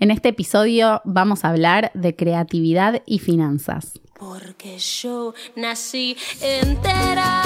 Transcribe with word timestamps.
En 0.00 0.12
este 0.12 0.28
episodio 0.28 1.02
vamos 1.04 1.44
a 1.44 1.48
hablar 1.48 1.90
de 1.92 2.14
creatividad 2.14 3.02
y 3.04 3.18
finanzas. 3.18 3.98
Porque 4.16 4.78
yo 4.78 5.34
nací 5.56 6.16
entera 6.40 7.42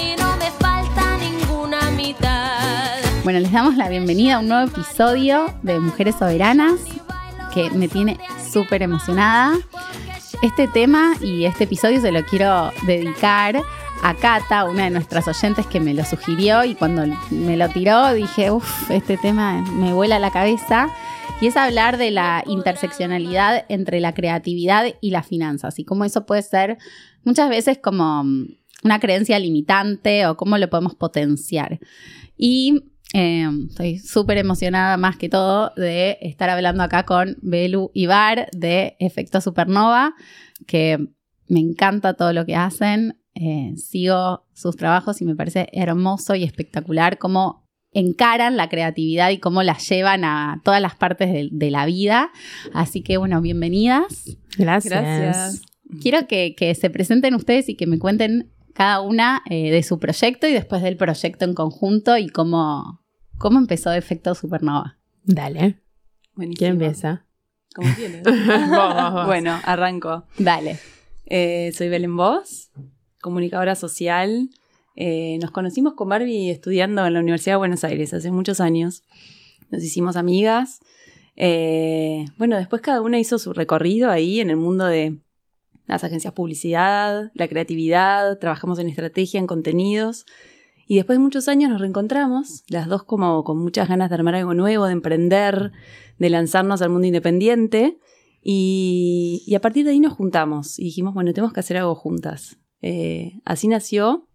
y 0.00 0.18
no 0.18 0.34
me 0.38 0.50
falta 0.52 1.18
ninguna 1.18 1.90
mitad. 1.90 3.02
Bueno, 3.22 3.40
les 3.40 3.52
damos 3.52 3.76
la 3.76 3.90
bienvenida 3.90 4.36
a 4.36 4.38
un 4.38 4.48
nuevo 4.48 4.66
episodio 4.66 5.54
de 5.62 5.78
Mujeres 5.78 6.14
Soberanas 6.18 6.80
que 7.52 7.68
me 7.72 7.88
tiene 7.88 8.18
súper 8.50 8.82
emocionada. 8.82 9.58
Este 10.40 10.68
tema 10.68 11.16
y 11.20 11.44
este 11.44 11.64
episodio 11.64 12.00
se 12.00 12.12
lo 12.12 12.24
quiero 12.24 12.72
dedicar 12.86 13.62
a 14.02 14.14
Cata, 14.14 14.64
una 14.64 14.84
de 14.84 14.90
nuestras 14.90 15.28
oyentes 15.28 15.66
que 15.66 15.78
me 15.78 15.94
lo 15.94 16.04
sugirió 16.04 16.64
y 16.64 16.74
cuando 16.74 17.04
me 17.30 17.56
lo 17.56 17.68
tiró 17.68 18.12
dije, 18.12 18.50
uff, 18.50 18.90
este 18.90 19.16
tema 19.16 19.62
me 19.72 19.92
vuela 19.92 20.18
la 20.18 20.32
cabeza. 20.32 20.88
Y 21.40 21.46
es 21.46 21.56
hablar 21.56 21.98
de 21.98 22.10
la 22.10 22.44
interseccionalidad 22.46 23.64
entre 23.68 24.00
la 24.00 24.14
creatividad 24.14 24.86
y 25.00 25.10
las 25.10 25.26
finanzas 25.26 25.78
y 25.78 25.84
cómo 25.84 26.04
eso 26.04 26.26
puede 26.26 26.42
ser 26.42 26.78
muchas 27.24 27.48
veces 27.48 27.78
como 27.78 28.24
una 28.84 29.00
creencia 29.00 29.38
limitante 29.38 30.26
o 30.26 30.36
cómo 30.36 30.58
lo 30.58 30.68
podemos 30.68 30.94
potenciar. 30.94 31.80
Y 32.36 32.84
eh, 33.14 33.48
estoy 33.68 33.98
súper 33.98 34.38
emocionada 34.38 34.96
más 34.96 35.16
que 35.16 35.28
todo 35.28 35.72
de 35.76 36.18
estar 36.22 36.48
hablando 36.50 36.82
acá 36.82 37.04
con 37.04 37.36
Belu 37.42 37.90
Ibar 37.94 38.48
de 38.52 38.96
Efecto 38.98 39.40
Supernova, 39.40 40.14
que 40.66 40.98
me 41.48 41.60
encanta 41.60 42.14
todo 42.14 42.32
lo 42.32 42.46
que 42.46 42.56
hacen. 42.56 43.21
Eh, 43.34 43.74
sigo 43.76 44.44
sus 44.52 44.76
trabajos 44.76 45.20
y 45.22 45.24
me 45.24 45.34
parece 45.34 45.68
hermoso 45.72 46.34
y 46.34 46.44
espectacular 46.44 47.18
cómo 47.18 47.62
encaran 47.92 48.56
la 48.56 48.68
creatividad 48.68 49.30
y 49.30 49.38
cómo 49.38 49.62
la 49.62 49.78
llevan 49.78 50.24
a 50.24 50.60
todas 50.64 50.80
las 50.80 50.94
partes 50.94 51.50
de, 51.50 51.70
la 51.70 51.86
vida. 51.86 52.30
Así 52.72 53.02
que 53.02 53.16
bueno, 53.16 53.40
bienvenidas. 53.40 54.36
Gracias. 54.56 55.62
Quiero 56.00 56.26
que, 56.26 56.74
se 56.78 56.90
presenten 56.90 57.34
ustedes 57.34 57.68
y 57.68 57.74
que 57.74 57.86
me 57.86 57.98
cuenten 57.98 58.50
cada 58.74 59.00
una 59.00 59.42
eh, 59.50 59.70
de 59.70 59.82
su 59.82 59.98
proyecto 59.98 60.46
y 60.46 60.52
después 60.52 60.82
del 60.82 60.96
proyecto 60.96 61.44
en 61.44 61.54
conjunto 61.54 62.16
y 62.16 62.28
cómo, 62.28 63.02
cómo 63.38 63.58
empezó 63.58 63.92
Efecto 63.92 64.34
Supernova. 64.34 64.98
Dale. 65.24 65.80
Buenísimo. 66.34 66.58
¿Quién 66.58 66.72
empieza? 66.72 67.26
¿Cómo 67.74 67.88
tienes? 67.94 68.22
Bueno, 69.26 69.58
arranco. 69.64 70.24
Dale. 70.38 70.78
Eh, 71.26 71.72
soy 71.74 71.88
Belén 71.88 72.16
Vos, 72.16 72.70
comunicadora 73.22 73.74
social. 73.74 74.50
Eh, 74.94 75.38
nos 75.40 75.50
conocimos 75.50 75.94
con 75.94 76.10
Barbie 76.10 76.50
estudiando 76.50 77.06
en 77.06 77.14
la 77.14 77.20
Universidad 77.20 77.54
de 77.54 77.58
Buenos 77.58 77.84
Aires 77.84 78.12
hace 78.12 78.30
muchos 78.30 78.60
años. 78.60 79.02
Nos 79.70 79.82
hicimos 79.82 80.16
amigas. 80.16 80.80
Eh, 81.36 82.26
bueno, 82.36 82.58
después 82.58 82.82
cada 82.82 83.00
una 83.00 83.18
hizo 83.18 83.38
su 83.38 83.54
recorrido 83.54 84.10
ahí 84.10 84.40
en 84.40 84.50
el 84.50 84.56
mundo 84.56 84.84
de 84.84 85.16
las 85.86 86.04
agencias 86.04 86.34
publicidad, 86.34 87.30
la 87.34 87.48
creatividad, 87.48 88.38
trabajamos 88.38 88.78
en 88.78 88.88
estrategia, 88.88 89.40
en 89.40 89.46
contenidos. 89.46 90.26
Y 90.86 90.96
después 90.96 91.18
de 91.18 91.22
muchos 91.22 91.48
años 91.48 91.70
nos 91.70 91.80
reencontramos, 91.80 92.64
las 92.68 92.86
dos 92.86 93.04
como 93.04 93.44
con 93.44 93.56
muchas 93.56 93.88
ganas 93.88 94.10
de 94.10 94.16
armar 94.16 94.34
algo 94.34 94.52
nuevo, 94.52 94.84
de 94.86 94.92
emprender, 94.92 95.72
de 96.18 96.28
lanzarnos 96.28 96.82
al 96.82 96.90
mundo 96.90 97.06
independiente. 97.06 97.98
Y, 98.42 99.42
y 99.46 99.54
a 99.54 99.60
partir 99.60 99.84
de 99.84 99.92
ahí 99.92 100.00
nos 100.00 100.12
juntamos 100.12 100.78
y 100.78 100.84
dijimos, 100.84 101.14
bueno, 101.14 101.32
tenemos 101.32 101.52
que 101.52 101.60
hacer 101.60 101.76
algo 101.76 101.94
juntas. 101.94 102.58
Eh, 102.82 103.40
así 103.44 103.68
nació 103.68 104.26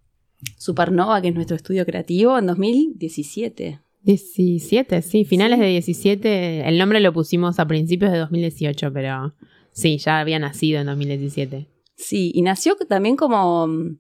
Supernova, 0.57 1.21
que 1.21 1.29
es 1.29 1.35
nuestro 1.35 1.55
estudio 1.55 1.85
creativo, 1.85 2.37
en 2.37 2.47
2017. 2.47 3.79
17, 4.03 5.01
sí, 5.01 5.25
finales 5.25 5.59
de 5.59 5.67
17. 5.67 6.67
El 6.67 6.77
nombre 6.77 6.99
lo 7.01 7.11
pusimos 7.11 7.59
a 7.59 7.67
principios 7.67 8.11
de 8.11 8.19
2018, 8.19 8.93
pero 8.93 9.33
sí, 9.71 9.97
ya 9.97 10.19
había 10.19 10.39
nacido 10.39 10.79
en 10.79 10.87
2017. 10.87 11.67
Sí, 11.95 12.31
y 12.33 12.41
nació 12.41 12.75
también 12.87 13.17
como 13.17 13.67
mm, 13.67 13.97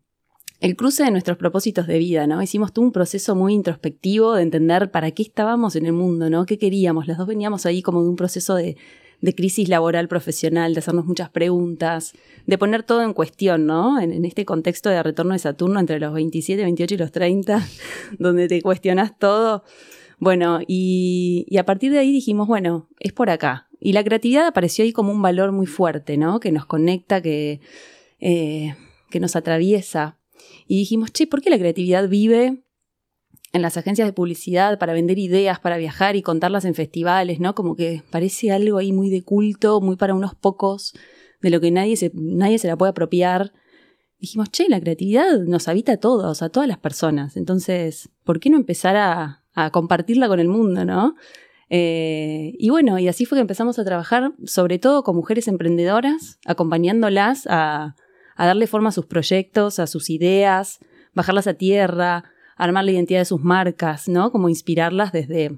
el 0.61 0.75
cruce 0.75 1.03
de 1.03 1.11
nuestros 1.11 1.37
propósitos 1.37 1.87
de 1.87 1.97
vida, 1.97 2.25
¿no? 2.25 2.41
Hicimos 2.41 2.71
todo 2.71 2.85
un 2.85 2.91
proceso 2.91 3.35
muy 3.35 3.53
introspectivo 3.53 4.35
de 4.35 4.43
entender 4.43 4.91
para 4.91 5.11
qué 5.11 5.23
estábamos 5.23 5.75
en 5.75 5.85
el 5.85 5.93
mundo, 5.93 6.29
¿no? 6.29 6.45
¿Qué 6.45 6.57
queríamos? 6.57 7.07
Las 7.07 7.17
dos 7.17 7.27
veníamos 7.27 7.65
ahí 7.65 7.81
como 7.81 8.01
de 8.01 8.09
un 8.09 8.15
proceso 8.15 8.55
de, 8.55 8.77
de 9.21 9.33
crisis 9.33 9.67
laboral 9.67 10.07
profesional, 10.07 10.73
de 10.73 10.79
hacernos 10.79 11.05
muchas 11.05 11.29
preguntas, 11.29 12.13
de 12.45 12.57
poner 12.57 12.83
todo 12.83 13.01
en 13.01 13.13
cuestión, 13.13 13.65
¿no? 13.65 13.99
En, 13.99 14.25
este 14.25 14.45
contexto 14.45 14.89
de 14.89 15.01
retorno 15.01 15.33
de 15.33 15.39
Saturno 15.39 15.79
entre 15.79 15.99
los 15.99 16.13
27, 16.13 16.61
28 16.63 16.93
y 16.93 16.97
los 16.97 17.11
30, 17.11 17.67
donde 18.19 18.47
te 18.47 18.61
cuestionas 18.61 19.17
todo. 19.17 19.63
Bueno, 20.19 20.59
y, 20.67 21.45
a 21.57 21.65
partir 21.65 21.91
de 21.91 21.99
ahí 21.99 22.11
dijimos, 22.11 22.47
bueno, 22.47 22.89
es 22.99 23.13
por 23.13 23.29
acá. 23.29 23.67
Y 23.79 23.93
la 23.93 24.03
creatividad 24.03 24.47
apareció 24.47 24.83
ahí 24.83 24.91
como 24.91 25.11
un 25.11 25.21
valor 25.21 25.51
muy 25.51 25.67
fuerte, 25.67 26.17
¿no? 26.17 26.39
Que 26.39 26.51
nos 26.51 26.65
conecta, 26.65 27.21
que, 27.21 27.61
eh, 28.19 28.75
que 29.09 29.19
nos 29.19 29.35
atraviesa. 29.35 30.17
Y 30.67 30.77
dijimos, 30.77 31.11
che, 31.11 31.27
¿por 31.27 31.41
qué 31.41 31.49
la 31.49 31.59
creatividad 31.59 32.09
vive 32.09 32.63
en 33.53 33.61
las 33.61 33.77
agencias 33.77 34.07
de 34.07 34.13
publicidad 34.13 34.77
para 34.77 34.93
vender 34.93 35.17
ideas, 35.19 35.59
para 35.59 35.77
viajar 35.77 36.15
y 36.15 36.21
contarlas 36.21 36.65
en 36.65 36.75
festivales, 36.75 37.39
¿no? 37.39 37.55
Como 37.55 37.75
que 37.75 38.03
parece 38.11 38.51
algo 38.51 38.77
ahí 38.77 38.91
muy 38.91 39.09
de 39.09 39.23
culto, 39.23 39.79
muy 39.81 39.95
para 39.95 40.13
unos 40.13 40.35
pocos, 40.35 40.93
de 41.41 41.49
lo 41.49 41.61
que 41.61 41.71
nadie 41.71 41.95
se, 41.95 42.11
nadie 42.13 42.59
se 42.59 42.67
la 42.67 42.77
puede 42.77 42.91
apropiar. 42.91 43.53
Dijimos, 44.19 44.49
che, 44.51 44.67
la 44.67 44.79
creatividad 44.79 45.39
nos 45.39 45.67
habita 45.67 45.93
a 45.93 45.97
todos, 45.97 46.41
a 46.41 46.49
todas 46.49 46.67
las 46.67 46.79
personas. 46.79 47.37
Entonces, 47.37 48.09
¿por 48.23 48.39
qué 48.39 48.49
no 48.49 48.57
empezar 48.57 48.95
a, 48.95 49.43
compartirla 49.71 50.27
con 50.27 50.39
el 50.39 50.49
mundo, 50.49 50.85
no? 50.85 51.15
Eh, 51.71 52.53
y 52.59 52.69
bueno, 52.69 52.99
y 52.99 53.07
así 53.07 53.25
fue 53.25 53.37
que 53.37 53.41
empezamos 53.41 53.79
a 53.79 53.83
trabajar, 53.83 54.33
sobre 54.45 54.77
todo 54.77 55.01
con 55.01 55.15
mujeres 55.15 55.47
emprendedoras, 55.47 56.37
acompañándolas 56.45 57.47
a, 57.47 57.95
a 58.35 58.45
darle 58.45 58.67
forma 58.67 58.89
a 58.89 58.91
sus 58.91 59.07
proyectos, 59.07 59.79
a 59.79 59.87
sus 59.87 60.11
ideas, 60.11 60.77
bajarlas 61.15 61.47
a 61.47 61.55
tierra, 61.55 62.25
armar 62.57 62.83
la 62.83 62.91
identidad 62.91 63.19
de 63.19 63.25
sus 63.25 63.41
marcas, 63.41 64.09
¿no? 64.09 64.31
Como 64.31 64.49
inspirarlas 64.49 65.11
desde, 65.11 65.57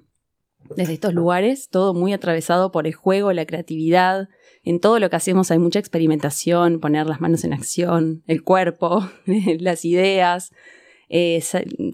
desde 0.76 0.94
estos 0.94 1.14
lugares, 1.14 1.70
todo 1.70 1.94
muy 1.94 2.14
atravesado 2.14 2.72
por 2.72 2.86
el 2.86 2.94
juego, 2.94 3.34
la 3.34 3.46
creatividad. 3.46 4.30
En 4.64 4.80
todo 4.80 5.00
lo 5.00 5.10
que 5.10 5.16
hacemos 5.16 5.50
hay 5.52 5.60
mucha 5.60 5.80
experimentación, 5.80 6.80
poner 6.80 7.08
las 7.08 7.22
manos 7.22 7.44
en 7.44 7.54
acción, 7.54 8.24
el 8.28 8.44
cuerpo, 8.44 9.08
las 9.26 9.86
ideas. 9.86 10.52
Eh, 11.12 11.44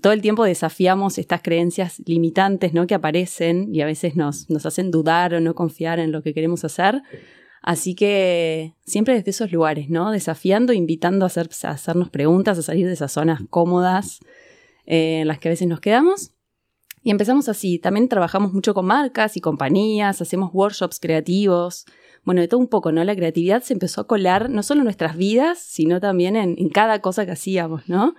todo 0.02 0.12
el 0.12 0.22
tiempo 0.22 0.44
desafiamos 0.44 1.18
estas 1.18 1.42
creencias 1.42 2.02
limitantes 2.06 2.74
¿no? 2.74 2.86
que 2.86 2.96
aparecen 2.96 3.74
y 3.74 3.80
a 3.80 3.86
veces 3.86 4.18
nos, 4.18 4.50
nos 4.50 4.66
hacen 4.66 4.92
dudar 4.92 5.34
o 5.34 5.40
no 5.40 5.56
confiar 5.56 6.00
en 6.00 6.12
lo 6.12 6.22
que 6.22 6.34
queremos 6.34 6.66
hacer. 6.66 7.02
Así 7.62 7.96
que 7.96 8.74
siempre 8.86 9.16
desde 9.16 9.32
esos 9.32 9.52
lugares, 9.52 9.90
¿no? 9.90 10.12
Desafiando, 10.12 10.72
invitando 10.72 11.26
a, 11.26 11.28
hacer, 11.28 11.50
a 11.64 11.72
hacernos 11.72 12.12
preguntas, 12.12 12.60
a 12.60 12.62
salir 12.62 12.86
de 12.86 12.94
esas 12.94 13.12
zonas 13.12 13.42
cómodas 13.50 14.20
eh, 14.86 15.22
en 15.22 15.28
las 15.28 15.40
que 15.40 15.50
a 15.50 15.52
veces 15.52 15.68
nos 15.68 15.80
quedamos. 15.80 16.32
Y 17.04 17.12
empezamos 17.12 17.50
así. 17.50 17.78
También 17.78 18.10
trabajamos 18.10 18.54
mucho 18.54 18.74
con 18.74 18.86
marcas 18.86 19.38
y 19.38 19.42
compañías, 19.42 20.22
hacemos 20.22 20.50
workshops 20.54 21.00
creativos. 21.00 21.86
Bueno, 22.24 22.42
de 22.42 22.48
todo 22.48 22.60
un 22.60 22.68
poco, 22.68 22.92
¿no? 22.92 23.04
La 23.04 23.16
creatividad 23.16 23.62
se 23.62 23.74
empezó 23.74 24.02
a 24.02 24.08
colar 24.08 24.50
no 24.50 24.64
solo 24.64 24.82
en 24.82 24.86
nuestras 24.86 25.16
vidas, 25.16 25.60
sino 25.60 26.00
también 26.00 26.36
en, 26.36 26.70
cada 26.70 27.02
cosa 27.02 27.26
que 27.26 27.34
hacíamos, 27.34 27.88
¿no? 27.88 28.16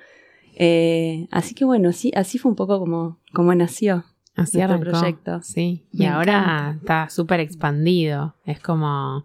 Eh, 0.55 1.26
así 1.32 1.55
que 1.55 1.65
bueno, 1.65 1.88
así, 1.88 2.12
así 2.15 2.38
fue 2.38 2.50
un 2.50 2.56
poco 2.56 2.78
como, 2.78 3.19
como 3.32 3.53
nació. 3.55 4.05
Así 4.37 4.60
el 4.60 4.78
proyecto. 4.78 5.41
Sí, 5.43 5.87
y 5.93 6.05
ahora 6.05 6.76
está 6.78 7.09
súper 7.09 7.41
expandido. 7.41 8.37
Es 8.44 8.60
como 8.60 9.25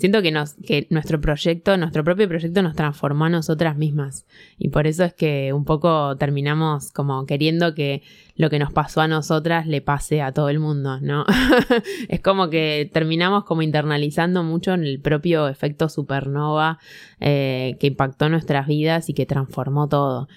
Siento 0.00 0.22
que, 0.22 0.86
nuestro 0.88 1.20
proyecto, 1.20 1.76
nuestro 1.76 2.02
propio 2.02 2.26
proyecto 2.26 2.62
nos 2.62 2.74
transformó 2.74 3.26
a 3.26 3.28
nosotras 3.28 3.76
mismas. 3.76 4.24
Y 4.56 4.70
por 4.70 4.86
eso 4.86 5.04
es 5.04 5.12
que 5.12 5.52
un 5.52 5.66
poco 5.66 6.16
terminamos 6.16 6.90
como 6.90 7.26
queriendo 7.26 7.74
que 7.74 8.02
lo 8.34 8.48
que 8.48 8.58
nos 8.58 8.72
pasó 8.72 9.02
a 9.02 9.08
nosotras 9.08 9.66
le 9.66 9.82
pase 9.82 10.22
a 10.22 10.32
todo 10.32 10.48
el 10.48 10.58
mundo, 10.58 10.98
¿no? 11.02 11.26
es 12.08 12.20
como 12.22 12.48
que 12.48 12.88
terminamos 12.90 13.44
como 13.44 13.60
internalizando 13.60 14.42
mucho 14.42 14.72
en 14.72 14.84
el 14.84 15.02
propio 15.02 15.48
efecto 15.48 15.90
supernova 15.90 16.78
eh, 17.20 17.76
que 17.78 17.88
impactó 17.88 18.30
nuestras 18.30 18.66
vidas 18.66 19.10
y 19.10 19.12
que 19.12 19.26
transformó 19.26 19.86
todo. 19.86 20.28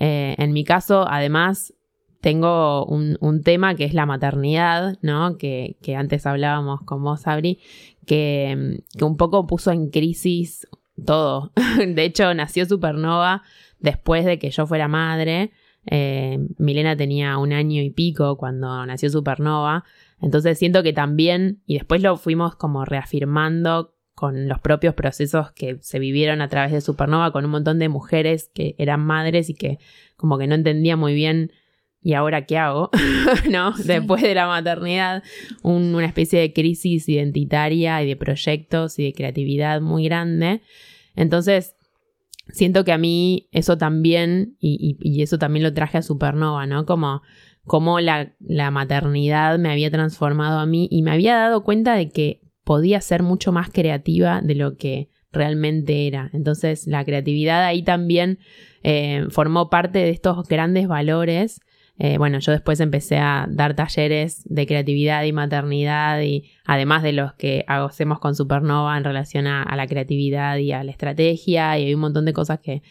Eh, 0.00 0.34
en 0.36 0.52
mi 0.52 0.64
caso, 0.64 1.06
además, 1.08 1.74
tengo 2.22 2.86
un, 2.86 3.42
tema 3.42 3.74
que 3.74 3.84
es 3.84 3.94
la 3.94 4.06
maternidad, 4.06 4.96
¿no? 5.02 5.36
Que, 5.38 5.76
que 5.82 5.96
antes 5.96 6.24
hablábamos 6.24 6.80
con 6.82 7.02
vos, 7.02 7.26
Abri, 7.26 7.58
que, 8.06 8.78
un 9.00 9.16
poco 9.16 9.46
puso 9.48 9.72
en 9.72 9.90
crisis 9.90 10.68
todo. 11.04 11.52
de 11.78 12.04
hecho, 12.04 12.32
nació 12.32 12.64
Supernova 12.64 13.42
después 13.80 14.24
de 14.24 14.38
que 14.38 14.50
yo 14.50 14.68
fuera 14.68 14.86
madre. 14.86 15.50
Eh, 15.86 16.38
Milena 16.58 16.96
tenía 16.96 17.38
un 17.38 17.52
año 17.52 17.82
y 17.82 17.90
pico 17.90 18.36
cuando 18.36 18.86
nació 18.86 19.10
Supernova. 19.10 19.84
Entonces 20.20 20.56
siento 20.56 20.84
que 20.84 20.92
también, 20.92 21.60
y 21.66 21.74
después 21.74 22.02
lo 22.02 22.16
fuimos 22.16 22.54
como 22.54 22.84
reafirmando 22.84 23.96
con 24.14 24.46
los 24.46 24.60
propios 24.60 24.94
procesos 24.94 25.50
que 25.50 25.78
se 25.80 25.98
vivieron 25.98 26.40
a 26.40 26.48
través 26.48 26.70
de 26.70 26.80
Supernova, 26.80 27.32
con 27.32 27.44
un 27.44 27.50
montón 27.50 27.80
de 27.80 27.88
mujeres 27.88 28.48
que 28.54 28.76
eran 28.78 29.00
madres 29.00 29.50
y 29.50 29.54
que 29.54 29.80
como 30.14 30.38
que 30.38 30.46
no 30.46 30.54
entendían 30.54 31.00
muy 31.00 31.14
bien 31.14 31.50
¿y 32.02 32.14
ahora 32.14 32.46
qué 32.46 32.58
hago? 32.58 32.90
¿No? 33.50 33.72
Después 33.84 34.22
de 34.22 34.34
la 34.34 34.46
maternidad, 34.46 35.22
una 35.62 36.06
especie 36.06 36.40
de 36.40 36.52
crisis 36.52 37.08
identitaria 37.08 38.02
y 38.02 38.08
de 38.08 38.16
proyectos 38.16 38.98
y 38.98 39.04
de 39.04 39.12
creatividad 39.12 39.80
muy 39.80 40.04
grande. 40.04 40.62
Entonces, 41.14 41.76
siento 42.48 42.84
que 42.84 42.92
a 42.92 42.98
mí 42.98 43.48
eso 43.52 43.78
también, 43.78 44.56
y, 44.60 45.22
eso 45.22 45.38
también 45.38 45.62
lo 45.62 45.72
traje 45.72 45.98
a 45.98 46.02
Supernova, 46.02 46.66
¿no? 46.66 46.86
Como, 46.86 47.22
como 47.64 48.00
la, 48.00 48.34
la 48.40 48.70
maternidad 48.70 49.58
me 49.58 49.70
había 49.70 49.90
transformado 49.90 50.58
a 50.58 50.66
mí 50.66 50.88
y 50.90 51.02
me 51.02 51.12
había 51.12 51.36
dado 51.36 51.62
cuenta 51.62 51.94
de 51.94 52.10
que 52.10 52.40
podía 52.64 53.00
ser 53.00 53.22
mucho 53.22 53.52
más 53.52 53.70
creativa 53.70 54.40
de 54.40 54.54
lo 54.54 54.76
que 54.76 55.08
realmente 55.32 56.06
era. 56.06 56.30
Entonces 56.32 56.86
la 56.86 57.04
creatividad 57.04 57.64
ahí 57.64 57.82
también 57.82 58.38
eh, 58.82 59.26
formó 59.30 59.70
parte 59.70 59.98
de 60.00 60.10
estos 60.10 60.46
grandes 60.46 60.86
valores. 60.86 61.60
Eh, 62.04 62.18
bueno, 62.18 62.40
yo 62.40 62.50
después 62.50 62.80
empecé 62.80 63.18
a 63.18 63.46
dar 63.48 63.76
talleres 63.76 64.42
de 64.46 64.66
creatividad 64.66 65.22
y 65.22 65.32
maternidad 65.32 66.20
y 66.20 66.50
además 66.64 67.04
de 67.04 67.12
los 67.12 67.34
que 67.34 67.64
hacemos 67.68 68.18
con 68.18 68.34
Supernova 68.34 68.98
en 68.98 69.04
relación 69.04 69.46
a, 69.46 69.76
la 69.76 69.86
creatividad 69.86 70.56
y 70.56 70.72
a 70.72 70.82
la 70.82 70.90
estrategia 70.90 71.78
y 71.78 71.84
hay 71.84 71.94
un 71.94 72.00
montón 72.00 72.24
de 72.24 72.32
cosas 72.32 72.58
que, 72.58 72.82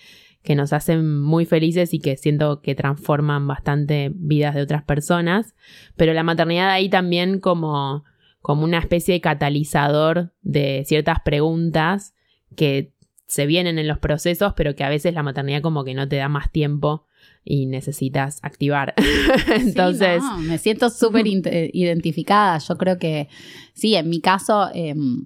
que 0.43 0.55
nos 0.55 0.71
hacen 0.71 1.19
muy 1.19 1.43
felices 1.43 1.93
y 1.93 1.99
que 1.99 2.15
siento 2.15 2.61
que 2.61 2.73
transforman 2.73 3.45
bastante 3.47 4.13
vidas 4.15 4.55
de 4.55 4.61
otras 4.61 4.83
personas. 4.83 5.55
Pero 5.97 6.13
la 6.13 6.23
maternidad 6.23 6.69
ahí 6.69 6.87
también 6.87 7.41
como, 7.41 8.05
como 8.39 8.63
una 8.63 8.79
especie 8.79 9.15
de 9.15 9.19
catalizador 9.19 10.31
de 10.41 10.83
ciertas 10.85 11.17
preguntas 11.19 12.13
que 12.55 12.93
se 13.27 13.45
vienen 13.45 13.77
en 13.77 13.89
los 13.89 13.99
procesos, 13.99 14.53
pero 14.55 14.73
que 14.73 14.85
a 14.85 14.89
veces 14.89 15.13
la 15.13 15.21
maternidad 15.21 15.61
como 15.61 15.83
que 15.83 15.95
no 15.95 16.07
te 16.07 16.15
da 16.15 16.29
más 16.29 16.49
tiempo 16.49 17.07
y 17.43 17.65
necesitas 17.65 18.39
activar. 18.41 18.93
Entonces... 19.55 20.23
me 20.39 20.57
siento 20.57 20.89
súper 20.89 21.25
identificada. 21.27 22.57
Yo 22.59 22.77
creo 22.77 22.97
que 22.97 23.27
sí, 23.73 23.95
en 23.95 24.09
mi 24.09 24.21
caso... 24.21 24.69
Em, 24.73 25.25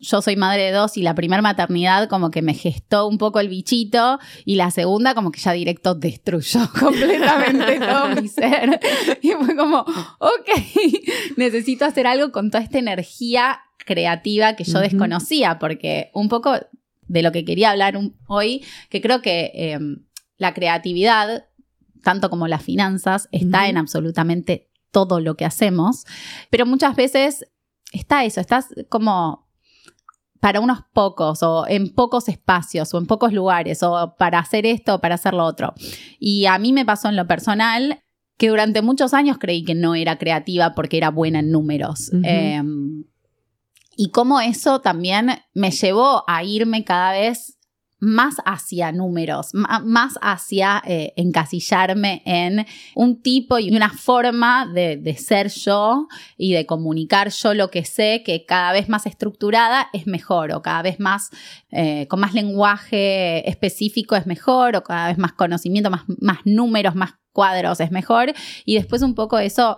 yo 0.00 0.22
soy 0.22 0.36
madre 0.36 0.64
de 0.64 0.72
dos 0.72 0.96
y 0.96 1.02
la 1.02 1.14
primera 1.14 1.42
maternidad 1.42 2.08
como 2.08 2.30
que 2.30 2.42
me 2.42 2.54
gestó 2.54 3.08
un 3.08 3.18
poco 3.18 3.40
el 3.40 3.48
bichito 3.48 4.18
y 4.44 4.54
la 4.54 4.70
segunda 4.70 5.14
como 5.14 5.32
que 5.32 5.40
ya 5.40 5.52
directo 5.52 5.94
destruyó 5.94 6.60
completamente 6.78 7.80
todo 7.80 8.08
mi 8.20 8.28
ser. 8.28 8.78
Y 9.22 9.32
fue 9.32 9.56
como, 9.56 9.80
ok, 9.80 10.48
necesito 11.36 11.84
hacer 11.84 12.06
algo 12.06 12.30
con 12.30 12.50
toda 12.50 12.62
esta 12.62 12.78
energía 12.78 13.60
creativa 13.84 14.54
que 14.54 14.64
yo 14.64 14.80
desconocía, 14.80 15.58
porque 15.58 16.10
un 16.12 16.28
poco 16.28 16.54
de 17.08 17.22
lo 17.22 17.32
que 17.32 17.44
quería 17.44 17.70
hablar 17.70 17.98
hoy, 18.26 18.62
que 18.90 19.00
creo 19.00 19.22
que 19.22 19.50
em, 19.54 20.04
la 20.38 20.54
creatividad, 20.54 21.46
tanto 22.02 22.30
como 22.30 22.48
las 22.48 22.62
finanzas, 22.62 23.28
está 23.32 23.68
en 23.68 23.76
absolutamente 23.76 24.70
todo 24.90 25.20
lo 25.20 25.36
que 25.36 25.44
hacemos, 25.44 26.06
pero 26.50 26.64
muchas 26.64 26.96
veces 26.96 27.46
está 27.92 28.24
eso, 28.24 28.40
estás 28.40 28.68
como 28.88 29.46
para 30.40 30.60
unos 30.60 30.80
pocos 30.92 31.42
o 31.42 31.66
en 31.66 31.92
pocos 31.92 32.28
espacios 32.28 32.94
o 32.94 32.98
en 32.98 33.06
pocos 33.06 33.32
lugares 33.32 33.82
o 33.82 34.14
para 34.18 34.38
hacer 34.38 34.66
esto 34.66 34.94
o 34.94 35.00
para 35.00 35.16
hacer 35.16 35.34
lo 35.34 35.44
otro. 35.44 35.74
Y 36.18 36.46
a 36.46 36.58
mí 36.58 36.72
me 36.72 36.84
pasó 36.84 37.08
en 37.08 37.16
lo 37.16 37.26
personal 37.26 38.00
que 38.36 38.48
durante 38.48 38.82
muchos 38.82 39.14
años 39.14 39.38
creí 39.38 39.64
que 39.64 39.74
no 39.74 39.96
era 39.96 40.16
creativa 40.16 40.74
porque 40.74 40.96
era 40.96 41.10
buena 41.10 41.40
en 41.40 41.50
números. 41.50 42.12
Y 43.96 44.10
cómo 44.10 44.40
eso 44.40 44.80
también 44.80 45.40
me 45.54 45.72
llevó 45.72 46.22
a 46.28 46.44
irme 46.44 46.84
cada 46.84 47.12
vez 47.12 47.57
más 48.00 48.36
hacia 48.44 48.92
números, 48.92 49.50
más 49.52 50.18
hacia 50.22 50.82
eh, 50.86 51.12
encasillarme 51.16 52.22
en 52.24 52.64
un 52.94 53.20
tipo 53.20 53.58
y 53.58 53.74
una 53.74 53.90
forma 53.90 54.66
de, 54.72 55.16
ser 55.18 55.48
yo 55.48 56.06
y 56.36 56.52
de 56.52 56.64
comunicar 56.66 57.30
yo 57.30 57.54
lo 57.54 57.70
que 57.70 57.84
sé, 57.84 58.22
que 58.24 58.44
cada 58.46 58.72
vez 58.72 58.88
más 58.88 59.06
estructurada 59.06 59.88
es 59.92 60.06
mejor, 60.06 60.52
o 60.52 60.62
cada 60.62 60.82
vez 60.82 61.00
más 61.00 61.30
eh, 61.70 62.06
con 62.08 62.20
más 62.20 62.34
lenguaje 62.34 63.48
específico 63.48 64.14
es 64.14 64.26
mejor, 64.26 64.76
o 64.76 64.84
cada 64.84 65.08
vez 65.08 65.18
más 65.18 65.32
conocimiento, 65.32 65.90
más, 65.90 66.02
más 66.20 66.38
números, 66.44 66.94
más 66.94 67.14
cuadros 67.32 67.80
es 67.80 67.90
mejor. 67.90 68.32
Y 68.64 68.76
después 68.76 69.02
un 69.02 69.14
poco 69.14 69.38
eso 69.38 69.76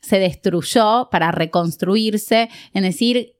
se 0.00 0.18
destruyó 0.18 1.08
para 1.10 1.32
reconstruirse 1.32 2.50
en 2.74 2.82
decir 2.82 3.33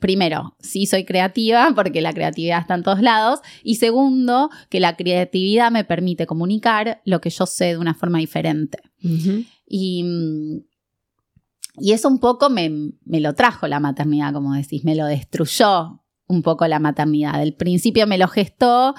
primero, 0.00 0.56
sí 0.60 0.86
soy 0.86 1.04
creativa, 1.04 1.72
porque 1.74 2.00
la 2.00 2.12
creatividad 2.12 2.60
está 2.60 2.74
en 2.74 2.82
todos 2.82 3.00
lados, 3.00 3.40
y 3.62 3.76
segundo, 3.76 4.50
que 4.68 4.80
la 4.80 4.96
creatividad 4.96 5.70
me 5.70 5.84
permite 5.84 6.26
comunicar 6.26 7.00
lo 7.04 7.20
que 7.20 7.30
yo 7.30 7.46
sé 7.46 7.66
de 7.66 7.78
una 7.78 7.94
forma 7.94 8.18
diferente. 8.18 8.78
y, 9.00 10.64
y, 11.78 11.92
eso 11.92 12.08
un 12.08 12.18
poco 12.18 12.50
me, 12.50 12.70
me, 13.04 13.20
lo 13.20 13.34
trajo 13.34 13.66
la 13.66 13.80
maternidad, 13.80 14.32
como 14.32 14.54
decís, 14.54 14.84
me 14.84 14.96
lo 14.96 15.06
destruyó 15.06 16.02
un 16.28 16.42
poco 16.42 16.66
la 16.66 16.78
maternidad. 16.78 17.36
Al 17.36 17.54
principio 17.54 18.06
me 18.06 18.18
lo 18.18 18.28
gestó, 18.28 18.94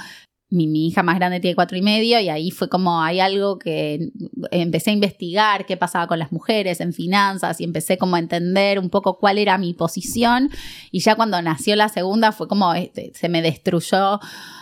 mi, 0.49 0.87
hija 0.87 1.03
más 1.03 1.17
grande 1.17 1.39
tiene 1.39 1.55
cuatro 1.55 1.77
y 1.77 1.81
medio 1.81 2.19
y 2.21 2.29
ahí 2.29 2.51
fue 2.51 2.69
como 2.69 3.01
hay 3.01 3.19
algo 3.19 3.59
que 3.59 4.11
empecé 4.51 4.91
a 4.91 4.93
investigar 4.93 5.65
qué 5.65 5.75
pasaba 5.75 6.07
con 6.07 6.19
las 6.19 6.31
mujeres 6.31 6.79
en 6.79 6.93
finanzas 6.93 7.59
y 7.59 7.65
empecé 7.65 7.97
como 7.97 8.15
a 8.15 8.19
entender 8.19 8.79
un 8.79 8.89
poco 8.89 9.17
cuál 9.17 9.37
era 9.39 9.57
mi 9.57 9.73
posición. 9.73 10.49
Y 10.91 11.01
ya 11.01 11.15
cuando 11.15 11.41
nació 11.41 11.75
la 11.75 11.89
segunda 11.89 12.31
fue 12.31 12.47
como 12.47 12.73
este, 12.73 13.11
se 13.13 13.27
me 13.27 13.41
destruyó 13.41 14.19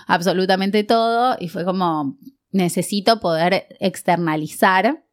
absolutamente 0.08 0.84
todo 0.84 1.38
y 1.40 1.50
fue 1.50 1.66
como 1.66 2.18
necesito 2.52 3.20
poder 3.20 3.68
externalizar 3.80 5.04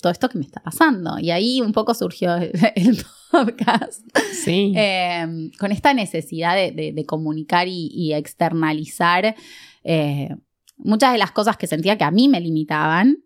todo 0.00 0.12
esto 0.12 0.30
que 0.30 0.38
me 0.38 0.44
está 0.44 0.62
pasando. 0.62 1.18
Y 1.18 1.30
ahí 1.30 1.60
un 1.60 1.72
poco 1.72 1.92
surgió 1.94 2.36
el 2.36 3.04
podcast. 3.30 4.02
Sí. 4.32 4.72
Eh, 4.76 5.50
con 5.58 5.72
esta 5.72 5.92
necesidad 5.92 6.56
de, 6.56 7.04
comunicar 7.06 7.66
y 7.68 8.14
externalizar 8.14 9.36
eh, 9.84 10.34
muchas 10.76 11.12
de 11.12 11.18
las 11.18 11.32
cosas 11.32 11.56
que 11.56 11.66
sentía 11.66 11.98
que 11.98 12.04
a 12.04 12.10
mí 12.10 12.28
me 12.28 12.40
limitaban 12.40 13.24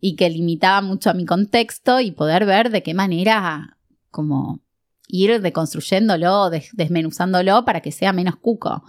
y 0.00 0.16
que 0.16 0.28
limitaban 0.28 0.84
mucho 0.84 1.10
a 1.10 1.14
mi 1.14 1.24
contexto 1.24 2.00
y 2.00 2.10
poder 2.10 2.46
ver 2.46 2.70
de 2.70 2.82
qué 2.82 2.94
manera 2.94 3.78
como 4.10 4.60
ir 5.08 5.40
deconstruyéndolo, 5.40 6.50
desmenuzándolo 6.72 7.64
para 7.64 7.80
que 7.80 7.92
sea 7.92 8.12
menos 8.12 8.36
cuco. 8.36 8.82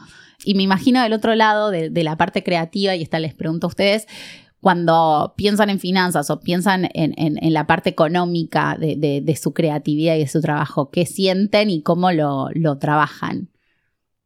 Y 0.43 0.55
me 0.55 0.63
imagino 0.63 1.01
del 1.01 1.13
otro 1.13 1.35
lado, 1.35 1.71
de, 1.71 2.03
la 2.03 2.17
parte 2.17 2.43
creativa, 2.43 2.95
y 2.95 3.01
esta 3.01 3.19
les 3.19 3.33
pregunto 3.33 3.67
a 3.67 3.69
ustedes, 3.69 4.07
cuando 4.59 5.33
piensan 5.37 5.69
en 5.69 5.79
finanzas 5.79 6.29
o 6.29 6.39
piensan 6.39 6.89
en, 6.93 7.53
la 7.53 7.67
parte 7.67 7.89
económica 7.89 8.77
de, 8.79 9.39
su 9.41 9.53
creatividad 9.53 10.15
y 10.15 10.19
de 10.19 10.27
su 10.27 10.41
trabajo, 10.41 10.89
¿qué 10.89 11.05
sienten 11.05 11.69
y 11.69 11.81
cómo 11.81 12.11
lo 12.11 12.77
trabajan? 12.79 13.49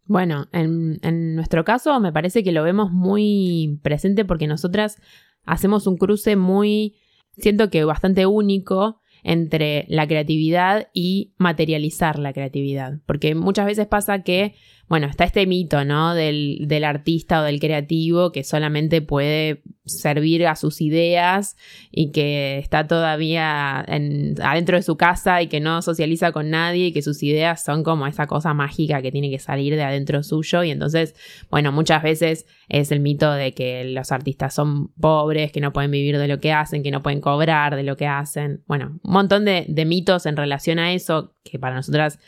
Bueno, 0.09 0.47
en, 0.53 1.35
nuestro 1.35 1.63
caso 1.63 1.99
me 1.99 2.11
parece 2.11 2.43
que 2.43 2.51
lo 2.51 2.63
vemos 2.63 2.91
muy 2.91 3.79
presente 3.83 4.25
porque 4.25 4.47
nosotras 4.47 4.99
hacemos 5.45 5.85
un 5.85 5.97
cruce 5.97 6.35
muy, 6.35 6.95
siento 7.37 7.69
que 7.69 7.83
bastante 7.83 8.25
único 8.25 9.01
entre 9.23 9.85
la 9.87 10.07
creatividad 10.07 10.87
y 10.95 11.35
materializar 11.37 12.17
la 12.17 12.33
creatividad. 12.33 12.93
Porque 13.05 13.35
muchas 13.35 13.67
veces 13.67 13.85
pasa 13.85 14.23
que 14.23 14.55
bueno, 14.89 15.05
está 15.05 15.23
este 15.23 15.45
mito, 15.45 15.85
¿no? 15.85 16.15
Del, 16.15 16.65
del, 16.67 16.83
artista 16.83 17.41
o 17.41 17.43
del 17.43 17.59
creativo 17.59 18.31
que 18.31 18.43
solamente 18.43 19.03
puede 19.03 19.61
servir 19.85 20.47
a 20.47 20.55
sus 20.55 20.81
ideas 20.81 21.57
y 21.91 22.11
que 22.11 22.57
está 22.57 22.87
todavía 22.87 23.81
adentro 23.81 24.77
de 24.77 24.81
su 24.81 24.97
casa 24.97 25.43
y 25.43 25.47
que 25.47 25.59
no 25.59 25.83
socializa 25.83 26.31
con 26.31 26.49
nadie 26.49 26.87
y 26.87 26.91
que 26.91 27.03
sus 27.03 27.21
ideas 27.21 27.63
son 27.63 27.83
como 27.83 28.07
esa 28.07 28.25
cosa 28.25 28.55
mágica 28.55 29.03
que 29.03 29.11
tiene 29.11 29.29
que 29.29 29.37
salir 29.37 29.75
de 29.75 29.83
adentro 29.83 30.23
suyo. 30.23 30.63
Y 30.63 30.71
entonces, 30.71 31.15
bueno, 31.51 31.71
muchas 31.71 32.01
veces 32.01 32.47
es 32.67 32.91
el 32.91 32.99
mito 32.99 33.31
de 33.31 33.53
que 33.53 33.83
los 33.83 34.11
artistas 34.11 34.55
son 34.55 34.87
pobres, 34.99 35.51
que 35.51 35.61
no 35.61 35.71
pueden 35.71 35.91
vivir 35.91 36.17
de 36.17 36.27
lo 36.27 36.39
que 36.39 36.51
hacen, 36.51 36.81
que 36.81 36.91
no 36.91 37.03
pueden 37.03 37.21
cobrar 37.21 37.75
de 37.75 37.83
lo 37.83 37.95
que 37.95 38.07
hacen. 38.07 38.63
Bueno, 38.65 38.99
un 39.03 39.13
montón 39.13 39.45
de, 39.45 39.65
de 39.67 39.85
mitos 39.85 40.25
en 40.25 40.35
relación 40.35 40.79
a 40.79 40.93
eso 40.93 41.35
que 41.43 41.59
para 41.59 41.75
nosotras 41.75 42.19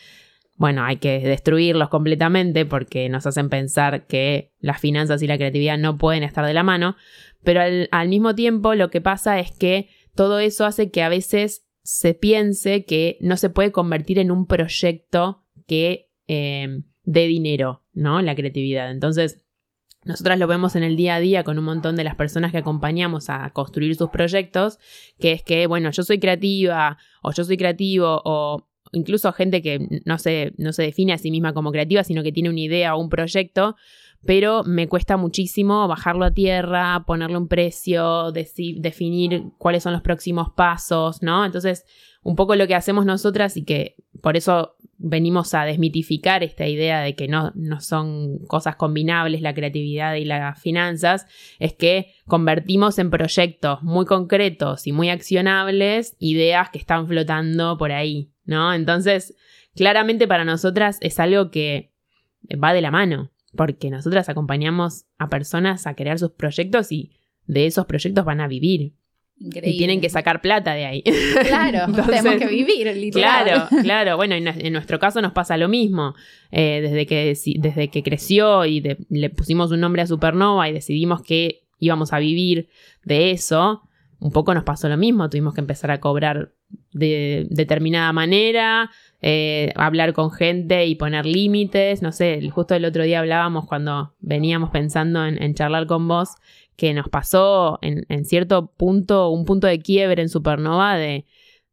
bueno, 0.62 0.84
hay 0.84 0.98
que 0.98 1.22
destruirlos 1.22 1.90
completamente 1.90 2.68
porque 2.68 3.10
nos 3.10 3.26
hacen 3.26 3.50
pensar 3.50 4.06
que 4.06 4.54
las 4.60 4.80
finanzas 4.80 5.24
y 5.24 5.26
la 5.26 5.38
creatividad 5.38 5.80
no 5.80 5.98
pueden 5.98 6.22
estar 6.22 6.46
de 6.46 6.54
la 6.54 6.62
mano, 6.62 6.96
pero 7.44 7.62
al, 7.90 8.10
mismo 8.10 8.36
tiempo 8.36 8.76
lo 8.76 8.92
que 8.92 9.02
pasa 9.02 9.40
es 9.40 9.52
que 9.52 9.90
todo 10.14 10.38
eso 10.38 10.66
hace 10.66 10.92
que 10.92 11.02
a 11.02 11.10
veces 11.10 11.68
se 11.82 12.14
piense 12.14 12.86
que 12.86 13.18
no 13.22 13.38
se 13.38 13.50
puede 13.50 13.72
convertir 13.72 14.20
en 14.20 14.30
un 14.30 14.46
proyecto 14.46 15.48
que 15.66 16.12
eh, 16.28 16.84
dé 17.06 17.26
dinero, 17.26 17.84
¿no? 17.94 18.22
La 18.22 18.36
creatividad. 18.36 18.92
Entonces, 18.92 19.44
nosotras 20.06 20.38
lo 20.38 20.46
vemos 20.46 20.76
en 20.76 20.84
el 20.84 20.96
día 20.96 21.16
a 21.16 21.20
día 21.20 21.44
con 21.44 21.58
un 21.58 21.66
montón 21.66 21.96
de 21.96 22.04
las 22.04 22.14
personas 22.14 22.52
que 22.52 22.60
acompañamos 22.60 23.32
a 23.32 23.50
construir 23.50 23.96
sus 23.96 24.12
proyectos, 24.12 24.78
que 25.18 25.32
es 25.32 25.42
que, 25.42 25.66
bueno, 25.66 25.90
yo 25.90 26.04
soy 26.04 26.20
creativa 26.20 27.00
o 27.24 27.32
yo 27.32 27.44
soy 27.46 27.58
creativo 27.58 28.22
o 28.26 28.68
incluso 28.92 29.32
gente 29.34 29.62
que 29.62 30.02
no 30.06 30.18
se, 30.18 30.54
no 30.58 30.74
se 30.74 30.84
define 30.84 31.14
a 31.14 31.18
sí 31.18 31.32
misma 31.32 31.54
como 31.54 31.72
creativa, 31.72 32.04
sino 32.04 32.24
que 32.24 32.32
tiene 32.32 32.50
una 32.50 32.60
idea 32.60 32.96
o 32.96 33.02
un 33.02 33.10
proyecto, 33.10 33.76
pero 34.26 34.64
me 34.64 34.88
cuesta 34.88 35.18
muchísimo 35.18 35.88
bajarlo 35.88 36.26
a 36.26 36.32
tierra, 36.32 37.04
ponerle 37.08 37.38
un 37.38 37.48
precio, 37.48 38.32
definir 38.32 39.44
cuáles 39.58 39.84
son 39.84 39.94
los 39.94 40.02
próximos 40.02 40.52
pasos, 40.56 41.24
¿no? 41.24 41.44
Entonces, 41.46 41.86
un 42.24 42.36
poco 42.36 42.56
lo 42.56 42.68
que 42.68 42.76
hacemos 42.76 43.06
nosotras 43.06 43.58
y 43.58 43.64
que 43.64 43.96
por 44.22 44.38
eso 44.38 44.76
venimos 44.98 45.56
a 45.56 45.66
desmitificar 45.66 46.44
esta 46.44 46.68
idea 46.68 47.02
de 47.02 47.16
que 47.16 47.28
no, 47.28 47.52
no 47.56 47.82
son 47.82 48.38
cosas 48.46 48.76
combinables 48.76 49.42
la 49.42 49.56
creatividad 49.56 50.14
y 50.16 50.26
las 50.26 50.62
finanzas, 50.62 51.26
es 51.58 51.74
que 51.74 52.14
convertimos 52.28 53.00
en 53.00 53.10
proyectos 53.10 53.82
muy 53.82 54.06
concretos 54.06 54.86
y 54.86 54.92
muy 54.92 55.10
accionables 55.10 56.16
ideas 56.20 56.70
que 56.70 56.78
están 56.78 57.08
flotando 57.08 57.78
por 57.80 57.92
ahí, 57.92 58.31
¿no? 58.46 58.74
Entonces, 58.74 59.36
claramente 59.76 60.28
para 60.28 60.46
nosotras 60.46 60.98
es 61.02 61.20
algo 61.20 61.52
que 61.52 61.92
va 62.52 62.74
de 62.74 62.82
la 62.82 62.92
mano, 62.92 63.32
porque 63.56 63.90
nosotras 63.90 64.30
acompañamos 64.30 65.06
a 65.18 65.30
personas 65.30 65.88
a 65.88 65.96
crear 65.96 66.20
sus 66.20 66.32
proyectos 66.32 66.92
y 66.92 67.12
de 67.46 67.66
esos 67.66 67.86
proyectos 67.86 68.26
van 68.26 68.42
a 68.42 68.48
vivir. 68.48 68.94
Y 69.44 69.78
tienen 69.78 70.02
que 70.02 70.10
sacar 70.10 70.40
plata 70.40 70.74
de 70.76 70.86
ahí. 70.86 71.04
Claro, 71.48 71.92
tenemos 72.06 72.36
que 72.36 72.48
vivir, 72.48 72.96
literal. 72.96 73.44
Claro, 73.44 73.68
claro. 73.82 74.18
Bueno, 74.18 74.36
en, 74.36 74.74
nuestro 74.74 75.00
caso 75.00 75.22
nos 75.22 75.32
pasa 75.32 75.58
lo 75.58 75.68
mismo. 75.68 76.14
Eh, 76.52 76.80
desde, 76.82 77.06
que, 77.08 77.36
desde 77.60 77.88
que 77.90 78.04
creció 78.04 78.66
y 78.66 78.82
le 79.10 79.30
pusimos 79.32 79.72
un 79.72 79.80
nombre 79.80 80.04
a 80.04 80.08
Supernova 80.08 80.70
y 80.70 80.74
decidimos 80.74 81.24
que 81.24 81.64
íbamos 81.80 82.14
a 82.14 82.20
vivir 82.20 82.70
de 83.04 83.32
eso, 83.32 83.82
un 84.22 84.32
poco 84.32 84.54
nos 84.54 84.64
pasó 84.64 84.88
lo 84.88 84.96
mismo. 84.96 85.30
Tuvimos 85.30 85.54
que 85.54 85.60
empezar 85.60 85.92
a 85.92 86.00
cobrar 86.00 86.54
de 86.94 87.48
determinada 87.50 88.14
manera, 88.14 88.90
eh, 89.22 89.74
hablar 89.76 90.14
con 90.14 90.32
gente 90.32 90.86
y 90.86 90.96
poner 90.96 91.26
límites. 91.26 92.02
No 92.02 92.14
sé, 92.14 92.50
justo 92.50 92.76
el 92.76 92.86
otro 92.86 93.04
día 93.04 93.20
hablábamos 93.20 93.68
cuando 93.68 94.14
veníamos 94.20 94.70
pensando 94.70 95.26
en 95.26 95.54
charlar 95.54 95.86
con 95.88 96.08
vos 96.08 96.38
que 96.82 96.96
nos 96.96 97.10
pasó 97.10 97.78
en, 97.84 98.26
cierto 98.26 98.72
punto, 98.76 99.30
un 99.30 99.46
punto 99.46 99.68
de 99.68 99.80
quiebre 99.80 100.24
en 100.24 100.30
Supernova 100.30 100.98
de, 100.98 101.26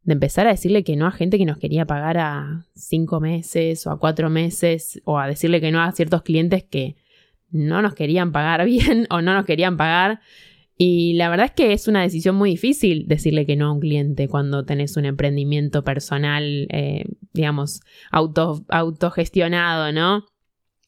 empezar 0.07 0.47
a 0.47 0.51
decirle 0.51 0.85
que 0.85 0.97
no 0.97 1.07
a 1.07 1.13
gente 1.13 1.39
que 1.39 1.47
nos 1.47 1.57
quería 1.57 1.87
pagar 1.87 2.19
a 2.19 2.67
cinco 2.75 3.19
meses 3.19 3.87
o 3.87 3.91
a 3.91 3.99
cuatro 3.99 4.29
meses 4.29 5.01
o 5.05 5.19
a 5.19 5.27
decirle 5.27 5.63
que 5.63 5.71
no 5.71 5.81
a 5.81 5.93
ciertos 5.93 6.21
clientes 6.21 6.63
que 6.63 6.97
no 7.51 7.81
nos 7.81 7.95
querían 7.95 8.33
pagar 8.33 8.65
bien 8.67 9.07
o 9.09 9.23
no 9.23 9.33
nos 9.33 9.47
querían 9.47 9.79
pagar. 9.79 10.21
Y 10.81 11.15
la 11.15 11.29
verdad 11.29 11.47
es 11.47 11.53
que 11.53 11.73
es 11.73 11.89
una 11.89 12.03
decisión 12.03 12.37
muy 12.37 12.51
difícil 12.51 13.07
decirle 13.09 13.45
que 13.45 13.57
no 13.57 13.67
a 13.67 13.73
un 13.73 13.81
cliente 13.81 14.29
cuando 14.29 14.65
tenés 14.65 14.97
un 14.97 15.07
emprendimiento 15.07 15.83
personal, 15.83 16.69
eh, 16.71 17.05
digamos, 17.35 17.81
auto, 18.13 18.65
autogestionado, 18.69 19.91
¿no? 19.93 20.25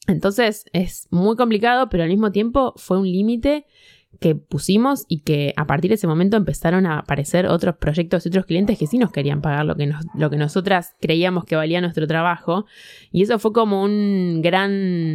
Entonces 0.06 0.64
es 0.72 1.08
muy 1.10 1.34
complicado, 1.36 1.88
pero 1.88 2.04
al 2.04 2.08
mismo 2.08 2.30
tiempo 2.30 2.72
fue 2.76 3.00
un 3.00 3.10
límite 3.10 3.66
que 4.20 4.34
pusimos 4.34 5.06
y 5.08 5.20
que 5.20 5.54
a 5.56 5.66
partir 5.66 5.88
de 5.88 5.94
ese 5.94 6.06
momento 6.06 6.36
empezaron 6.36 6.84
a 6.84 6.98
aparecer 6.98 7.46
otros 7.46 7.76
proyectos 7.76 8.24
y 8.24 8.28
otros 8.28 8.44
clientes 8.44 8.78
que 8.78 8.86
sí 8.86 8.98
nos 8.98 9.10
querían 9.10 9.40
pagar 9.40 9.64
lo 9.64 9.76
que, 9.76 9.86
nos, 9.86 10.04
lo 10.14 10.28
que 10.28 10.36
nosotras 10.36 10.94
creíamos 11.00 11.46
que 11.46 11.56
valía 11.56 11.80
nuestro 11.80 12.06
trabajo. 12.06 12.66
Y 13.10 13.22
eso 13.22 13.38
fue 13.38 13.54
como 13.54 13.82
un 13.82 14.42
gran, 14.42 14.70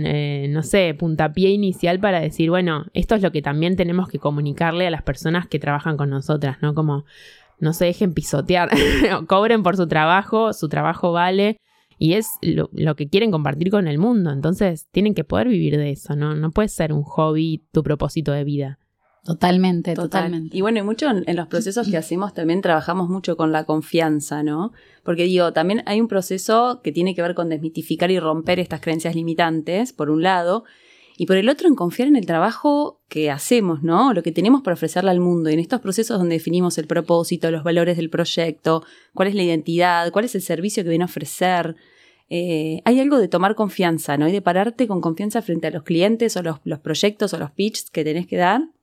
eh, 0.08 0.48
no 0.50 0.64
sé, 0.64 0.96
puntapié 0.98 1.52
inicial 1.52 2.00
para 2.00 2.20
decir, 2.20 2.50
bueno, 2.50 2.86
esto 2.94 3.14
es 3.14 3.22
lo 3.22 3.32
que 3.32 3.44
también 3.44 3.76
tenemos 3.76 4.10
que 4.10 4.18
comunicarle 4.18 4.88
a 4.88 4.92
las 4.92 5.04
personas 5.04 5.48
que 5.48 5.60
trabajan 5.60 5.98
con 5.98 6.10
nosotras, 6.10 6.58
¿no? 6.64 6.74
Como 6.74 7.06
no 7.60 7.74
se 7.74 7.86
dejen 7.86 8.16
pisotear, 8.16 8.70
cobren 9.28 9.62
por 9.62 9.78
su 9.78 9.88
trabajo, 9.88 10.52
su 10.52 10.68
trabajo 10.68 11.12
vale. 11.12 11.58
Y 12.00 12.14
es 12.14 12.32
lo, 12.42 12.70
lo, 12.74 12.96
que 12.96 13.08
quieren 13.08 13.32
compartir 13.32 13.70
con 13.70 13.88
el 13.88 14.00
mundo. 14.00 14.32
Entonces 14.32 14.88
tienen 14.92 15.14
que 15.14 15.24
poder 15.24 15.48
vivir 15.48 15.78
de 15.78 15.92
eso, 15.92 16.16
¿no? 16.16 16.36
No 16.36 16.50
puede 16.50 16.70
ser 16.70 16.92
un 16.92 17.04
hobby 17.04 17.64
tu 17.72 17.84
propósito 17.84 18.32
de 18.32 18.44
vida. 18.44 18.80
Totalmente, 19.26 19.96
totalmente. 19.96 20.56
Y 20.56 20.62
bueno, 20.62 20.78
y 20.78 20.82
mucho 20.84 21.08
en, 21.10 21.36
los 21.36 21.48
procesos 21.48 21.90
que 21.90 21.98
hacemos 21.98 22.36
también 22.36 22.62
trabajamos 22.62 23.10
mucho 23.10 23.36
con 23.36 23.52
la 23.52 23.64
confianza, 23.64 24.44
¿no? 24.44 24.72
Porque 25.04 25.24
digo, 25.24 25.52
también 25.52 25.82
hay 25.88 26.00
un 26.00 26.08
proceso 26.08 26.82
que 26.84 26.92
tiene 26.92 27.16
que 27.16 27.24
ver 27.24 27.34
con 27.34 27.50
desmitificar 27.50 28.12
y 28.12 28.20
romper 28.20 28.60
estas 28.60 28.82
creencias 28.82 29.16
limitantes, 29.16 29.94
por 29.94 30.12
un 30.12 30.22
lado, 30.22 30.64
y 31.18 31.26
por 31.26 31.38
el 31.38 31.50
otro 31.50 31.68
en 31.68 31.74
confiar 31.74 32.08
en 32.08 32.18
el 32.18 32.28
trabajo 32.28 33.02
que 33.10 33.32
hacemos, 33.32 33.82
¿no? 33.82 34.14
Lo 34.14 34.22
que 34.22 34.32
tenemos 34.32 34.62
para 34.62 34.76
ofrecerle 34.76 35.10
al 35.10 35.22
mundo. 35.22 35.50
Y 35.50 35.54
en 35.54 35.60
estos 35.60 35.82
procesos 35.82 36.20
donde 36.20 36.36
definimos 36.36 36.78
el 36.78 36.86
propósito, 36.86 37.50
los 37.50 37.64
valores 37.64 37.98
del 37.98 38.12
proyecto, 38.12 38.84
cuál 39.16 39.30
es 39.30 39.34
la 39.34 39.42
identidad, 39.42 40.12
cuál 40.12 40.26
es 40.26 40.36
el 40.36 40.44
servicio 40.44 40.84
que 40.84 40.90
viene 40.90 41.04
a 41.04 41.08
ofrecer, 41.08 41.76
eh, 42.30 42.82
hay 42.86 43.00
algo 43.00 43.18
de 43.18 43.28
tomar 43.28 43.56
confianza, 43.56 44.18
¿no? 44.18 44.30
Y 44.30 44.32
de 44.32 44.44
pararte 44.44 44.88
con 44.88 45.02
confianza 45.02 45.42
frente 45.42 45.66
a 45.66 45.72
los 45.72 45.82
clientes 45.82 46.38
o 46.38 46.44
los, 46.44 46.60
los 46.64 46.78
proyectos 46.78 47.34
o 47.34 47.40
los 47.40 47.50
pitches 47.50 47.90
que 47.90 48.04
tenés 48.04 48.28
que 48.28 48.38
dar 48.38 48.75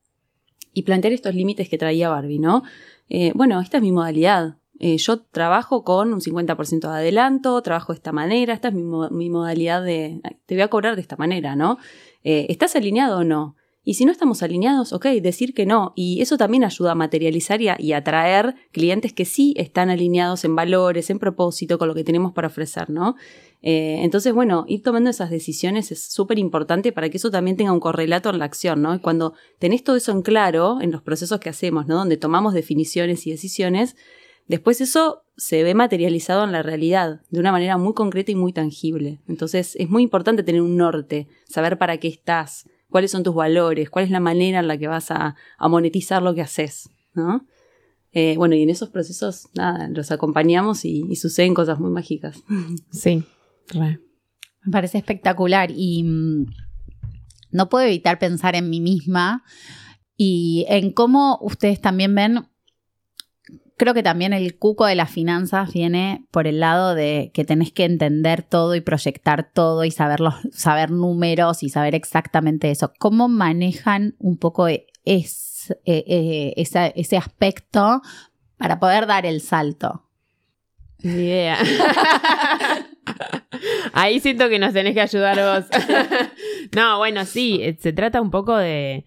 y 0.73 0.83
plantear 0.83 1.13
estos 1.13 1.35
límites 1.35 1.69
que 1.69 1.79
traía 1.79 2.09
Barbie, 2.09 2.39
¿no? 2.39 2.63
Eh, 3.09 3.33
bueno, 3.35 3.61
esta 3.61 3.79
es 3.79 3.83
mi 3.83 3.93
modalidad. 3.93 4.57
Eh, 4.79 4.97
yo 4.97 5.21
trabajo 5.21 5.85
con 5.85 6.13
un 6.13 6.21
50% 6.21 6.81
de 6.81 6.97
adelanto, 6.97 7.63
trabajo 7.63 7.93
de 7.93 7.99
esta 7.99 8.11
manera, 8.11 8.53
esta 8.53 8.69
es 8.69 8.75
mi, 8.75 9.31
modalidad 9.31 9.85
de, 9.85 10.21
te 10.47 10.55
voy 10.55 10.63
a 10.63 10.69
cobrar 10.69 10.97
de 10.97 11.03
esta 11.03 11.17
manera, 11.17 11.55
¿no? 11.55 11.79
Eh, 12.25 12.47
¿Estás 12.49 12.75
alineado 12.75 13.19
o 13.19 13.25
no? 13.25 13.57
Y 13.85 13.95
si 13.95 14.05
no 14.05 14.13
estamos 14.13 14.45
alineados, 14.45 14.93
ok, 14.93 15.07
decir 15.21 15.55
que 15.55 15.67
no. 15.67 15.93
Y 15.97 16.23
eso 16.23 16.37
también 16.37 16.63
ayuda 16.63 16.93
a 16.93 16.95
materializar 16.95 17.61
y, 17.61 17.93
atraer 17.93 18.55
clientes 18.71 19.13
que 19.13 19.25
sí 19.25 19.55
están 19.57 19.91
alineados 19.91 20.45
en 20.45 20.55
valores, 20.55 21.11
en 21.11 21.19
propósito, 21.19 21.79
con 21.79 21.89
lo 21.89 21.95
que 21.95 22.05
tenemos 22.05 22.33
para 22.33 22.47
ofrecer, 22.47 22.91
¿no? 22.91 23.17
Eh, 23.61 23.99
entonces, 24.03 24.33
bueno, 24.33 24.65
ir 24.69 24.83
tomando 24.83 25.11
esas 25.11 25.31
decisiones 25.31 25.91
es 25.91 26.05
súper 26.13 26.39
importante 26.39 26.93
para 26.93 27.09
que 27.11 27.17
eso 27.17 27.31
también 27.31 27.57
tenga 27.57 27.73
un 27.73 27.81
correlato 27.81 28.31
en 28.31 28.39
la 28.39 28.45
acción, 28.45 28.83
¿no? 28.83 28.95
Y 28.95 29.01
cuando 29.01 29.35
tenés 29.59 29.83
todo 29.83 29.97
eso 29.97 30.13
en 30.13 30.23
claro 30.23 30.81
en 30.81 30.93
los 30.93 31.03
procesos 31.03 31.41
que 31.41 31.49
hacemos, 31.49 31.87
¿no? 31.87 31.97
Donde 31.97 32.17
tomamos 32.17 32.55
definiciones 32.55 33.27
y 33.27 33.33
decisiones, 33.33 33.97
después 34.47 34.81
eso 34.81 35.23
se 35.37 35.65
ve 35.65 35.75
materializado 35.75 36.45
en 36.45 36.53
la 36.53 36.63
realidad 36.63 37.23
de 37.31 37.41
una 37.41 37.51
manera 37.51 37.79
muy 37.79 37.95
concreta 37.95 38.31
y 38.31 38.37
muy 38.37 38.53
tangible. 38.53 39.21
Entonces, 39.27 39.75
es 39.77 39.89
muy 39.91 40.05
importante 40.05 40.45
tener 40.45 40.63
un 40.63 40.77
norte, 40.77 41.27
saber 41.49 41.79
para 41.79 41.99
qué 41.99 42.09
estás, 42.09 42.69
cuáles 42.93 43.11
son 43.11 43.25
tus 43.25 43.35
valores, 43.35 43.91
cuál 43.91 44.05
es 44.05 44.11
la 44.13 44.21
manera 44.21 44.61
en 44.61 44.69
la 44.69 44.79
que 44.79 44.87
vas 44.87 45.11
a, 45.11 45.35
monetizar 45.59 46.23
lo 46.23 46.35
que 46.35 46.43
haces, 46.43 46.91
¿no? 47.15 47.47
Eh, 48.13 48.37
bueno, 48.37 48.55
y 48.55 48.63
en 48.63 48.71
esos 48.71 48.91
procesos, 48.91 49.49
nada, 49.55 49.89
los 49.89 50.13
acompañamos 50.13 50.85
y, 50.85 51.05
y 51.09 51.17
suceden 51.17 51.55
cosas 51.55 51.81
muy 51.81 51.91
mágicas. 51.91 52.45
Sí, 52.93 53.25
me 54.65 54.71
parece 54.71 54.99
espectacular 54.99 55.71
y 55.75 56.05
mm, 56.05 56.47
no 57.51 57.69
puedo 57.69 57.87
evitar 57.87 58.19
pensar 58.19 58.55
en 58.55 58.71
mí 58.71 58.81
misma 58.81 59.45
y 60.17 60.67
en 60.69 60.93
cómo 60.93 61.39
ustedes 61.43 61.81
también 61.81 62.15
ven, 62.15 62.49
creo 63.77 63.95
que 63.95 64.03
también 64.03 64.33
el 64.33 64.57
cuco 64.59 64.87
de 64.87 64.95
las 64.95 65.11
finanzas 65.11 65.73
viene 65.73 66.25
por 66.31 66.47
el 66.47 66.61
lado 66.61 66.95
de 66.95 67.31
que 67.35 67.45
tenés 67.45 67.73
que 67.73 67.85
entender 67.85 68.43
todo 68.43 68.75
y 68.75 68.81
proyectar 68.81 69.51
todo 69.53 69.85
y 69.85 69.91
saber, 69.91 70.21
saber 70.53 70.91
números 70.91 71.63
y 71.63 71.69
saber 71.69 71.95
exactamente 71.95 72.71
eso. 72.71 72.93
¿Cómo 72.99 73.29
manejan 73.29 74.15
un 74.19 74.37
poco 74.37 74.69
e, 74.69 74.87
es, 75.05 75.75
e, 75.85 76.05
e, 76.07 76.55
ese 76.57 77.17
aspecto 77.17 78.03
para 78.57 78.79
poder 78.79 79.07
dar 79.07 79.27
el 79.27 79.41
salto? 79.41 80.09
Idea. 81.03 81.59
Ahí 83.93 84.21
siento 84.21 84.49
que 84.49 84.61
nos 84.61 84.73
tenés 84.73 84.95
que 84.95 85.01
ayudar 85.01 85.37
vos. 85.37 85.67
no, 86.77 86.99
bueno, 86.99 87.25
sí, 87.25 87.59
eh, 87.61 87.77
se 87.81 87.93
trata 87.93 88.21
un 88.21 88.31
poco 88.31 88.57
de, 88.57 89.07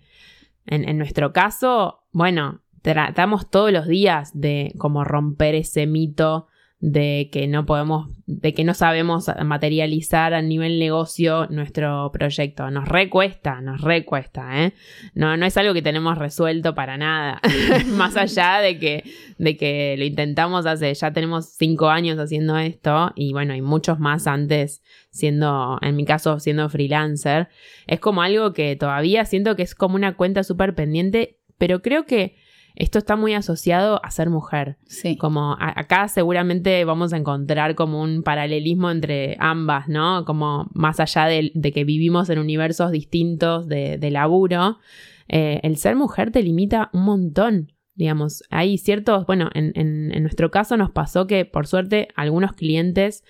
en, 0.65 0.87
en 0.87 0.97
nuestro 0.97 1.31
caso, 1.31 2.03
bueno, 2.11 2.61
tratamos 2.85 3.49
todos 3.49 3.71
los 3.71 3.87
días 3.87 4.39
de 4.39 4.71
como 4.77 5.03
romper 5.03 5.55
ese 5.55 5.87
mito 5.87 6.45
de 6.79 7.29
que 7.31 7.47
no 7.47 7.65
podemos, 7.65 8.11
de 8.27 8.53
que 8.53 8.63
no 8.63 8.75
sabemos 8.75 9.31
materializar 9.43 10.35
a 10.35 10.43
nivel 10.43 10.77
negocio 10.77 11.47
nuestro 11.47 12.11
proyecto. 12.13 12.69
Nos 12.69 12.87
recuesta, 12.87 13.59
nos 13.59 13.81
recuesta, 13.81 14.63
¿eh? 14.63 14.73
No, 15.15 15.35
no 15.35 15.47
es 15.47 15.57
algo 15.57 15.73
que 15.73 15.81
tenemos 15.81 16.19
resuelto 16.19 16.75
para 16.75 16.95
nada. 16.95 17.41
Más 17.87 18.15
allá 18.17 18.59
de 18.59 18.77
que, 18.77 19.03
de 19.39 19.57
que 19.57 19.95
lo 19.97 20.05
intentamos 20.05 20.67
hace, 20.67 20.93
ya 20.93 21.11
tenemos 21.11 21.55
cinco 21.57 21.89
años 21.89 22.19
haciendo 22.19 22.55
esto, 22.59 23.13
y 23.15 23.33
bueno, 23.33 23.53
hay 23.53 23.63
muchos 23.63 23.99
más 23.99 24.27
antes 24.27 24.83
siendo, 25.09 25.79
en 25.81 25.95
mi 25.95 26.05
caso, 26.05 26.39
siendo 26.39 26.69
freelancer. 26.69 27.47
Es 27.87 27.99
como 27.99 28.21
algo 28.21 28.53
que 28.53 28.75
todavía 28.75 29.25
siento 29.25 29.55
que 29.55 29.63
es 29.63 29.73
como 29.73 29.95
una 29.95 30.15
cuenta 30.15 30.43
súper 30.43 30.75
pendiente, 30.75 31.39
pero 31.57 31.81
creo 31.81 32.05
que 32.05 32.44
esto 32.75 32.99
está 32.99 33.15
muy 33.15 33.33
asociado 33.33 34.03
a 34.03 34.11
ser 34.11 34.29
mujer. 34.29 34.77
Sí. 34.85 35.15
Como 35.17 35.55
acá 35.59 36.07
seguramente 36.07 36.83
vamos 36.85 37.13
a 37.13 37.17
encontrar 37.17 37.75
como 37.75 38.01
un 38.01 38.23
paralelismo 38.23 38.91
entre 38.91 39.37
ambas, 39.39 39.87
¿no? 39.87 40.25
Como 40.25 40.69
más 40.73 40.99
allá 40.99 41.25
de, 41.25 41.51
que 41.73 41.83
vivimos 41.83 42.29
en 42.29 42.39
universos 42.39 42.91
distintos 42.91 43.67
de, 43.67 44.09
laburo, 44.11 44.79
eh, 45.27 45.59
el 45.63 45.77
ser 45.77 45.95
mujer 45.95 46.31
te 46.31 46.43
limita 46.43 46.89
un 46.93 47.03
montón. 47.03 47.71
digamos, 47.93 48.43
hay 48.49 48.77
ciertos, 48.77 49.25
bueno, 49.25 49.49
en, 49.53 49.71
en, 49.75 50.11
en 50.13 50.21
nuestro 50.23 50.51
caso 50.51 50.75
nos 50.75 50.91
pasó 50.91 51.27
que 51.27 51.45
por 51.45 51.67
suerte 51.67 52.09
algunos 52.15 52.53
clientes 52.53 53.23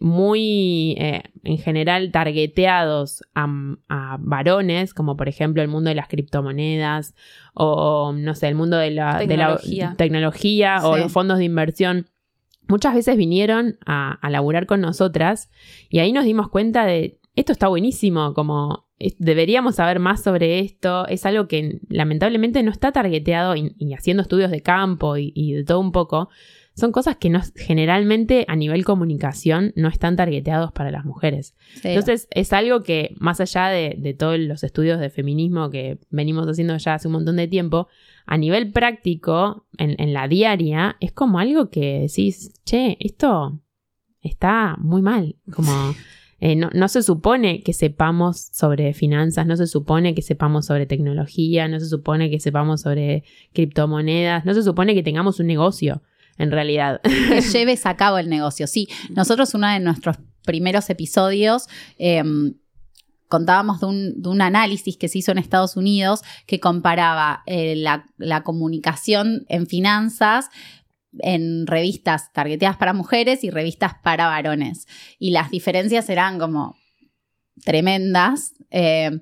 muy, 0.00 0.94
eh, 0.98 1.22
en 1.44 1.58
general, 1.58 2.10
targeteados 2.10 3.22
a, 3.34 3.46
a, 3.88 4.16
varones, 4.20 4.94
como 4.94 5.16
por 5.16 5.28
ejemplo 5.28 5.62
el 5.62 5.68
mundo 5.68 5.88
de 5.88 5.94
las 5.94 6.08
criptomonedas 6.08 7.14
o, 7.54 8.12
no 8.12 8.34
sé, 8.34 8.48
el 8.48 8.54
mundo 8.54 8.76
de 8.76 8.90
la 8.90 9.18
tecnología, 9.18 9.84
de 9.84 9.90
la 9.90 9.96
tecnología 9.96 10.78
sí. 10.80 10.86
o 10.86 10.96
los 10.96 11.12
fondos 11.12 11.38
de 11.38 11.44
inversión. 11.44 12.06
Muchas 12.68 12.94
veces 12.94 13.16
vinieron 13.16 13.78
a, 13.84 14.12
a 14.12 14.30
laburar 14.30 14.66
con 14.66 14.80
nosotras 14.80 15.50
y 15.88 15.98
ahí 15.98 16.12
nos 16.12 16.24
dimos 16.24 16.48
cuenta 16.48 16.86
de, 16.86 17.18
esto 17.34 17.52
está 17.52 17.68
buenísimo, 17.68 18.34
como 18.34 18.86
deberíamos 19.18 19.76
saber 19.76 19.98
más 19.98 20.22
sobre 20.22 20.60
esto, 20.60 21.06
es 21.08 21.26
algo 21.26 21.48
que 21.48 21.80
lamentablemente 21.88 22.62
no 22.62 22.70
está 22.70 22.92
targeteado 22.92 23.56
y, 23.56 23.74
y 23.78 23.94
haciendo 23.94 24.22
estudios 24.22 24.50
de 24.50 24.62
campo 24.62 25.16
y, 25.16 25.32
y 25.34 25.54
de 25.54 25.64
todo 25.64 25.80
un 25.80 25.92
poco, 25.92 26.28
son 26.74 26.92
cosas 26.92 27.16
que 27.16 27.28
no, 27.28 27.40
generalmente 27.54 28.44
a 28.48 28.56
nivel 28.56 28.84
comunicación 28.84 29.72
no 29.76 29.88
están 29.88 30.16
targeteados 30.16 30.72
para 30.72 30.90
las 30.90 31.04
mujeres. 31.04 31.54
Sí. 31.74 31.88
Entonces 31.88 32.28
es 32.30 32.52
algo 32.52 32.82
que 32.82 33.14
más 33.18 33.40
allá 33.40 33.68
de, 33.68 33.96
de, 33.98 34.14
todos 34.14 34.38
los 34.38 34.64
estudios 34.64 34.98
de 34.98 35.10
feminismo 35.10 35.70
que 35.70 35.98
venimos 36.10 36.46
haciendo 36.46 36.76
ya 36.76 36.94
hace 36.94 37.08
un 37.08 37.12
montón 37.14 37.36
de 37.36 37.48
tiempo, 37.48 37.88
a 38.26 38.38
nivel 38.38 38.72
práctico, 38.72 39.66
en, 39.78 40.00
en 40.00 40.12
la 40.12 40.28
diaria, 40.28 40.96
es 41.00 41.12
como 41.12 41.38
algo 41.38 41.70
que 41.70 42.00
decís, 42.00 42.54
che, 42.64 42.96
esto 43.00 43.60
está 44.20 44.76
muy 44.78 45.02
mal, 45.02 45.36
como... 45.54 45.72
Eh, 46.44 46.56
no, 46.56 46.70
no, 46.74 46.88
se 46.88 47.04
supone 47.04 47.62
que 47.62 47.72
sepamos 47.72 48.48
sobre 48.52 48.94
finanzas, 48.94 49.46
no 49.46 49.56
se 49.56 49.68
supone 49.68 50.12
que 50.12 50.22
sepamos 50.22 50.66
sobre 50.66 50.86
tecnología, 50.86 51.68
no 51.68 51.78
se 51.78 51.86
supone 51.86 52.30
que 52.30 52.40
sepamos 52.40 52.80
sobre 52.80 53.22
criptomonedas, 53.52 54.44
no 54.44 54.52
se 54.52 54.64
supone 54.64 54.92
que 54.96 55.04
tengamos 55.04 55.38
un 55.38 55.46
negocio 55.46 56.02
en 56.38 56.50
realidad. 56.50 57.00
Que 57.02 57.40
lleves 57.52 57.86
a 57.86 57.96
cabo 57.96 58.18
el 58.18 58.28
negocio. 58.28 58.66
Sí, 58.66 58.88
nosotros 59.10 59.54
uno 59.54 59.68
de 59.68 59.80
nuestros 59.80 60.16
primeros 60.44 60.90
episodios 60.90 61.68
eh, 61.98 62.22
contábamos 63.28 63.80
de 63.80 63.86
un, 63.86 64.22
de 64.22 64.28
un, 64.28 64.42
análisis 64.42 64.96
que 64.96 65.08
se 65.08 65.18
hizo 65.18 65.32
en 65.32 65.38
Estados 65.38 65.76
Unidos 65.76 66.20
que 66.46 66.60
comparaba 66.60 67.42
eh, 67.46 67.76
la, 67.76 68.06
la 68.18 68.42
comunicación 68.42 69.46
en 69.48 69.66
finanzas 69.66 70.50
en 71.18 71.66
revistas 71.66 72.32
targeteadas 72.32 72.76
para 72.76 72.92
mujeres 72.92 73.44
y 73.44 73.50
revistas 73.50 73.94
para 74.02 74.26
varones. 74.26 74.86
Y 75.18 75.30
las 75.30 75.50
diferencias 75.50 76.08
eran 76.08 76.38
como 76.38 76.76
tremendas. 77.64 78.54
Eh, 78.70 79.20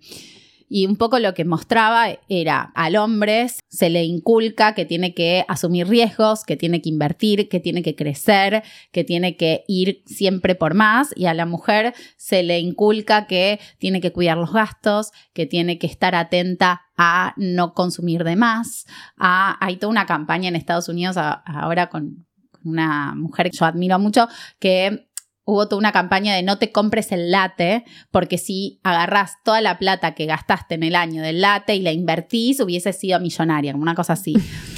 y 0.73 0.87
un 0.87 0.95
poco 0.95 1.19
lo 1.19 1.35
que 1.35 1.45
mostraba 1.45 2.07
era 2.29 2.71
al 2.77 2.95
hombre 2.95 3.49
se 3.69 3.91
le 3.91 4.05
inculca 4.05 4.73
que 4.73 4.85
tiene 4.85 5.15
que 5.15 5.45
asumir 5.49 5.89
riesgos, 5.89 6.45
que 6.45 6.57
tiene 6.57 6.81
que 6.81 6.89
invertir, 6.89 7.49
que 7.49 7.59
tiene 7.59 7.83
que 7.83 7.97
crecer, 7.97 8.63
que 8.93 9.03
tiene 9.03 9.37
que 9.37 9.65
ir 9.67 10.05
siempre 10.07 10.55
por 10.55 10.75
más 10.75 11.13
y 11.17 11.27
a 11.27 11.35
la 11.35 11.45
mujer 11.45 11.93
se 12.17 12.45
le 12.45 12.61
inculca 12.61 13.27
que 13.27 13.59
tiene 13.79 14.01
que 14.01 14.13
cuidar 14.13 14.39
los 14.39 14.53
gastos, 14.53 15.11
que 15.33 15.45
tiene 15.45 15.79
que 15.79 15.89
estar 15.89 16.15
atenta 16.15 16.83
a 16.97 17.35
no 17.37 17.75
consumir 17.75 18.23
de 18.23 18.37
más. 18.37 18.87
A, 19.17 19.59
hay 19.65 19.77
toda 19.77 19.91
una 19.91 20.07
campaña 20.07 20.49
en 20.49 20.55
Estados 20.55 20.89
Unidos 20.89 21.17
ahora 21.17 21.89
con 21.89 22.27
una 22.63 23.15
mujer 23.17 23.51
que 23.51 23.57
yo 23.57 23.65
admiro 23.65 23.99
mucho 23.99 24.29
que 24.59 25.10
hubo 25.51 25.67
toda 25.67 25.79
una 25.79 25.93
campaña 25.93 26.35
de 26.35 26.43
no 26.43 26.59
te 26.59 26.71
compres 26.71 27.13
el 27.13 27.31
late, 27.31 27.85
porque 28.11 28.39
si 28.39 28.81
agarrás 28.83 29.43
toda 29.45 29.61
la 29.61 29.79
plata 29.79 30.15
que 30.15 30.27
gastaste 30.27 30.77
en 30.77 30.85
el 30.85 30.95
año 30.95 31.23
del 31.23 31.41
late 31.41 31.75
y 31.75 31.81
la 31.81 31.93
invertís, 31.93 32.61
hubiese 32.61 32.93
sido 32.93 33.19
millonaria, 33.21 33.73
como 33.73 33.83
una 33.83 33.95
cosa 33.95 34.13
así. 34.13 34.35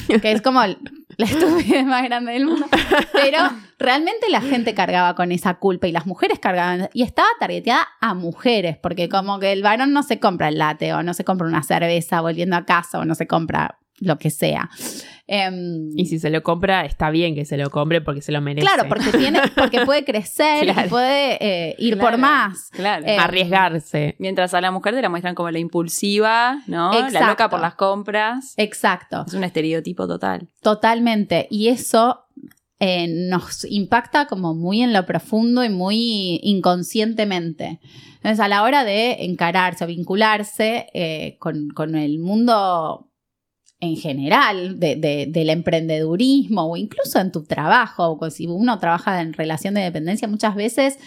que 0.23 0.33
es 0.33 0.43
como 0.43 0.63
la 0.65 1.27
estupidez 1.27 1.85
más 1.85 2.05
grande 2.05 2.33
del 2.33 2.47
mundo. 2.47 2.67
Pero 3.13 3.39
realmente 3.79 4.31
la 4.31 4.41
gente 4.41 4.75
cargaba 4.75 5.15
con 5.15 5.31
esa 5.31 5.55
culpa 5.55 5.87
y 5.87 5.93
las 5.93 6.07
mujeres 6.07 6.39
cargaban. 6.39 6.89
Y 6.95 7.03
estaba 7.03 7.29
targeteada 7.39 7.87
a 8.01 8.15
mujeres, 8.15 8.79
porque 8.79 9.09
como 9.09 9.39
que 9.39 9.53
el 9.53 9.63
varón 9.63 9.93
no 9.93 10.03
se 10.03 10.19
compra 10.19 10.49
el 10.49 10.59
late 10.59 10.95
o 10.95 11.03
no 11.03 11.13
se 11.15 11.25
compra 11.25 11.47
una 11.47 11.63
cerveza 11.63 12.21
volviendo 12.21 12.57
a 12.57 12.65
casa 12.65 12.99
o 12.99 13.05
no 13.05 13.15
se 13.15 13.27
compra 13.27 13.79
lo 13.99 14.19
que 14.19 14.31
sea. 14.31 14.71
Um, 15.29 15.97
y 15.97 16.07
si 16.07 16.19
se 16.19 16.31
lo 16.31 16.43
compra, 16.43 16.85
está 16.85 17.11
bien 17.11 17.35
que 17.35 17.45
se 17.45 17.57
lo 17.57 17.71
compre 17.71 18.01
porque 18.01 18.21
se 18.21 18.33
lo 18.33 18.41
merece. 18.41 18.67
Claro, 18.67 18.89
porque, 18.89 19.17
tiene, 19.17 19.41
porque 19.57 19.85
puede 19.87 20.05
crecer 20.05 20.65
claro. 20.65 20.87
y 20.87 20.91
puede 20.91 21.39
eh, 21.41 21.77
ir 21.79 21.95
claro, 21.95 22.11
por 22.11 22.21
más. 22.21 22.69
Claro. 22.71 23.07
Eh, 23.07 23.17
Arriesgarse. 23.17 24.17
Mientras 24.19 24.53
a 24.53 24.61
la 24.61 24.71
mujer 24.71 24.95
te 24.95 25.03
la 25.03 25.09
muestran 25.09 25.35
como 25.35 25.51
la 25.51 25.59
impulsiva, 25.59 26.61
¿no? 26.67 26.93
Exacto. 26.93 27.21
La 27.21 27.29
loca 27.29 27.49
por 27.49 27.61
las 27.61 27.77
compras. 27.77 28.55
Exacto. 28.57 29.25
Es 29.27 29.35
un 29.35 29.45
estereotipo 29.45 30.09
total. 30.09 30.49
Totalmente. 30.61 31.47
Y 31.51 31.69
eso 31.69 32.27
eh, 32.81 33.07
nos 33.09 33.65
impacta 33.65 34.27
como 34.27 34.55
muy 34.55 34.83
en 34.83 34.93
lo 34.93 35.07
profundo 35.07 35.63
y 35.63 35.69
muy 35.69 36.41
inconscientemente. 36.43 37.79
Entonces, 38.17 38.41
a 38.41 38.49
la 38.49 38.65
hora 38.65 38.83
de 38.85 39.25
encararse 39.25 39.85
o 39.85 39.87
vincularse 39.87 40.89
eh, 40.93 41.37
con, 41.39 41.69
con 41.71 41.95
el 41.95 42.19
mundo 42.19 43.09
en 43.83 43.97
general 43.97 44.79
de, 44.79 44.95
de, 44.95 45.27
del 45.29 45.51
emprendedurismo 45.51 46.71
o 46.71 46.77
incluso 46.77 47.19
en 47.19 47.33
tu 47.33 47.43
trabajo, 47.43 48.17
o 48.19 48.31
si 48.31 48.47
uno 48.47 48.79
trabaja 48.79 49.21
en 49.21 49.33
relación 49.33 49.75
de 49.75 49.81
dependencia, 49.81 50.29
muchas 50.29 50.55
veces 50.55 50.99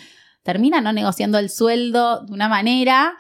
termina 0.44 0.82
no 0.82 0.92
negociando 0.92 1.40
el 1.40 1.50
sueldo 1.50 2.26
de 2.26 2.34
una 2.34 2.50
manera 2.50 3.14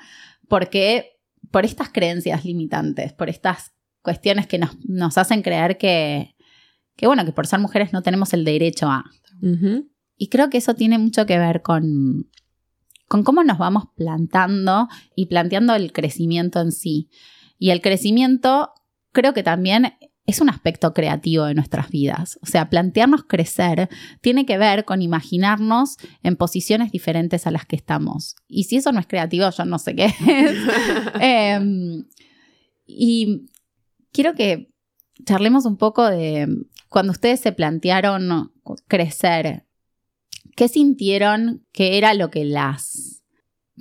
porque 0.49 1.13
por 1.51 1.63
estas 1.63 1.87
creencias 1.87 2.43
limitantes, 2.43 3.13
por 3.13 3.29
estas 3.29 3.71
cuestiones 4.01 4.45
que 4.45 4.57
nos, 4.57 4.77
nos 4.83 5.17
hacen 5.17 5.41
creer 5.41 5.77
que, 5.77 6.35
que, 6.97 7.07
bueno, 7.07 7.23
que 7.23 7.31
por 7.31 7.47
ser 7.47 7.59
mujeres 7.59 7.93
no 7.93 8.01
tenemos 8.01 8.33
el 8.33 8.43
derecho 8.43 8.89
a. 8.89 9.05
Uh 9.41 9.47
-huh. 9.47 9.89
Y 10.17 10.27
creo 10.27 10.49
que 10.49 10.57
eso 10.57 10.73
tiene 10.73 10.97
mucho 10.97 11.25
que 11.25 11.39
ver 11.39 11.61
con, 11.61 12.29
con 13.07 13.23
cómo 13.23 13.41
nos 13.45 13.57
vamos 13.57 13.85
plantando 13.95 14.89
y 15.15 15.27
planteando 15.27 15.75
el 15.75 15.93
crecimiento 15.93 16.59
en 16.59 16.73
sí. 16.73 17.09
Y 17.57 17.69
el 17.69 17.79
crecimiento 17.79 18.73
creo 19.15 19.33
que 19.33 19.41
también 19.41 19.93
es 20.27 20.41
un 20.41 20.49
aspecto 20.49 20.93
creativo 20.93 21.45
de 21.45 21.55
nuestras 21.55 21.89
vidas. 21.89 22.37
O 22.43 22.45
sea, 22.45 22.69
plantearnos 22.69 23.23
crecer 23.23 23.89
tiene 24.21 24.45
que 24.45 24.57
ver 24.57 24.85
con 24.85 25.01
imaginarnos 25.01 25.97
en 26.21 26.35
posiciones 26.35 26.91
diferentes 26.91 27.47
a 27.47 27.51
las 27.51 27.65
que 27.65 27.75
estamos. 27.75 28.35
Y 28.47 28.65
si 28.65 28.77
eso 28.77 28.91
no 28.91 28.99
es 28.99 29.07
creativo, 29.07 29.49
yo 29.49 29.65
no 29.65 29.79
sé 29.79 29.95
qué 29.95 30.05
es. 30.05 30.15
eh, 31.21 32.03
y 32.85 33.45
quiero 34.11 34.35
que 34.35 34.71
charlemos 35.25 35.65
un 35.65 35.77
poco 35.77 36.05
de 36.05 36.47
cuando 36.89 37.11
ustedes 37.11 37.39
se 37.39 37.51
plantearon 37.51 38.51
crecer, 38.87 39.65
¿qué 40.55 40.67
sintieron 40.67 41.65
que 41.71 41.97
era 41.97 42.13
lo 42.13 42.29
que 42.29 42.45
las... 42.45 43.23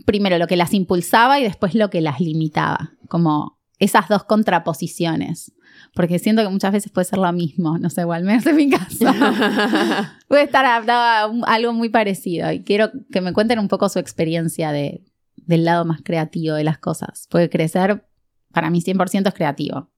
Primero, 0.06 0.38
lo 0.38 0.48
que 0.48 0.56
las 0.56 0.74
impulsaba 0.74 1.38
y 1.38 1.44
después 1.44 1.74
lo 1.74 1.88
que 1.88 2.00
las 2.00 2.20
limitaba. 2.20 2.94
Como 3.08 3.60
esas 3.84 4.08
dos 4.08 4.24
contraposiciones. 4.24 5.52
Porque 5.94 6.18
siento 6.18 6.42
que 6.42 6.48
muchas 6.48 6.72
veces 6.72 6.90
puede 6.90 7.04
ser 7.04 7.18
lo 7.18 7.32
mismo, 7.32 7.78
no 7.78 7.88
sé, 7.90 8.00
igual 8.00 8.24
menos 8.24 8.46
en 8.46 8.56
mi 8.56 8.68
caso. 8.68 9.04
puede 10.28 10.42
estar 10.42 10.64
algo 10.64 11.72
muy 11.72 11.88
parecido 11.88 12.50
y 12.50 12.62
quiero 12.62 12.90
que 13.12 13.20
me 13.20 13.32
cuenten 13.32 13.58
un 13.58 13.68
poco 13.68 13.88
su 13.88 13.98
experiencia 13.98 14.72
de, 14.72 15.04
del 15.36 15.64
lado 15.64 15.84
más 15.84 16.00
creativo 16.02 16.56
de 16.56 16.64
las 16.64 16.78
cosas. 16.78 17.28
Puede 17.30 17.48
crecer, 17.48 18.04
para 18.52 18.70
mí 18.70 18.80
100% 18.80 19.28
es 19.28 19.34
creativo. 19.34 19.90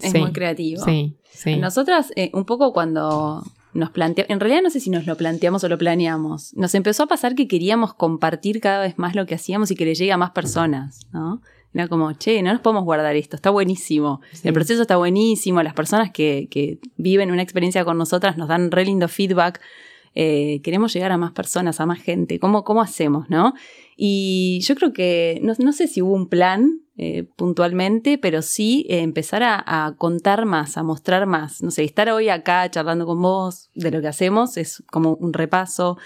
Es 0.00 0.12
sí, 0.12 0.18
muy 0.18 0.32
creativo. 0.32 0.84
Sí, 0.84 1.18
sí. 1.30 1.56
Nosotras, 1.56 2.10
eh, 2.16 2.30
un 2.32 2.44
poco 2.44 2.72
cuando 2.72 3.44
nos 3.74 3.90
planteamos, 3.90 4.30
en 4.30 4.40
realidad 4.40 4.62
no 4.62 4.70
sé 4.70 4.80
si 4.80 4.90
nos 4.90 5.06
lo 5.06 5.16
planteamos 5.16 5.62
o 5.64 5.68
lo 5.68 5.78
planeamos, 5.78 6.54
nos 6.54 6.74
empezó 6.74 7.04
a 7.04 7.06
pasar 7.06 7.34
que 7.34 7.48
queríamos 7.48 7.94
compartir 7.94 8.60
cada 8.60 8.80
vez 8.80 8.98
más 8.98 9.14
lo 9.14 9.26
que 9.26 9.34
hacíamos 9.34 9.70
y 9.70 9.76
que 9.76 9.84
le 9.84 9.94
llegue 9.94 10.12
a 10.12 10.16
más 10.16 10.30
personas, 10.30 11.00
¿no? 11.12 11.42
Era 11.74 11.88
como, 11.88 12.12
che, 12.12 12.40
no 12.42 12.52
nos 12.52 12.60
podemos 12.60 12.84
guardar 12.84 13.16
esto, 13.16 13.34
está 13.34 13.50
buenísimo. 13.50 14.20
Sí. 14.32 14.46
El 14.46 14.54
proceso 14.54 14.82
está 14.82 14.96
buenísimo, 14.96 15.62
las 15.62 15.74
personas 15.74 16.12
que, 16.12 16.46
que, 16.50 16.78
viven 16.96 17.32
una 17.32 17.42
experiencia 17.42 17.84
con 17.84 17.98
nosotras 17.98 18.36
nos 18.36 18.48
dan 18.48 18.70
re 18.70 18.84
lindo 18.84 19.08
feedback. 19.08 19.60
Eh, 20.14 20.60
queremos 20.62 20.92
llegar 20.92 21.10
a 21.10 21.18
más 21.18 21.32
personas, 21.32 21.80
a 21.80 21.86
más 21.86 22.00
gente. 22.00 22.38
¿Cómo, 22.38 22.62
cómo 22.62 22.80
hacemos, 22.80 23.28
no? 23.28 23.54
Y 23.96 24.60
yo 24.62 24.76
creo 24.76 24.92
que, 24.92 25.40
no, 25.42 25.54
no 25.58 25.72
sé 25.72 25.88
si 25.88 26.00
hubo 26.00 26.14
un 26.14 26.28
plan 26.28 26.80
eh, 26.96 27.24
puntualmente, 27.36 28.18
pero 28.18 28.40
sí 28.40 28.86
eh, 28.88 29.00
empezar 29.00 29.42
a, 29.42 29.64
a, 29.66 29.96
contar 29.96 30.46
más, 30.46 30.76
a 30.76 30.84
mostrar 30.84 31.26
más. 31.26 31.60
No 31.60 31.72
sé, 31.72 31.82
estar 31.82 32.08
hoy 32.10 32.28
acá 32.28 32.70
charlando 32.70 33.06
con 33.06 33.20
vos 33.20 33.70
de 33.74 33.90
lo 33.90 34.00
que 34.00 34.06
hacemos 34.06 34.56
es 34.56 34.84
como 34.92 35.14
un 35.14 35.32
repaso. 35.32 35.98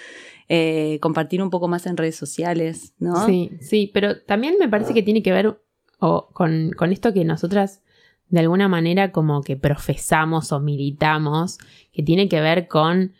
Eh, 0.51 0.99
compartir 1.03 1.43
un 1.43 1.51
poco 1.51 1.69
más 1.69 1.87
en 1.87 1.99
redes 1.99 2.17
sociales, 2.17 2.95
¿no? 2.99 3.27
Sí, 3.27 3.51
sí, 3.61 3.91
pero 3.93 4.23
también 4.23 4.55
me 4.59 4.69
parece 4.69 4.95
que 4.95 5.03
tiene 5.03 5.23
que 5.23 5.31
ver 5.31 5.61
o, 6.01 6.29
con, 6.33 6.71
con, 6.71 6.91
esto 6.91 7.13
que 7.13 7.25
nosotras 7.25 7.83
de 8.31 8.41
alguna 8.41 8.67
manera 8.67 9.13
como 9.13 9.43
que 9.43 9.57
profesamos 9.57 10.53
o 10.53 10.61
militamos, 10.61 11.59
que 11.93 12.03
tiene 12.03 12.31
que 12.31 12.41
ver 12.41 12.67
con 12.67 13.13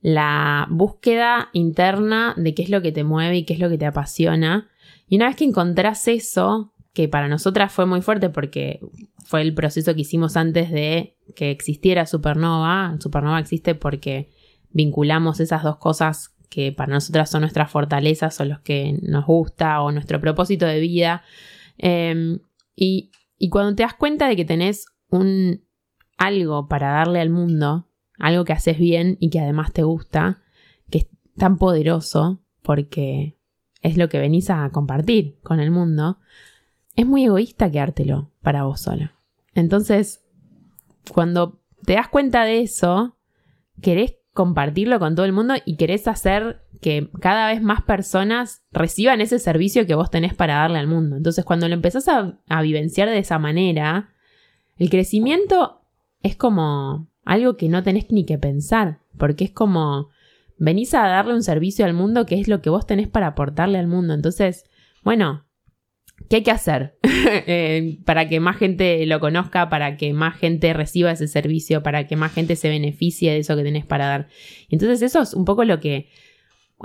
la 0.00 0.68
búsqueda 0.70 1.48
interna 1.52 2.34
de 2.36 2.54
qué 2.54 2.62
es 2.62 2.70
lo 2.70 2.82
que 2.82 2.92
te 2.92 3.02
mueve 3.02 3.38
y 3.38 3.44
qué 3.44 3.54
es 3.54 3.58
lo 3.58 3.68
que 3.68 3.78
te 3.78 3.86
apasiona. 3.86 4.68
Y 5.08 5.16
una 5.16 5.26
vez 5.26 5.34
que 5.34 5.44
encontrás 5.44 6.06
eso, 6.06 6.72
que 6.92 7.08
para 7.08 7.26
nosotras 7.26 7.72
fue 7.72 7.86
muy 7.86 8.00
fuerte 8.00 8.30
porque 8.30 8.80
fue 9.24 9.42
el 9.42 9.54
proceso 9.54 9.94
que 9.94 10.02
hicimos 10.02 10.36
antes 10.36 10.70
de 10.70 11.16
que 11.34 11.50
existiera 11.50 12.06
Supernova. 12.06 12.96
Supernova 13.00 13.40
existe 13.40 13.74
porque 13.74 14.30
vinculamos 14.70 15.40
esas 15.40 15.64
dos 15.64 15.78
cosas 15.78 16.35
que 16.48 16.72
para 16.72 16.92
nosotras 16.92 17.30
son 17.30 17.42
nuestras 17.42 17.70
fortalezas 17.70 18.40
o 18.40 18.44
los 18.44 18.60
que 18.60 18.98
nos 19.02 19.26
gusta 19.26 19.82
o 19.82 19.92
nuestro 19.92 20.20
propósito 20.20 20.66
de 20.66 20.80
vida. 20.80 21.22
Em, 21.78 22.38
y, 22.74 23.10
y 23.38 23.48
cuando 23.50 23.74
te 23.74 23.82
das 23.82 23.94
cuenta 23.94 24.28
de 24.28 24.36
que 24.36 24.44
tenés 24.44 24.86
un 25.08 25.64
algo 26.16 26.68
para 26.68 26.92
darle 26.92 27.20
al 27.20 27.30
mundo, 27.30 27.88
algo 28.18 28.44
que 28.44 28.52
haces 28.52 28.78
bien 28.78 29.16
y 29.20 29.30
que 29.30 29.40
además 29.40 29.72
te 29.72 29.82
gusta, 29.82 30.42
que 30.90 30.98
es 30.98 31.06
tan 31.36 31.58
poderoso 31.58 32.42
porque 32.62 33.38
es 33.82 33.96
lo 33.96 34.08
que 34.08 34.18
venís 34.18 34.50
a 34.50 34.68
compartir 34.70 35.38
con 35.42 35.60
el 35.60 35.70
mundo, 35.70 36.18
es 36.96 37.06
muy 37.06 37.24
egoísta 37.24 37.70
quedártelo 37.70 38.32
para 38.42 38.64
vos 38.64 38.80
solo. 38.80 39.10
Entonces, 39.54 40.24
cuando 41.12 41.60
te 41.84 41.94
das 41.94 42.08
cuenta 42.08 42.44
de 42.44 42.62
eso, 42.62 43.16
querés 43.80 44.15
compartirlo 44.36 45.00
con 45.00 45.16
todo 45.16 45.26
el 45.26 45.32
mundo 45.32 45.54
y 45.64 45.74
querés 45.74 46.06
hacer 46.06 46.62
que 46.80 47.10
cada 47.20 47.48
vez 47.48 47.60
más 47.60 47.82
personas 47.82 48.62
reciban 48.70 49.20
ese 49.20 49.40
servicio 49.40 49.86
que 49.86 49.96
vos 49.96 50.10
tenés 50.10 50.34
para 50.34 50.54
darle 50.54 50.78
al 50.78 50.86
mundo. 50.86 51.16
Entonces, 51.16 51.44
cuando 51.44 51.66
lo 51.66 51.74
empezás 51.74 52.06
a, 52.06 52.38
a 52.48 52.62
vivenciar 52.62 53.08
de 53.08 53.18
esa 53.18 53.40
manera, 53.40 54.10
el 54.76 54.90
crecimiento 54.90 55.80
es 56.22 56.36
como 56.36 57.08
algo 57.24 57.56
que 57.56 57.68
no 57.68 57.82
tenés 57.82 58.12
ni 58.12 58.24
que 58.24 58.38
pensar, 58.38 59.00
porque 59.18 59.44
es 59.44 59.50
como 59.50 60.10
venís 60.58 60.94
a 60.94 61.08
darle 61.08 61.34
un 61.34 61.42
servicio 61.42 61.84
al 61.84 61.94
mundo 61.94 62.26
que 62.26 62.38
es 62.38 62.46
lo 62.46 62.62
que 62.62 62.70
vos 62.70 62.86
tenés 62.86 63.08
para 63.08 63.28
aportarle 63.28 63.78
al 63.78 63.88
mundo. 63.88 64.14
Entonces, 64.14 64.64
bueno, 65.02 65.45
¿qué 66.28 66.36
hay 66.36 66.42
que 66.42 66.50
hacer 66.50 66.98
eh, 67.02 67.98
para 68.04 68.28
que 68.28 68.40
más 68.40 68.56
gente 68.56 69.04
lo 69.06 69.20
conozca, 69.20 69.68
para 69.68 69.96
que 69.96 70.12
más 70.12 70.36
gente 70.36 70.72
reciba 70.72 71.12
ese 71.12 71.28
servicio, 71.28 71.82
para 71.82 72.06
que 72.06 72.16
más 72.16 72.32
gente 72.32 72.56
se 72.56 72.68
beneficie 72.68 73.32
de 73.32 73.38
eso 73.38 73.56
que 73.56 73.62
tenés 73.62 73.86
para 73.86 74.06
dar? 74.06 74.28
Entonces, 74.68 75.02
eso 75.02 75.22
es 75.22 75.34
un 75.34 75.44
poco 75.44 75.64
lo 75.64 75.80
que 75.80 76.08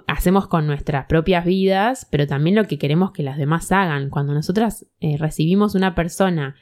hacemos 0.08 0.48
con 0.48 0.68
nuestras 0.68 1.06
propias 1.06 1.46
vidas, 1.46 2.08
pero 2.10 2.28
también 2.28 2.56
lo 2.56 2.66
que 2.66 2.78
queremos 2.78 3.12
que 3.12 3.24
las 3.24 3.38
demás 3.38 3.72
hagan. 3.72 4.10
Cuando 4.10 4.34
nosotras 4.34 4.88
eh, 5.00 5.18
recibimos 5.18 5.76
una 5.76 5.96
persona 5.96 6.56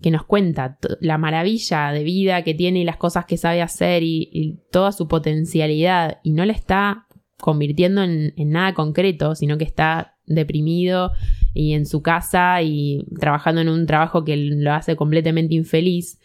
que 0.00 0.10
nos 0.10 0.24
cuenta 0.24 0.78
la 1.00 1.18
maravilla 1.18 1.92
de 1.92 2.04
vida 2.04 2.42
que 2.42 2.54
tiene 2.54 2.80
y 2.80 2.84
las 2.84 2.96
cosas 2.96 3.24
que 3.24 3.36
sabe 3.36 3.62
hacer 3.62 4.02
y, 4.02 4.60
toda 4.70 4.92
su 4.92 5.08
potencialidad 5.08 6.20
y 6.22 6.32
no 6.32 6.44
le 6.44 6.52
está 6.52 7.06
convirtiendo 7.38 8.02
en, 8.02 8.34
nada 8.36 8.74
concreto, 8.74 9.34
sino 9.34 9.56
que 9.56 9.64
está 9.64 10.13
deprimido 10.26 11.12
y 11.52 11.74
en 11.74 11.86
su 11.86 12.02
casa 12.02 12.62
y 12.62 13.06
trabajando 13.18 13.60
en 13.60 13.68
un 13.68 13.86
trabajo 13.86 14.24
que 14.24 14.36
lo 14.36 14.72
hace 14.72 14.96
completamente 14.96 15.54
infeliz, 15.54 16.18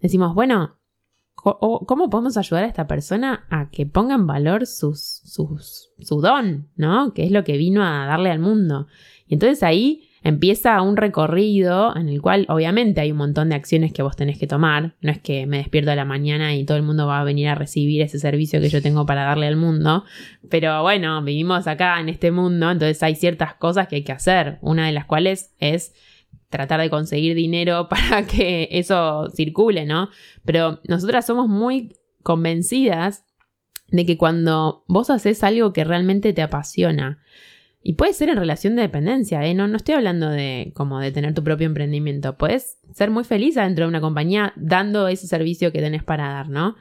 decimos, 0.00 0.34
bueno, 0.34 0.78
¿cómo 1.34 2.10
podemos 2.10 2.36
ayudar 2.36 2.64
a 2.64 2.68
esta 2.68 2.86
persona 2.86 3.46
a 3.50 3.70
que 3.70 3.86
ponga 3.86 4.14
en 4.14 4.26
valor 4.26 4.66
sus, 4.66 5.22
su 5.24 6.20
don, 6.20 6.68
¿no? 6.76 7.14
Que 7.14 7.24
es 7.24 7.30
lo 7.30 7.44
que 7.44 7.56
vino 7.56 7.84
a 7.84 8.06
darle 8.06 8.30
al 8.30 8.40
mundo. 8.40 8.88
Y 9.26 9.34
entonces 9.34 9.62
ahí 9.62 10.05
empieza 10.26 10.82
un 10.82 10.96
recorrido 10.96 11.96
en 11.96 12.08
el 12.08 12.20
cual 12.20 12.46
obviamente 12.48 13.00
hay 13.00 13.12
un 13.12 13.18
montón 13.18 13.50
de 13.50 13.54
acciones 13.54 13.92
que 13.92 14.02
vos 14.02 14.16
tenés 14.16 14.38
que 14.38 14.48
tomar. 14.48 14.96
No 15.00 15.12
es 15.12 15.20
que 15.20 15.46
me 15.46 15.58
despierto 15.58 15.92
a 15.92 15.94
la 15.94 16.04
mañana 16.04 16.56
y 16.56 16.64
todo 16.64 16.76
el 16.76 16.82
mundo 16.82 17.06
va 17.06 17.20
a 17.20 17.24
venir 17.24 17.46
a 17.46 17.54
recibir 17.54 18.02
ese 18.02 18.18
servicio 18.18 18.60
que 18.60 18.68
yo 18.68 18.82
tengo 18.82 19.06
para 19.06 19.22
darle 19.22 19.46
al 19.46 19.54
mundo. 19.54 20.04
Pero 20.50 20.82
bueno, 20.82 21.22
vivimos 21.22 21.68
acá 21.68 22.00
en 22.00 22.08
este 22.08 22.32
mundo, 22.32 22.72
entonces 22.72 23.00
hay 23.04 23.14
ciertas 23.14 23.54
cosas 23.54 23.86
que 23.86 23.96
hay 23.96 24.02
que 24.02 24.10
hacer. 24.10 24.58
Una 24.62 24.86
de 24.86 24.92
las 24.92 25.04
cuales 25.04 25.54
es 25.60 25.94
tratar 26.48 26.80
de 26.80 26.90
conseguir 26.90 27.36
dinero 27.36 27.88
para 27.88 28.26
que 28.26 28.68
eso 28.72 29.30
circule, 29.30 29.86
¿no? 29.86 30.10
Pero 30.44 30.80
nosotras 30.88 31.24
somos 31.24 31.46
muy 31.48 31.94
convencidas 32.24 33.24
de 33.92 34.04
que 34.04 34.18
cuando 34.18 34.82
vos 34.88 35.08
haces 35.08 35.44
algo 35.44 35.72
que 35.72 35.84
realmente 35.84 36.32
te 36.32 36.42
apasiona, 36.42 37.20
y 37.88 37.92
puede 37.92 38.14
ser 38.14 38.30
en 38.30 38.36
relación 38.36 38.74
de 38.74 38.82
dependencia, 38.82 39.46
¿eh? 39.46 39.54
No, 39.54 39.68
no 39.68 39.76
estoy 39.76 39.94
hablando 39.94 40.28
de 40.28 40.72
como 40.74 40.98
de 40.98 41.12
tener 41.12 41.34
tu 41.34 41.44
propio 41.44 41.68
emprendimiento. 41.68 42.36
Puedes 42.36 42.80
ser 42.92 43.12
muy 43.12 43.22
feliz 43.22 43.56
adentro 43.56 43.84
de 43.84 43.88
una 43.90 44.00
compañía 44.00 44.52
dando 44.56 45.06
ese 45.06 45.28
servicio 45.28 45.70
que 45.70 45.78
tenés 45.78 46.02
para 46.02 46.26
dar, 46.26 46.48
¿no? 46.48 46.74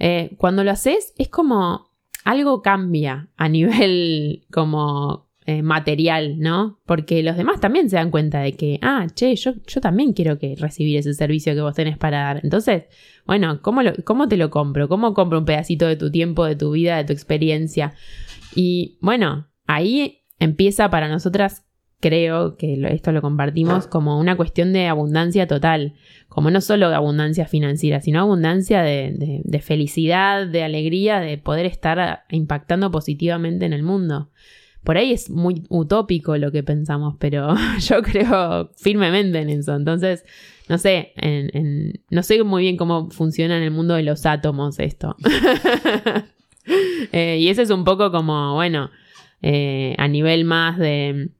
Eh, 0.00 0.32
cuando 0.36 0.64
lo 0.64 0.72
haces 0.72 1.14
es 1.16 1.28
como 1.28 1.92
algo 2.24 2.60
cambia 2.60 3.28
a 3.36 3.48
nivel 3.48 4.46
como 4.52 5.28
eh, 5.46 5.62
material, 5.62 6.40
¿no? 6.40 6.80
Porque 6.86 7.22
los 7.22 7.36
demás 7.36 7.60
también 7.60 7.88
se 7.88 7.94
dan 7.94 8.10
cuenta 8.10 8.40
de 8.40 8.54
que, 8.54 8.80
ah, 8.82 9.06
che, 9.14 9.36
yo, 9.36 9.52
yo 9.64 9.80
también 9.80 10.12
quiero 10.12 10.40
que 10.40 10.56
recibir 10.56 10.98
ese 10.98 11.14
servicio 11.14 11.54
que 11.54 11.60
vos 11.60 11.76
tenés 11.76 11.98
para 11.98 12.18
dar. 12.18 12.40
Entonces, 12.42 12.86
bueno, 13.26 13.62
¿cómo, 13.62 13.82
¿cómo 14.02 14.26
te 14.26 14.36
lo 14.36 14.50
compro? 14.50 14.88
¿Cómo 14.88 15.14
compro 15.14 15.38
un 15.38 15.44
pedacito 15.44 15.86
de 15.86 15.94
tu 15.94 16.10
tiempo, 16.10 16.44
de 16.44 16.56
tu 16.56 16.72
vida, 16.72 16.96
de 16.96 17.04
tu 17.04 17.12
experiencia? 17.12 17.94
Y 18.56 18.98
bueno, 19.00 19.46
ahí 19.68 20.17
empieza 20.38 20.90
para 20.90 21.08
nosotras, 21.08 21.64
creo 22.00 22.56
que 22.56 22.80
esto 22.90 23.12
lo 23.12 23.20
compartimos, 23.22 23.86
como 23.86 24.18
una 24.18 24.36
cuestión 24.36 24.72
de 24.72 24.86
abundancia 24.86 25.46
total, 25.46 25.94
como 26.28 26.50
no 26.50 26.60
solo 26.60 26.88
de 26.90 26.94
abundancia 26.94 27.46
financiera, 27.46 28.00
sino 28.00 28.20
abundancia 28.20 28.82
de, 28.82 29.42
de 29.42 29.60
felicidad, 29.60 30.46
de 30.46 30.62
alegría, 30.62 31.20
de 31.20 31.38
poder 31.38 31.66
estar 31.66 32.24
impactando 32.30 32.90
positivamente 32.90 33.66
en 33.66 33.72
el 33.72 33.82
mundo. 33.82 34.30
Por 34.84 34.96
ahí 34.96 35.12
es 35.12 35.28
muy 35.28 35.64
utópico 35.68 36.36
lo 36.36 36.52
que 36.52 36.62
pensamos, 36.62 37.16
pero 37.18 37.54
yo 37.80 38.02
creo 38.02 38.70
firmemente 38.76 39.40
en 39.40 39.50
eso. 39.50 39.74
Entonces, 39.74 40.24
no 40.68 40.78
sé, 40.78 41.12
no 42.10 42.22
sé 42.22 42.42
muy 42.44 42.62
bien 42.62 42.76
cómo 42.76 43.10
funciona 43.10 43.56
en 43.56 43.64
el 43.64 43.70
mundo 43.70 43.94
de 43.94 44.02
los 44.02 44.26
átomos 44.26 44.78
esto. 44.78 45.16
Eh, 47.12 47.38
y 47.40 47.48
ese 47.48 47.62
es 47.62 47.70
un 47.70 47.82
poco 47.82 48.12
como, 48.12 48.52
bueno, 48.52 48.90
eh, 49.42 49.94
a 49.98 50.08
nivel 50.08 50.44
más 50.44 50.78
de 50.78 51.30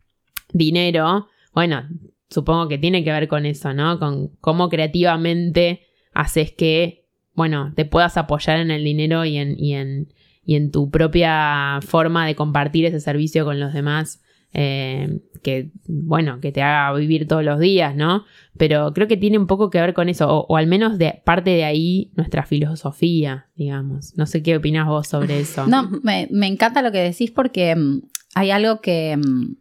dinero, 0.52 1.28
bueno, 1.52 1.88
supongo 2.30 2.68
que 2.68 2.78
tiene 2.78 3.04
que 3.04 3.12
ver 3.12 3.28
con 3.28 3.46
eso, 3.46 3.72
¿no? 3.72 3.98
Con 3.98 4.28
cómo 4.40 4.68
creativamente 4.68 5.82
haces 6.12 6.52
que, 6.52 7.06
bueno, 7.34 7.72
te 7.74 7.84
puedas 7.84 8.16
apoyar 8.16 8.58
en 8.58 8.70
el 8.70 8.84
dinero 8.84 9.24
y 9.24 9.36
en, 9.36 9.58
y 9.58 9.74
en, 9.74 10.12
y 10.44 10.56
en 10.56 10.70
tu 10.70 10.90
propia 10.90 11.80
forma 11.82 12.26
de 12.26 12.34
compartir 12.34 12.84
ese 12.84 13.00
servicio 13.00 13.44
con 13.44 13.60
los 13.60 13.72
demás 13.72 14.22
eh, 14.52 15.20
que, 15.42 15.70
bueno, 15.86 16.40
que 16.40 16.52
te 16.52 16.62
haga 16.62 16.96
vivir 16.98 17.28
todos 17.28 17.44
los 17.44 17.60
días, 17.60 17.94
¿no? 17.94 18.24
Pero 18.56 18.92
creo 18.92 19.08
que 19.08 19.16
tiene 19.16 19.38
un 19.38 19.46
poco 19.46 19.70
que 19.70 19.80
ver 19.80 19.94
con 19.94 20.08
eso, 20.08 20.28
o, 20.48 20.56
al 20.56 20.66
menos 20.66 20.98
de 20.98 21.22
parte 21.24 21.50
de 21.50 21.64
ahí 21.64 22.10
nuestra 22.16 22.44
filosofía, 22.44 23.46
digamos. 23.54 24.16
No 24.16 24.26
sé 24.26 24.42
qué 24.42 24.56
opinas 24.56 24.86
vos 24.86 25.08
sobre 25.08 25.40
eso. 25.40 25.66
No, 25.66 25.88
me, 26.02 26.28
me 26.30 26.46
encanta 26.46 26.82
lo 26.82 26.92
que 26.92 26.98
decís 26.98 27.30
porque 27.30 27.76
mm, 27.76 28.00
hay 28.34 28.50
algo 28.50 28.80
que 28.80 29.16
mm, 29.16 29.56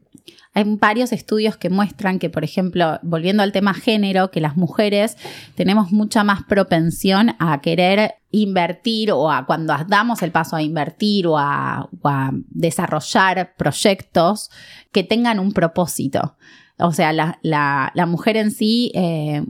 hay 0.57 0.63
varios 0.63 1.11
estudios 1.11 1.55
que 1.55 1.69
muestran 1.69 2.17
que, 2.17 2.31
por 2.31 2.43
ejemplo, 2.43 2.97
volviendo 3.03 3.43
al 3.43 3.51
tema 3.51 3.75
género, 3.75 4.31
que 4.31 4.41
las 4.41 4.57
mujeres 4.57 5.15
tenemos 5.53 5.91
mucha 5.91 6.23
más 6.23 6.45
propensión 6.45 7.35
a 7.37 7.61
querer 7.61 8.15
invertir 8.31 9.11
o 9.11 9.29
a 9.29 9.45
cuando 9.45 9.75
damos 9.87 10.23
el 10.23 10.31
paso 10.31 10.55
a 10.55 10.63
invertir 10.63 11.27
o 11.27 11.37
a, 11.37 11.87
desarrollar 12.49 13.53
proyectos 13.55 14.49
que 14.91 15.03
tengan 15.03 15.37
un 15.37 15.51
propósito. 15.51 16.35
O 16.79 16.91
sea, 16.91 17.13
la, 17.13 18.05
mujer 18.07 18.37
en 18.37 18.49
sí... 18.49 18.91
Eh, 18.95 19.45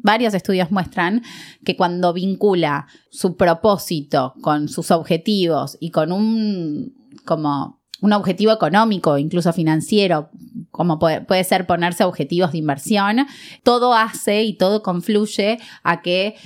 varios 0.00 0.32
estudios 0.32 0.70
muestran 0.70 1.22
que 1.64 1.76
cuando 1.76 2.12
vincula 2.12 2.86
su 3.10 3.36
propósito 3.36 4.32
con 4.42 4.68
sus 4.68 4.92
objetivos 4.92 5.76
y 5.80 5.90
con 5.90 6.12
un 6.12 6.94
como 7.24 7.77
un 8.00 8.12
objetivo 8.12 8.52
económico, 8.52 9.18
incluso 9.18 9.52
financiero, 9.52 10.30
como 10.70 10.98
puede, 10.98 11.44
ser 11.44 11.66
ponerse 11.66 12.04
objetivos 12.04 12.52
de 12.52 12.58
inversión, 12.58 13.26
todo 13.62 13.94
hace 13.94 14.42
y 14.44 14.56
todo 14.56 14.82
confluye 14.82 15.58
a 15.82 16.02
que 16.02 16.36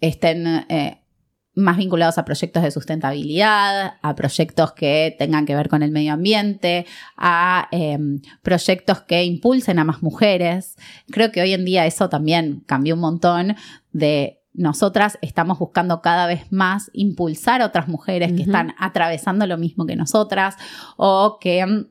estén 0.00 0.46
eh, 0.68 1.02
más 1.54 1.76
vinculados 1.76 2.18
a 2.18 2.24
proyectos 2.24 2.62
de 2.62 2.70
sustentabilidad, 2.70 3.94
a 4.00 4.14
proyectos 4.14 4.72
que 4.72 5.14
tengan 5.18 5.44
que 5.44 5.54
ver 5.54 5.68
con 5.68 5.82
el 5.82 5.90
medio 5.90 6.14
ambiente, 6.14 6.86
a 7.16 7.68
em, 7.72 8.20
proyectos 8.42 9.02
que 9.02 9.24
impulsen 9.24 9.78
a 9.78 9.84
más 9.84 10.02
mujeres. 10.02 10.76
Creo 11.10 11.30
que 11.30 11.42
hoy 11.42 11.52
en 11.52 11.64
día 11.64 11.86
eso 11.86 12.08
también 12.08 12.62
cambió 12.66 12.94
un 12.94 13.00
montón 13.00 13.56
de 13.92 14.41
nosotras 14.54 15.18
estamos 15.22 15.58
buscando 15.58 16.02
cada 16.02 16.26
vez 16.26 16.50
más 16.52 16.90
impulsar 16.92 17.62
a 17.62 17.66
otras 17.66 17.88
mujeres 17.88 18.32
que 18.32 18.42
están 18.42 18.74
atravesando 18.78 19.46
lo 19.46 19.56
mismo 19.56 19.86
que 19.86 19.96
nosotras 19.96 20.56
o 20.96 21.38
que 21.40 21.64
mm, 21.64 21.86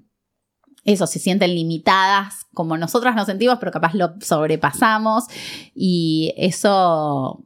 eso, 0.84 1.06
se 1.08 1.20
sienten 1.20 1.54
limitadas 1.54 2.46
como 2.54 2.78
nosotras 2.78 3.16
nos 3.16 3.28
sentimos, 3.28 3.58
pero 3.60 3.72
capaz 3.72 3.94
lo 3.94 4.16
sobrepasamos 4.20 5.26
y 5.76 6.34
eso 6.38 7.46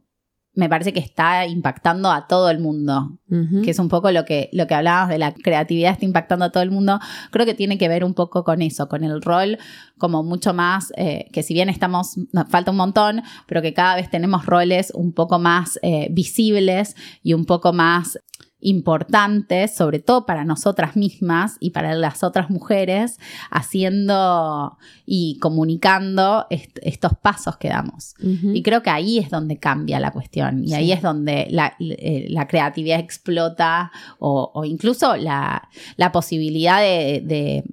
me 0.56 0.70
parece 0.70 0.92
que 0.92 1.00
está 1.00 1.46
impactando 1.46 2.10
a 2.10 2.26
todo 2.26 2.50
el 2.50 2.58
mundo, 2.58 3.18
que 3.62 3.70
es 3.70 3.78
un 3.78 3.88
poco 3.88 4.10
lo 4.10 4.24
que, 4.24 4.48
lo 4.52 4.66
que 4.66 4.74
hablábamos 4.74 5.10
de 5.10 5.18
la 5.18 5.32
creatividad 5.32 5.92
está 5.92 6.06
impactando 6.06 6.46
a 6.46 6.50
todo 6.50 6.62
el 6.62 6.70
mundo, 6.70 6.98
creo 7.30 7.44
que 7.44 7.54
tiene 7.54 7.76
que 7.76 7.88
ver 7.88 8.04
un 8.04 8.14
poco 8.14 8.42
con 8.42 8.62
eso, 8.62 8.88
con 8.88 9.04
el 9.04 9.20
rol 9.20 9.58
como 9.98 10.22
mucho 10.22 10.54
más, 10.54 10.92
eh, 10.96 11.28
que 11.32 11.42
si 11.42 11.52
bien 11.52 11.68
estamos, 11.68 12.16
nos 12.32 12.48
falta 12.48 12.70
un 12.70 12.78
montón, 12.78 13.22
pero 13.46 13.60
que 13.60 13.74
cada 13.74 13.96
vez 13.96 14.10
tenemos 14.10 14.46
roles 14.46 14.90
un 14.94 15.12
poco 15.12 15.38
más 15.38 15.78
eh, 15.82 16.08
visibles 16.10 16.96
y 17.22 17.34
un 17.34 17.44
poco 17.44 17.74
más 17.74 18.18
importantes, 18.60 19.74
sobre 19.76 19.98
todo 19.98 20.26
para 20.26 20.44
nosotras 20.44 20.96
mismas 20.96 21.56
y 21.60 21.70
para 21.70 21.94
las 21.94 22.24
otras 22.24 22.50
mujeres, 22.50 23.18
haciendo 23.50 24.78
y 25.04 25.38
comunicando 25.40 26.46
est- 26.50 26.78
estos 26.82 27.12
pasos 27.20 27.56
que 27.58 27.68
damos. 27.68 28.14
Y 28.54 28.62
creo 28.62 28.82
que 28.82 28.90
ahí 28.90 29.18
es 29.18 29.30
donde 29.30 29.58
cambia 29.58 30.00
la 30.00 30.10
cuestión 30.12 30.64
y 30.64 30.74
ahí 30.74 30.92
es 30.92 31.02
donde 31.02 31.46
la, 31.50 31.74
eh, 31.80 32.26
la 32.30 32.46
creatividad 32.48 32.98
explota 32.98 33.92
o, 34.18 34.50
o 34.54 34.64
incluso 34.64 35.16
la, 35.16 35.68
la 35.96 36.12
posibilidad 36.12 36.80
de, 36.80 37.22
de- 37.24 37.64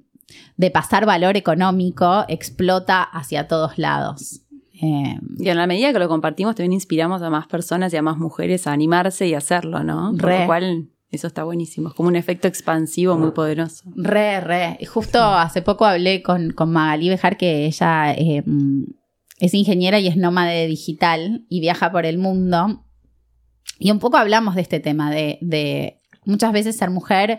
de 0.56 0.70
pasar 0.70 1.06
valor 1.06 1.36
económico 1.36 2.24
explota 2.28 3.02
hacia 3.02 3.46
todos 3.48 3.78
lados. 3.78 4.40
Eh, 4.82 5.18
Y 5.38 5.48
en 5.48 5.56
la 5.56 5.66
medida 5.66 5.92
que 5.92 5.98
lo 5.98 6.08
compartimos, 6.08 6.54
también 6.56 6.72
inspiramos 6.72 7.22
a 7.22 7.30
más 7.30 7.46
personas 7.46 7.92
y 7.92 7.96
a 7.96 8.02
más 8.02 8.18
mujeres 8.18 8.66
a 8.66 8.72
animarse 8.72 9.26
y 9.28 9.34
hacerlo, 9.34 9.84
¿no? 9.84 10.12
Por 10.12 10.22
Re. 10.24 10.40
lo 10.40 10.46
cual, 10.46 10.88
eso 11.10 11.26
está 11.28 11.44
buenísimo. 11.44 11.88
Es 11.90 11.94
como 11.94 12.08
un 12.08 12.16
efecto 12.16 12.48
expansivo 12.48 13.16
muy 13.16 13.30
poderoso. 13.30 13.84
Re, 13.94 14.40
re. 14.40 14.78
Justo 14.86 15.22
hace 15.22 15.62
poco 15.62 15.84
hablé 15.84 16.22
con, 16.22 16.50
con 16.50 16.72
Magalí 16.72 17.08
Bejar, 17.08 17.36
que 17.36 17.66
ella 17.66 18.12
eh, 18.14 18.42
es 19.38 19.54
ingeniera 19.54 20.00
y 20.00 20.08
es 20.08 20.16
nómade 20.16 20.66
digital 20.66 21.44
y 21.48 21.60
viaja 21.60 21.92
por 21.92 22.04
el 22.04 22.18
mundo. 22.18 22.84
Y 23.78 23.90
un 23.92 23.98
poco 24.00 24.16
hablamos 24.16 24.56
de 24.56 24.62
este 24.62 24.80
tema, 24.80 25.10
de, 25.10 25.38
de 25.40 26.00
muchas 26.24 26.52
veces 26.52 26.76
ser 26.76 26.90
mujer 26.90 27.38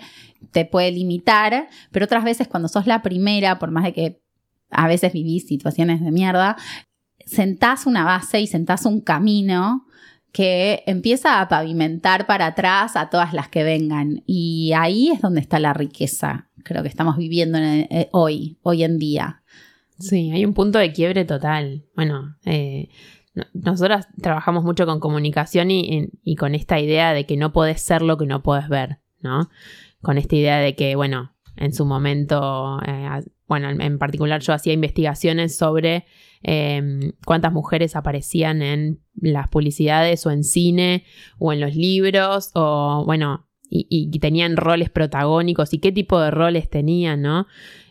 te 0.52 0.64
puede 0.64 0.92
limitar, 0.92 1.68
pero 1.92 2.06
otras 2.06 2.24
veces 2.24 2.48
cuando 2.48 2.70
sos 2.70 2.88
la 2.88 3.02
primera, 3.02 3.60
por 3.60 3.72
más 3.72 3.84
de 3.84 3.94
que 3.94 4.22
a 4.70 4.88
veces 4.88 5.14
vivís 5.14 5.48
situaciones 5.48 6.02
de 6.02 6.12
mierda, 6.12 6.56
sentás 7.26 7.86
una 7.86 8.04
base 8.06 8.40
y 8.42 8.48
sentás 8.48 8.86
un 8.86 9.02
camino 9.02 9.86
que 10.32 10.84
empieza 10.86 11.40
a 11.40 11.48
pavimentar 11.48 12.28
para 12.28 12.48
atrás 12.48 12.96
a 12.96 13.10
todas 13.10 13.34
las 13.34 13.48
que 13.50 13.64
vengan. 13.64 14.22
Y 14.26 14.74
ahí 14.76 15.10
es 15.12 15.22
donde 15.22 15.40
está 15.42 15.60
la 15.60 15.74
riqueza, 15.74 16.50
creo 16.64 16.82
que 16.84 16.90
estamos 16.90 17.16
viviendo 17.18 17.58
en- 17.58 17.88
eh, 17.90 18.10
hoy, 18.12 18.58
hoy 18.62 18.84
en 18.84 19.00
día. 19.00 19.44
Sí, 19.98 20.32
hay 20.32 20.44
un 20.44 20.54
punto 20.54 20.78
de 20.78 20.92
quiebre 20.92 21.24
total. 21.24 21.86
Bueno, 21.96 22.36
eh, 22.46 22.90
no- 23.34 23.46
nosotras 23.54 24.08
trabajamos 24.22 24.66
mucho 24.66 24.86
con 24.86 25.00
comunicación 25.00 25.72
y, 25.72 26.10
con 26.38 26.54
esta 26.54 26.80
idea 26.80 27.14
de 27.14 27.26
que 27.26 27.38
no 27.38 27.54
podés 27.54 27.82
ser 27.82 28.02
lo 28.02 28.18
que 28.18 28.26
no 28.26 28.44
podés 28.44 28.68
ver, 28.68 29.00
¿no? 29.22 29.50
Con 30.02 30.18
esta 30.18 30.36
idea 30.36 30.58
de 30.58 30.76
que, 30.76 30.96
bueno, 30.98 31.34
en 31.56 31.74
su 31.74 31.86
momento, 31.86 32.80
eh, 32.86 33.08
bueno, 33.48 33.70
en, 33.70 33.80
en 33.80 33.98
particular 34.00 34.42
yo 34.42 34.52
hacía 34.54 34.74
investigaciones 34.74 35.56
sobre 35.56 36.06
eh, 36.48 37.12
cuántas 37.26 37.52
mujeres 37.52 37.96
aparecían 37.96 38.62
en 38.62 39.00
las 39.16 39.50
publicidades 39.50 40.26
o 40.28 40.32
en 40.32 40.44
cine 40.44 41.04
o 41.40 41.52
en 41.52 41.60
los 41.60 41.76
libros 41.76 42.52
o, 42.54 43.04
bueno, 43.04 43.48
y, 43.68 44.12
tenían 44.20 44.56
roles 44.56 44.92
protagónicos 44.92 45.74
y 45.74 45.80
qué 45.80 45.92
tipo 45.92 46.20
de 46.20 46.30
roles 46.30 46.70
tenían, 46.70 47.24
¿no? 47.24 47.48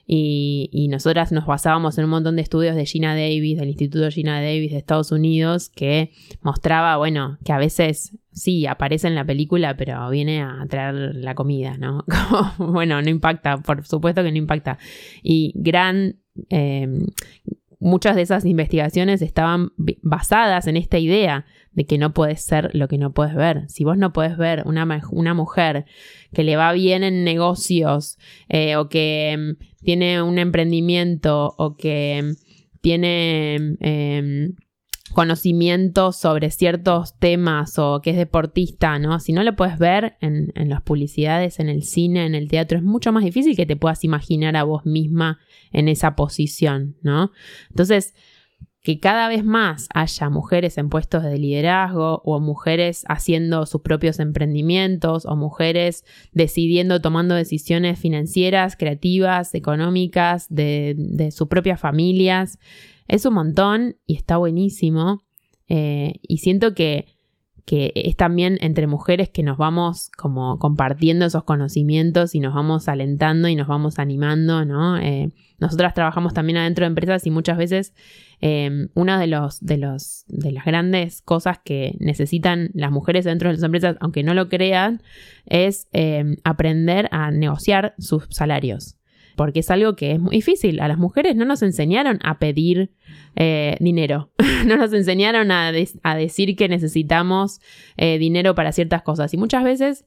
Y, 0.07 0.71
y 0.73 0.87
nosotras 0.87 1.33
nos 1.33 1.47
basábamos 1.47 1.99
en 1.99 2.05
un 2.05 2.11
montón 2.11 2.37
de 2.37 2.43
estudios 2.43 2.77
de 2.77 2.87
Gina 2.87 3.14
Davis, 3.14 3.59
del 3.59 3.71
Instituto 3.71 4.09
Gina 4.11 4.40
Davis 4.40 4.71
de 4.71 4.79
Estados 4.79 5.11
Unidos, 5.11 5.69
que 5.69 6.12
mostraba, 6.40 6.97
bueno, 6.97 7.38
que 7.45 7.53
a 7.53 7.59
veces 7.59 8.17
sí 8.31 8.67
aparece 8.67 9.09
en 9.09 9.17
la 9.17 9.25
película, 9.25 9.77
pero 9.77 10.09
viene 10.11 10.43
a 10.43 10.64
traer 10.69 11.17
la 11.17 11.35
comida, 11.35 11.77
¿no? 11.77 12.05
Bueno, 12.59 13.03
no 13.03 13.11
impacta, 13.11 13.59
por 13.59 13.85
supuesto 13.85 14.23
que 14.23 14.31
no 14.31 14.38
impacta. 14.38 14.79
Y 15.25 15.53
gran. 15.57 16.21
eh, 16.51 16.87
muchas 17.85 18.16
de 18.16 18.23
esas 18.23 18.44
investigaciones 18.47 19.20
estaban 19.20 19.73
basadas 20.03 20.66
en 20.66 20.77
esta 20.77 20.99
idea 20.99 21.44
de 21.73 21.85
que 21.85 21.99
no 21.99 22.14
puedes 22.14 22.42
ser 22.42 22.70
lo 22.73 22.88
que 22.88 22.97
no 22.97 23.12
puedes 23.12 23.35
ver. 23.35 23.68
Si 23.68 23.85
vos 23.85 23.99
no 23.99 24.12
puedes 24.12 24.38
ver 24.38 24.62
una, 24.64 25.03
una 25.11 25.35
mujer 25.35 25.85
que 26.33 26.44
le 26.44 26.57
va 26.57 26.73
bien 26.73 27.05
en 27.05 27.25
negocios 27.25 28.18
eh, 28.49 28.77
o 28.77 28.88
que 28.88 29.37
mm, 29.37 29.85
tiene 29.85 30.23
un 30.23 30.38
emprendimiento 30.38 31.55
o 31.59 31.77
que 31.77 32.23
mm, 32.23 32.81
tiene 32.81 33.77
em, 33.81 34.55
conocimientos 35.14 36.16
sobre 36.16 36.50
ciertos 36.50 37.18
temas 37.18 37.79
o 37.79 38.00
que 38.03 38.11
es 38.11 38.16
deportista, 38.16 38.98
¿no? 38.98 39.18
Si 39.20 39.33
no 39.33 39.42
lo 39.42 39.57
puedes 39.57 39.79
ver 39.79 40.16
en, 40.20 40.53
en 40.55 40.68
las 40.68 40.83
publicidades, 40.83 41.59
en 41.61 41.70
el 41.70 41.85
cine, 41.85 42.27
en 42.27 42.35
el 42.35 42.48
teatro, 42.48 42.77
es 42.77 42.85
mucho 42.85 43.12
más 43.12 43.24
difícil 43.24 43.57
que 43.57 43.64
te 43.64 43.77
puedas 43.77 44.05
imaginar 44.05 44.57
a 44.57 44.64
vos 44.64 44.85
misma 44.85 45.38
en 45.72 45.88
esa 45.88 46.16
posición, 46.16 46.96
¿no? 47.03 47.33
Entonces, 47.70 48.14
que 48.85 49.00
cada 49.00 49.29
vez 49.29 49.42
más 49.42 49.88
haya 49.94 50.29
mujeres 50.29 50.77
en 50.77 50.90
puestos 50.90 51.22
de 51.22 51.38
liderazgo 51.38 52.20
o 52.22 52.38
mujeres 52.38 53.05
haciendo 53.09 53.64
sus 53.64 53.81
propios 53.81 54.20
emprendimientos 54.20 55.24
o 55.24 55.37
mujeres 55.37 56.05
decidiendo, 56.33 57.00
tomando 57.00 57.35
decisiones 57.35 57.98
financieras, 57.98 58.77
creativas, 58.77 59.55
económicas, 59.55 60.48
de, 60.50 60.94
de 60.98 61.31
sus 61.31 61.48
propias 61.48 61.81
familias, 61.81 62.59
es 63.09 63.27
un 63.27 63.35
montón 63.35 63.97
y 64.07 64.17
está 64.17 64.37
buenísimo. 64.37 65.23
Eh, 65.69 66.21
y 66.23 66.38
siento 66.38 66.75
que, 66.75 67.07
que 67.64 67.93
es 67.95 68.17
también 68.17 68.59
entre 68.61 68.87
mujeres 68.87 69.31
que 69.31 69.43
nos 69.43 69.57
vamos 69.57 70.11
como 70.11 70.59
compartiendo 70.59 71.25
esos 71.25 71.45
conocimientos 71.45 72.35
y 72.35 72.40
nos 72.40 72.55
vamos 72.55 72.88
alentando 72.88 73.49
y 73.49 73.57
nos 73.57 73.67
vamos 73.67 73.99
animando, 73.99 74.64
¿no? 74.64 74.99
Eh, 74.99 75.31
nosotras 75.59 75.95
trabajamos 75.95 76.35
también 76.35 76.59
adentro 76.59 76.85
de 76.85 76.88
empresas 76.88 77.27
y 77.27 77.31
muchas 77.31 77.57
veces 77.57 77.95
eh, 78.43 78.88
una 78.95 79.19
de, 79.19 79.29
los, 79.29 79.64
de, 79.64 79.79
los, 79.79 80.25
de 80.29 80.53
las 80.53 80.67
grandes 80.67 81.23
cosas 81.23 81.59
que 81.64 81.97
necesitan 82.01 82.71
las 82.75 82.90
mujeres 82.90 83.25
dentro 83.25 83.49
de 83.49 83.55
las 83.55 83.62
empresas, 83.62 83.97
aunque 84.01 84.23
no 84.23 84.35
lo 84.35 84.49
crean, 84.51 85.01
es 85.47 85.88
aprender 86.43 87.09
a 87.12 87.31
negociar 87.31 87.95
sus 87.99 88.27
salarios. 88.29 88.99
Porque 89.37 89.61
es 89.61 89.70
algo 89.70 89.97
que 89.97 90.12
es 90.12 90.20
muy 90.20 90.37
difícil. 90.37 90.81
A 90.81 90.88
las 90.88 90.99
mujeres 90.99 91.37
no 91.37 91.44
nos 91.44 91.62
enseñaron 91.62 92.18
a 92.23 92.38
pedir 92.38 92.92
eh, 93.37 93.77
dinero. 93.81 94.31
no 94.66 94.77
nos 94.77 94.92
enseñaron 94.92 95.51
a, 95.51 95.73
decir 95.73 96.57
que 96.57 96.68
necesitamos 96.68 97.61
eh, 97.97 98.18
dinero 98.18 98.55
para 98.55 98.73
ciertas 98.73 99.03
cosas. 99.03 99.35
Y 99.35 99.37
muchas 99.37 99.64
veces 99.64 100.07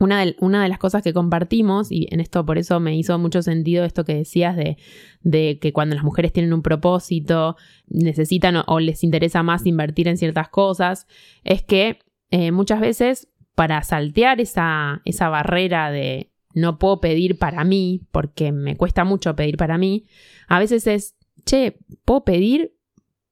una 0.00 0.24
de, 0.24 0.68
las 0.68 0.78
cosas 0.78 1.02
que 1.02 1.12
compartimos, 1.12 1.90
y 1.90 2.06
en 2.10 2.20
esto 2.20 2.44
por 2.46 2.58
eso 2.58 2.78
me 2.80 2.96
hizo 2.96 3.18
mucho 3.18 3.42
sentido 3.42 3.84
esto 3.84 4.04
que 4.04 4.14
decías 4.14 4.56
de, 4.56 5.58
que 5.58 5.72
cuando 5.72 5.96
las 5.96 6.04
mujeres 6.04 6.32
tienen 6.32 6.52
un 6.52 6.62
propósito, 6.62 7.56
necesitan 7.88 8.62
o, 8.66 8.80
les 8.80 9.02
interesa 9.02 9.42
más 9.42 9.66
invertir 9.66 10.08
en 10.08 10.16
ciertas 10.16 10.48
cosas, 10.48 11.06
es 11.42 11.62
que 11.62 11.98
eh, 12.30 12.52
muchas 12.52 12.80
veces 12.80 13.28
para 13.54 13.82
saltear 13.82 14.40
esa 14.40 15.00
barrera 15.28 15.90
de 15.90 16.30
no 16.58 16.78
puedo 16.78 17.00
pedir 17.00 17.38
para 17.38 17.64
mí, 17.64 18.02
porque 18.10 18.52
me 18.52 18.76
cuesta 18.76 19.04
mucho 19.04 19.34
pedir 19.36 19.56
para 19.56 19.78
mí, 19.78 20.04
a 20.48 20.58
veces 20.58 20.86
es, 20.86 21.16
che, 21.44 21.78
puedo 22.04 22.24
pedir 22.24 22.74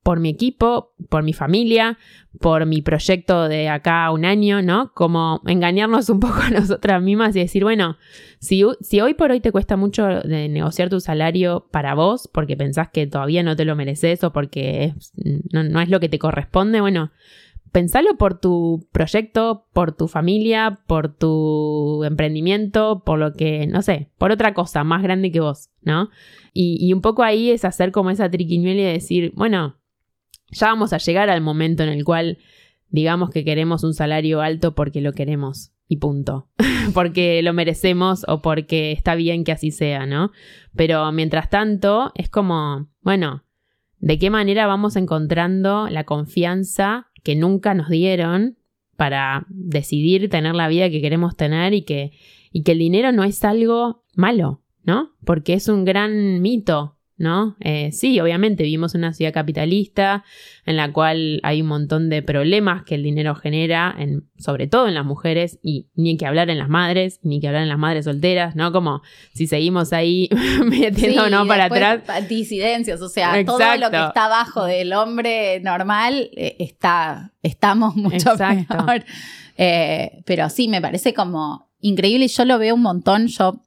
por 0.06 0.20
mi 0.20 0.28
equipo, 0.28 0.94
por 1.08 1.24
mi 1.24 1.32
familia, 1.32 1.98
por 2.38 2.64
mi 2.64 2.80
proyecto 2.80 3.48
de 3.48 3.68
acá 3.68 4.04
a 4.04 4.12
un 4.12 4.24
año, 4.24 4.62
¿no? 4.62 4.92
Como 4.94 5.42
engañarnos 5.46 6.08
un 6.10 6.20
poco 6.20 6.42
a 6.42 6.50
nosotras 6.50 7.02
mismas 7.02 7.34
y 7.34 7.40
decir, 7.40 7.64
bueno, 7.64 7.96
si, 8.38 8.62
si 8.82 9.00
hoy 9.00 9.14
por 9.14 9.32
hoy 9.32 9.40
te 9.40 9.50
cuesta 9.50 9.76
mucho 9.76 10.08
negociar 10.22 10.90
tu 10.90 11.00
salario 11.00 11.66
para 11.72 11.96
vos, 11.96 12.30
porque 12.32 12.56
pensás 12.56 12.90
que 12.90 13.08
todavía 13.08 13.42
no 13.42 13.56
te 13.56 13.64
lo 13.64 13.74
mereces 13.74 14.22
o 14.22 14.32
porque 14.32 14.94
no, 15.50 15.64
no 15.64 15.80
es 15.80 15.88
lo 15.88 15.98
que 15.98 16.08
te 16.08 16.20
corresponde, 16.20 16.80
bueno, 16.80 17.10
pensalo 17.76 18.16
por 18.16 18.40
tu 18.40 18.88
proyecto, 18.90 19.66
por 19.74 19.94
tu 19.94 20.08
familia, 20.08 20.78
por 20.86 21.14
tu 21.14 22.04
emprendimiento, 22.04 23.02
por 23.04 23.18
lo 23.18 23.34
que, 23.34 23.66
no 23.66 23.82
sé, 23.82 24.08
por 24.16 24.30
otra 24.30 24.54
cosa 24.54 24.82
más 24.82 25.02
grande 25.02 25.30
que 25.30 25.40
vos, 25.40 25.68
¿no? 25.82 26.08
Y, 26.54 26.78
y 26.80 26.94
un 26.94 27.02
poco 27.02 27.22
ahí 27.22 27.50
es 27.50 27.66
hacer 27.66 27.92
como 27.92 28.08
esa 28.08 28.30
triquiñuela 28.30 28.80
y 28.80 28.92
decir, 28.94 29.32
bueno, 29.34 29.76
ya 30.50 30.68
vamos 30.68 30.94
a 30.94 30.96
llegar 30.96 31.28
al 31.28 31.42
momento 31.42 31.82
en 31.82 31.90
el 31.90 32.02
cual 32.02 32.38
digamos 32.88 33.28
que 33.28 33.44
queremos 33.44 33.84
un 33.84 33.92
salario 33.92 34.40
alto 34.40 34.74
porque 34.74 35.02
lo 35.02 35.12
queremos 35.12 35.72
y 35.86 35.98
punto. 35.98 36.48
porque 36.94 37.42
lo 37.42 37.52
merecemos 37.52 38.24
o 38.26 38.40
porque 38.40 38.92
está 38.92 39.14
bien 39.16 39.44
que 39.44 39.52
así 39.52 39.70
sea, 39.70 40.06
¿no? 40.06 40.32
Pero 40.74 41.12
mientras 41.12 41.50
tanto 41.50 42.10
es 42.14 42.30
como, 42.30 42.88
bueno, 43.02 43.44
¿de 43.98 44.18
qué 44.18 44.30
manera 44.30 44.66
vamos 44.66 44.96
encontrando 44.96 45.90
la 45.90 46.04
confianza 46.04 47.08
que 47.26 47.34
nunca 47.34 47.74
nos 47.74 47.88
dieron 47.88 48.56
para 48.96 49.46
decidir 49.48 50.30
tener 50.30 50.54
la 50.54 50.68
vida 50.68 50.90
que 50.90 51.00
queremos 51.00 51.34
tener 51.34 51.74
y 51.74 51.82
que, 51.82 52.12
y 52.52 52.62
que 52.62 52.70
el 52.70 52.78
dinero 52.78 53.10
no 53.10 53.24
es 53.24 53.42
algo 53.42 54.04
malo, 54.14 54.62
¿no? 54.84 55.10
Porque 55.24 55.54
es 55.54 55.66
un 55.66 55.84
gran 55.84 56.40
mito 56.40 56.95
¿no? 57.18 57.56
Eh, 57.60 57.92
sí, 57.92 58.20
obviamente 58.20 58.62
vivimos 58.62 58.94
en 58.94 59.00
una 59.00 59.14
ciudad 59.14 59.32
capitalista 59.32 60.24
en 60.66 60.76
la 60.76 60.92
cual 60.92 61.40
hay 61.42 61.62
un 61.62 61.68
montón 61.68 62.10
de 62.10 62.22
problemas 62.22 62.84
que 62.84 62.94
el 62.94 63.02
dinero 63.02 63.34
genera, 63.34 63.94
en, 63.98 64.28
sobre 64.38 64.66
todo 64.66 64.86
en 64.88 64.94
las 64.94 65.04
mujeres, 65.04 65.58
y 65.62 65.86
ni 65.94 66.16
que 66.18 66.26
hablar 66.26 66.50
en 66.50 66.58
las 66.58 66.68
madres, 66.68 67.20
ni 67.22 67.40
que 67.40 67.48
hablar 67.48 67.62
en 67.62 67.68
las 67.68 67.78
madres 67.78 68.04
solteras, 68.04 68.54
¿no? 68.54 68.72
Como 68.72 69.02
si 69.32 69.46
seguimos 69.46 69.92
ahí 69.92 70.28
metiendo, 70.64 71.30
¿no? 71.30 71.46
Para 71.46 71.66
atrás. 71.66 72.02
Disidencias, 72.28 73.00
o 73.00 73.08
sea, 73.08 73.44
todo 73.44 73.58
lo 73.78 73.90
que 73.90 73.96
está 73.96 74.26
abajo 74.26 74.64
del 74.64 74.92
hombre 74.92 75.60
normal 75.60 76.30
eh, 76.36 76.56
está, 76.58 77.32
estamos 77.42 77.96
mucho 77.96 78.32
Exacto. 78.32 78.84
peor. 78.84 79.04
Eh, 79.58 80.22
pero 80.26 80.50
sí, 80.50 80.68
me 80.68 80.82
parece 80.82 81.14
como 81.14 81.70
increíble 81.80 82.26
y 82.26 82.28
yo 82.28 82.44
lo 82.44 82.58
veo 82.58 82.74
un 82.74 82.82
montón. 82.82 83.28
Yo 83.28 83.62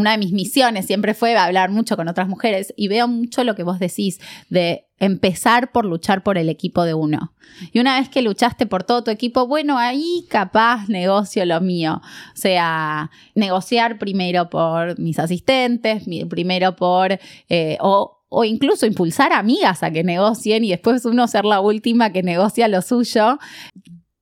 una 0.00 0.12
de 0.12 0.18
mis 0.18 0.32
misiones 0.32 0.86
siempre 0.86 1.14
fue 1.14 1.36
hablar 1.36 1.70
mucho 1.70 1.96
con 1.96 2.08
otras 2.08 2.28
mujeres 2.28 2.72
y 2.76 2.88
veo 2.88 3.06
mucho 3.06 3.44
lo 3.44 3.54
que 3.54 3.62
vos 3.62 3.78
decís 3.78 4.18
de 4.48 4.86
empezar 4.98 5.72
por 5.72 5.84
luchar 5.84 6.22
por 6.22 6.38
el 6.38 6.48
equipo 6.48 6.84
de 6.84 6.94
uno. 6.94 7.32
Y 7.72 7.80
una 7.80 7.98
vez 7.98 8.08
que 8.08 8.22
luchaste 8.22 8.66
por 8.66 8.84
todo 8.84 9.02
tu 9.02 9.10
equipo, 9.10 9.46
bueno, 9.46 9.78
ahí 9.78 10.26
capaz 10.28 10.88
negocio 10.88 11.44
lo 11.46 11.60
mío. 11.60 12.02
O 12.34 12.36
sea, 12.36 13.10
negociar 13.34 13.98
primero 13.98 14.50
por 14.50 14.98
mis 14.98 15.18
asistentes, 15.18 16.04
primero 16.28 16.76
por... 16.76 17.18
Eh, 17.48 17.78
o, 17.80 18.18
o 18.28 18.44
incluso 18.44 18.86
impulsar 18.86 19.32
amigas 19.32 19.82
a 19.82 19.90
que 19.90 20.04
negocien 20.04 20.64
y 20.64 20.70
después 20.70 21.04
uno 21.04 21.26
ser 21.26 21.44
la 21.44 21.60
última 21.60 22.12
que 22.12 22.22
negocia 22.22 22.68
lo 22.68 22.80
suyo 22.80 23.38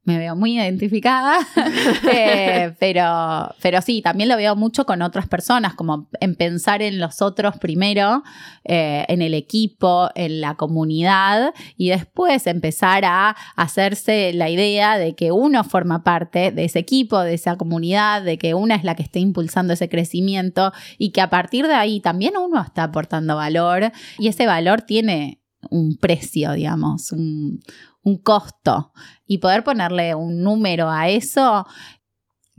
me 0.09 0.17
veo 0.17 0.35
muy 0.35 0.59
identificada, 0.59 1.37
eh, 2.11 2.75
pero, 2.81 3.55
pero 3.61 3.83
sí, 3.83 4.01
también 4.01 4.31
lo 4.31 4.39
veo 4.39 4.57
mucho 4.57 4.87
con 4.87 5.03
otras 5.03 5.29
personas, 5.29 5.75
como 5.75 6.09
en 6.21 6.35
pensar 6.35 6.81
en 6.81 6.99
los 6.99 7.21
otros 7.21 7.59
primero, 7.59 8.23
eh, 8.65 9.05
en 9.09 9.21
el 9.21 9.35
equipo, 9.35 10.09
en 10.15 10.41
la 10.41 10.55
comunidad, 10.55 11.53
y 11.77 11.91
después 11.91 12.47
empezar 12.47 13.05
a 13.05 13.37
hacerse 13.55 14.33
la 14.33 14.49
idea 14.49 14.97
de 14.97 15.15
que 15.15 15.31
uno 15.31 15.63
forma 15.63 16.03
parte 16.05 16.53
de 16.53 16.65
ese 16.65 16.79
equipo, 16.79 17.21
de 17.21 17.35
esa 17.35 17.57
comunidad, 17.57 18.23
de 18.23 18.39
que 18.39 18.55
una 18.55 18.77
es 18.77 18.85
la 18.85 18.95
que 18.95 19.03
está 19.03 19.19
impulsando 19.19 19.75
ese 19.75 19.91
crecimiento 19.91 20.73
y 20.97 21.11
que 21.11 21.21
a 21.21 21.29
partir 21.29 21.67
de 21.67 21.75
ahí 21.75 22.01
también 22.01 22.33
uno 22.39 22.63
está 22.63 22.85
aportando 22.85 23.37
valor 23.37 23.93
y 24.19 24.29
ese 24.29 24.47
valor 24.47 24.81
tiene 24.81 25.43
un 25.71 25.97
precio, 25.97 26.53
digamos, 26.53 27.13
un, 27.13 27.61
un 28.03 28.19
costo 28.19 28.93
y 29.27 29.39
poder 29.39 29.65
ponerle 29.65 30.15
un 30.15 30.43
número 30.43 30.91
a 30.91 31.09
eso, 31.09 31.67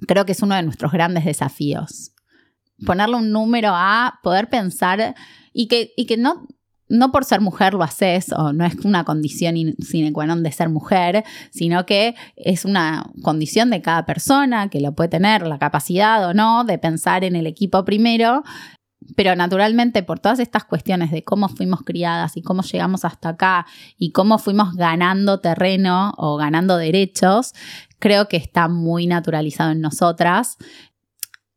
creo 0.07 0.25
que 0.25 0.33
es 0.33 0.41
uno 0.41 0.55
de 0.55 0.63
nuestros 0.63 0.91
grandes 0.91 1.25
desafíos. 1.25 2.11
Ponerle 2.85 3.15
un 3.15 3.31
número 3.31 3.71
a 3.73 4.19
poder 4.23 4.49
pensar 4.49 5.15
y 5.53 5.67
que, 5.67 5.91
y 5.97 6.05
que 6.05 6.17
no, 6.17 6.47
no 6.87 7.11
por 7.11 7.23
ser 7.23 7.41
mujer 7.41 7.73
lo 7.73 7.83
haces, 7.83 8.31
o 8.31 8.51
no 8.53 8.65
es 8.65 8.75
una 8.83 9.03
condición 9.05 9.55
sine 9.79 10.11
qua 10.11 10.25
non 10.25 10.43
de 10.43 10.51
ser 10.51 10.69
mujer, 10.69 11.23
sino 11.51 11.85
que 11.85 12.15
es 12.35 12.65
una 12.65 13.05
condición 13.21 13.69
de 13.69 13.81
cada 13.81 14.05
persona 14.05 14.69
que 14.69 14.81
lo 14.81 14.93
puede 14.93 15.09
tener, 15.09 15.45
la 15.45 15.59
capacidad 15.59 16.25
o 16.27 16.33
no 16.33 16.63
de 16.65 16.77
pensar 16.77 17.23
en 17.23 17.35
el 17.35 17.47
equipo 17.47 17.85
primero 17.85 18.43
pero 19.15 19.35
naturalmente 19.35 20.03
por 20.03 20.19
todas 20.19 20.39
estas 20.39 20.65
cuestiones 20.65 21.11
de 21.11 21.23
cómo 21.23 21.47
fuimos 21.47 21.81
criadas 21.83 22.37
y 22.37 22.41
cómo 22.41 22.63
llegamos 22.63 23.05
hasta 23.05 23.29
acá 23.29 23.65
y 23.97 24.11
cómo 24.11 24.37
fuimos 24.39 24.75
ganando 24.75 25.39
terreno 25.39 26.13
o 26.17 26.37
ganando 26.37 26.77
derechos, 26.77 27.53
creo 27.99 28.27
que 28.27 28.37
está 28.37 28.67
muy 28.67 29.07
naturalizado 29.07 29.71
en 29.71 29.81
nosotras. 29.81 30.57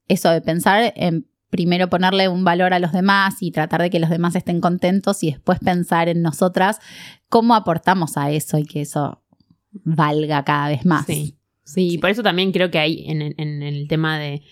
Eso 0.09 0.31
de 0.31 0.41
pensar 0.41 0.93
en 0.97 1.27
primero 1.51 1.91
ponerle 1.91 2.29
un 2.29 2.45
valor 2.45 2.73
a 2.73 2.79
los 2.79 2.93
demás 2.93 3.43
y 3.43 3.51
tratar 3.51 3.83
de 3.83 3.91
que 3.91 4.01
los 4.01 4.09
demás 4.09 4.35
estén 4.37 4.61
contentos 4.61 5.23
y 5.23 5.33
después 5.33 5.59
pensar 5.59 6.09
en 6.09 6.23
nosotras 6.23 6.79
cómo 7.29 7.55
aportamos 7.55 8.17
a 8.17 8.31
eso 8.31 8.57
y 8.57 8.65
que 8.65 8.83
eso 8.83 9.23
valga 9.73 10.45
cada 10.45 10.69
vez 10.69 10.87
más. 10.87 11.07
Sí, 11.07 11.37
sí, 11.65 11.99
por 11.99 12.11
eso 12.11 12.23
también 12.23 12.53
creo 12.53 12.71
que 12.71 12.79
hay 12.79 13.05
en 13.07 13.21
el 13.63 13.87
tema 13.89 14.19
de 14.19 14.43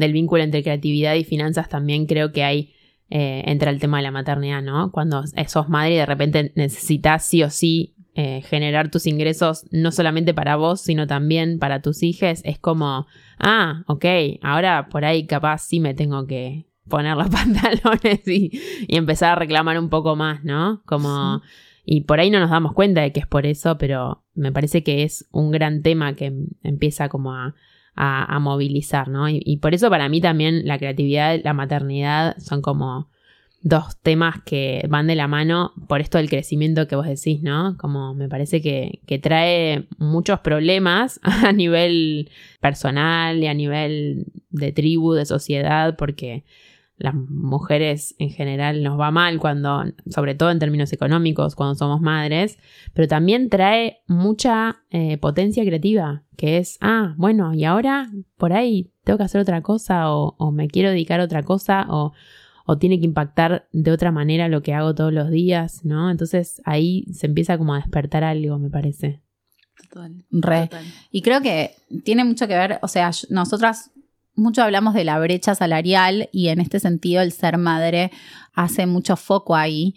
del 0.00 0.12
vínculo 0.12 0.42
entre 0.42 0.62
creatividad 0.62 1.14
y 1.14 1.24
finanzas 1.24 1.68
también 1.68 2.06
creo 2.06 2.32
que 2.32 2.42
hay, 2.42 2.72
eh, 3.10 3.42
entra 3.46 3.70
el 3.70 3.78
tema 3.78 3.98
de 3.98 4.04
la 4.04 4.10
maternidad, 4.10 4.62
¿no? 4.62 4.90
Cuando 4.90 5.22
sos 5.46 5.68
madre 5.68 5.94
y 5.94 5.96
de 5.98 6.06
repente 6.06 6.52
necesitas 6.56 7.24
sí 7.24 7.42
o 7.42 7.50
sí 7.50 7.94
eh, 8.14 8.42
generar 8.42 8.90
tus 8.90 9.06
ingresos 9.06 9.66
no 9.70 9.92
solamente 9.92 10.34
para 10.34 10.56
vos, 10.56 10.80
sino 10.80 11.06
también 11.06 11.58
para 11.58 11.80
tus 11.80 12.02
hijos, 12.02 12.40
es 12.42 12.58
como, 12.58 13.06
ah, 13.38 13.84
ok, 13.86 14.04
ahora 14.42 14.88
por 14.88 15.04
ahí 15.04 15.26
capaz 15.26 15.58
sí 15.58 15.78
me 15.78 15.94
tengo 15.94 16.26
que 16.26 16.66
poner 16.88 17.16
los 17.16 17.28
pantalones 17.30 18.26
y, 18.26 18.50
empezar 18.88 19.32
a 19.32 19.36
reclamar 19.36 19.78
un 19.78 19.88
poco 19.90 20.16
más, 20.16 20.42
¿no? 20.44 20.82
Como... 20.86 21.42
Y 21.82 22.02
por 22.02 22.20
ahí 22.20 22.30
no 22.30 22.38
nos 22.38 22.50
damos 22.50 22.72
cuenta 22.72 23.00
de 23.00 23.10
que 23.10 23.20
es 23.20 23.26
por 23.26 23.46
eso, 23.46 23.76
pero 23.78 24.22
me 24.34 24.52
parece 24.52 24.84
que 24.84 25.02
es 25.02 25.26
un 25.32 25.50
gran 25.50 25.82
tema 25.82 26.14
que 26.14 26.32
empieza 26.62 27.08
como 27.08 27.32
a, 27.32 27.54
a, 28.02 28.38
movilizar, 28.38 29.08
¿no? 29.08 29.28
Y, 29.28 29.58
por 29.58 29.74
eso 29.74 29.90
para 29.90 30.08
mí 30.08 30.20
también 30.20 30.66
la 30.66 30.78
creatividad 30.78 31.34
y 31.34 31.42
la 31.42 31.52
maternidad 31.52 32.36
son 32.38 32.62
como 32.62 33.10
dos 33.62 34.00
temas 34.00 34.40
que 34.42 34.86
van 34.88 35.06
de 35.06 35.14
la 35.14 35.28
mano 35.28 35.72
por 35.86 36.00
esto 36.00 36.16
del 36.16 36.30
crecimiento 36.30 36.88
que 36.88 36.96
vos 36.96 37.06
decís, 37.06 37.42
¿no? 37.42 37.76
Como 37.76 38.14
me 38.14 38.26
parece 38.26 38.62
que, 38.62 39.00
que 39.06 39.18
trae 39.18 39.86
muchos 39.98 40.40
problemas 40.40 41.20
a 41.22 41.52
nivel 41.52 42.30
personal 42.60 43.42
y 43.42 43.46
a 43.48 43.54
nivel 43.54 44.32
de 44.48 44.72
tribu, 44.72 45.12
de 45.12 45.26
sociedad, 45.26 45.96
porque 45.98 46.44
las 47.00 47.14
mujeres 47.14 48.14
en 48.18 48.28
general 48.28 48.82
nos 48.82 49.00
va 49.00 49.10
mal 49.10 49.38
cuando, 49.38 49.84
sobre 50.10 50.34
todo 50.34 50.50
en 50.50 50.58
términos 50.58 50.92
económicos, 50.92 51.54
cuando 51.54 51.74
somos 51.74 52.02
madres, 52.02 52.58
pero 52.92 53.08
también 53.08 53.48
trae 53.48 54.02
mucha 54.06 54.82
eh, 54.90 55.16
potencia 55.16 55.64
creativa, 55.64 56.24
que 56.36 56.58
es, 56.58 56.76
ah, 56.82 57.14
bueno, 57.16 57.54
y 57.54 57.64
ahora 57.64 58.10
por 58.36 58.52
ahí 58.52 58.92
tengo 59.04 59.16
que 59.16 59.24
hacer 59.24 59.40
otra 59.40 59.62
cosa 59.62 60.12
o, 60.12 60.52
me 60.52 60.68
quiero 60.68 60.90
dedicar 60.90 61.20
a 61.20 61.24
otra 61.24 61.42
cosa 61.42 61.86
o, 61.88 62.12
o, 62.66 62.78
tiene 62.78 63.00
que 63.00 63.06
impactar 63.06 63.66
de 63.72 63.92
otra 63.92 64.12
manera 64.12 64.48
lo 64.48 64.62
que 64.62 64.74
hago 64.74 64.94
todos 64.94 65.12
los 65.12 65.30
días, 65.30 65.84
¿no? 65.84 66.10
Entonces 66.10 66.60
ahí 66.66 67.06
se 67.14 67.26
empieza 67.26 67.56
como 67.56 67.74
a 67.74 67.78
despertar 67.78 68.24
algo, 68.24 68.58
me 68.58 68.68
parece. 68.68 69.22
Total. 69.88 70.22
Re. 70.30 70.68
Y 71.10 71.22
creo 71.22 71.40
que 71.40 71.70
tiene 72.04 72.24
mucho 72.24 72.46
que 72.46 72.54
ver, 72.54 72.78
o 72.82 72.88
sea, 72.88 73.10
nosotras 73.30 73.90
mucho 74.40 74.62
hablamos 74.62 74.94
de 74.94 75.04
la 75.04 75.18
brecha 75.18 75.54
salarial 75.54 76.28
y 76.32 76.48
en 76.48 76.60
este 76.60 76.80
sentido 76.80 77.22
el 77.22 77.32
ser 77.32 77.58
madre 77.58 78.10
hace 78.54 78.86
mucho 78.86 79.16
foco 79.16 79.54
ahí 79.54 79.94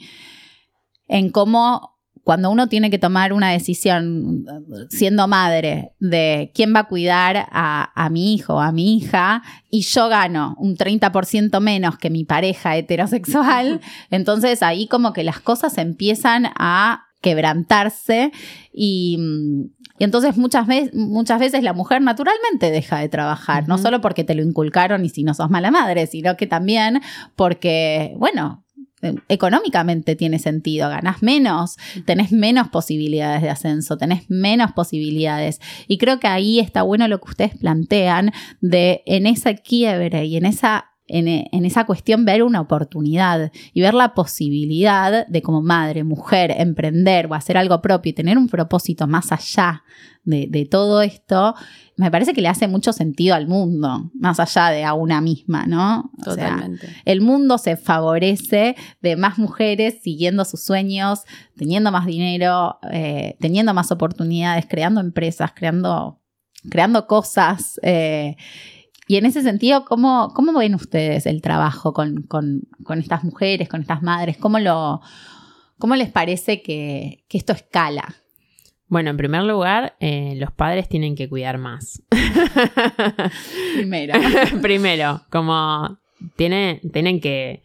en 1.08 1.32
cómo 1.32 1.94
cuando 2.24 2.50
uno 2.50 2.68
tiene 2.68 2.90
que 2.90 3.00
tomar 3.00 3.34
una 3.34 3.50
decisión 3.50 4.46
siendo 4.90 5.28
madre 5.28 5.92
de 6.00 6.52
quién 6.56 6.74
va 6.74 6.82
a 6.82 6.88
cuidar 6.88 7.48
a, 7.52 8.10
mi 8.12 8.34
hijo 8.34 8.62
a 8.62 8.72
mi 8.72 8.98
hija 8.98 9.44
y 9.70 9.82
yo 9.82 10.08
gano 10.08 10.56
un 10.58 10.78
30% 10.78 11.60
menos 11.60 11.98
que 11.98 12.10
mi 12.10 12.24
pareja 12.24 12.78
heterosexual, 12.78 13.82
entonces 14.10 14.64
ahí 14.64 14.88
como 14.88 15.12
que 15.12 15.24
las 15.24 15.42
cosas 15.42 15.78
empiezan 15.78 16.48
a 16.58 17.08
quebrantarse 17.22 18.32
y, 18.74 19.18
y 20.04 20.06
entonces 20.06 20.36
muchas, 20.36 20.68
veces, 20.68 20.94
muchas 20.94 21.40
veces 21.40 21.64
la 21.64 21.72
mujer 21.72 22.02
naturalmente 22.02 22.72
deja 22.72 23.00
de 23.00 23.08
trabajar, 23.08 23.70
no 23.70 23.78
solo 23.78 24.02
porque 24.02 24.26
te 24.26 24.36
lo 24.36 24.44
inculcaron 24.44 25.06
y 25.06 25.08
si 25.08 25.24
no 25.24 25.34
sos 25.34 25.50
mala 25.50 25.72
madre, 25.72 26.08
sino 26.08 26.36
que 26.36 26.46
también 26.46 27.02
porque, 27.38 28.14
bueno, 28.18 28.66
eh, 29.02 29.16
económicamente 29.30 30.18
tiene 30.18 30.40
sentido, 30.40 30.90
ganas 30.90 31.24
menos, 31.24 31.78
tenés 32.06 32.34
menos 32.34 32.68
posibilidades 32.68 33.44
de 33.44 33.50
ascenso, 33.50 33.96
tenés 33.98 34.30
menos 34.30 34.74
posibilidades. 34.74 35.62
Y 35.88 35.98
creo 35.98 36.20
que 36.20 36.28
ahí 36.28 36.60
está 36.60 36.82
bueno 36.82 37.08
lo 37.08 37.22
que 37.22 37.30
ustedes 37.30 37.58
plantean 37.58 38.34
de 38.60 39.04
en 39.06 39.26
esa 39.26 39.54
quiebre 39.54 40.26
y 40.26 40.36
en 40.36 40.46
esa 40.46 40.93
en, 41.08 41.66
esa 41.66 41.86
cuestión 41.86 42.26
ver 42.26 42.44
una 42.44 42.62
oportunidad 42.62 43.52
y 43.74 43.82
ver 43.82 43.94
la 43.94 44.14
posibilidad 44.14 45.28
de 45.28 45.42
como 45.42 45.62
madre, 45.62 46.04
mujer, 46.04 46.54
emprender 46.58 47.28
o 47.28 47.34
hacer 47.34 47.58
algo 47.58 47.82
propio 47.82 48.12
y 48.12 48.14
tener 48.14 48.38
un 48.38 48.48
propósito 48.48 49.06
más 49.08 49.32
allá 49.32 49.84
de, 50.26 50.68
todo 50.72 51.02
esto, 51.02 51.54
me 51.98 52.10
parece 52.10 52.34
que 52.34 52.42
le 52.42 52.48
hace 52.48 52.70
mucho 52.70 52.94
sentido 52.94 53.36
al 53.36 53.46
mundo, 53.46 54.10
más 54.14 54.40
allá 54.40 54.70
de 54.70 54.86
a 54.86 54.94
una 54.94 55.20
misma, 55.20 55.66
¿no? 55.66 56.12
Totalmente. 56.24 56.88
el 57.04 57.20
mundo 57.20 57.58
se 57.58 57.76
favorece 57.76 58.78
de 59.02 59.18
más 59.18 59.38
mujeres 59.38 59.96
siguiendo 60.02 60.46
sus 60.46 60.64
sueños, 60.64 61.24
teniendo 61.58 61.92
más 61.92 62.06
dinero, 62.06 62.80
eh, 62.90 63.36
teniendo 63.42 63.74
más 63.74 63.92
oportunidades, 63.92 64.66
creando 64.66 65.02
empresas, 65.02 65.52
creando, 65.54 66.22
creando 66.70 67.06
cosas. 67.06 67.78
Eh, 67.84 68.38
y 69.08 69.18
en 69.18 69.26
ese 69.26 69.42
sentido, 69.42 69.86
¿cómo, 69.86 70.32
cómo 70.34 70.58
ven 70.58 70.76
ustedes 70.76 71.26
el 71.26 71.42
trabajo 71.42 71.94
con, 71.94 72.26
estas 72.98 73.24
mujeres, 73.24 73.68
con 73.70 73.82
estas 73.82 74.02
madres? 74.02 74.38
¿Cómo, 74.38 74.60
lo, 74.60 75.02
cómo 75.78 75.96
les 75.96 76.10
parece 76.10 76.62
que, 76.62 77.26
esto 77.30 77.54
escala? 77.54 78.16
Bueno, 78.88 79.10
en 79.10 79.18
primer 79.18 79.44
lugar, 79.44 79.96
eh, 80.00 80.36
los 80.38 80.52
padres 80.52 80.88
tienen 80.88 81.16
que 81.16 81.28
cuidar 81.28 81.58
más. 81.58 82.02
Primero. 83.76 84.14
Primero, 84.62 85.22
como 85.30 85.98
tienen, 86.36 86.80
tienen 86.92 87.20
que 87.20 87.64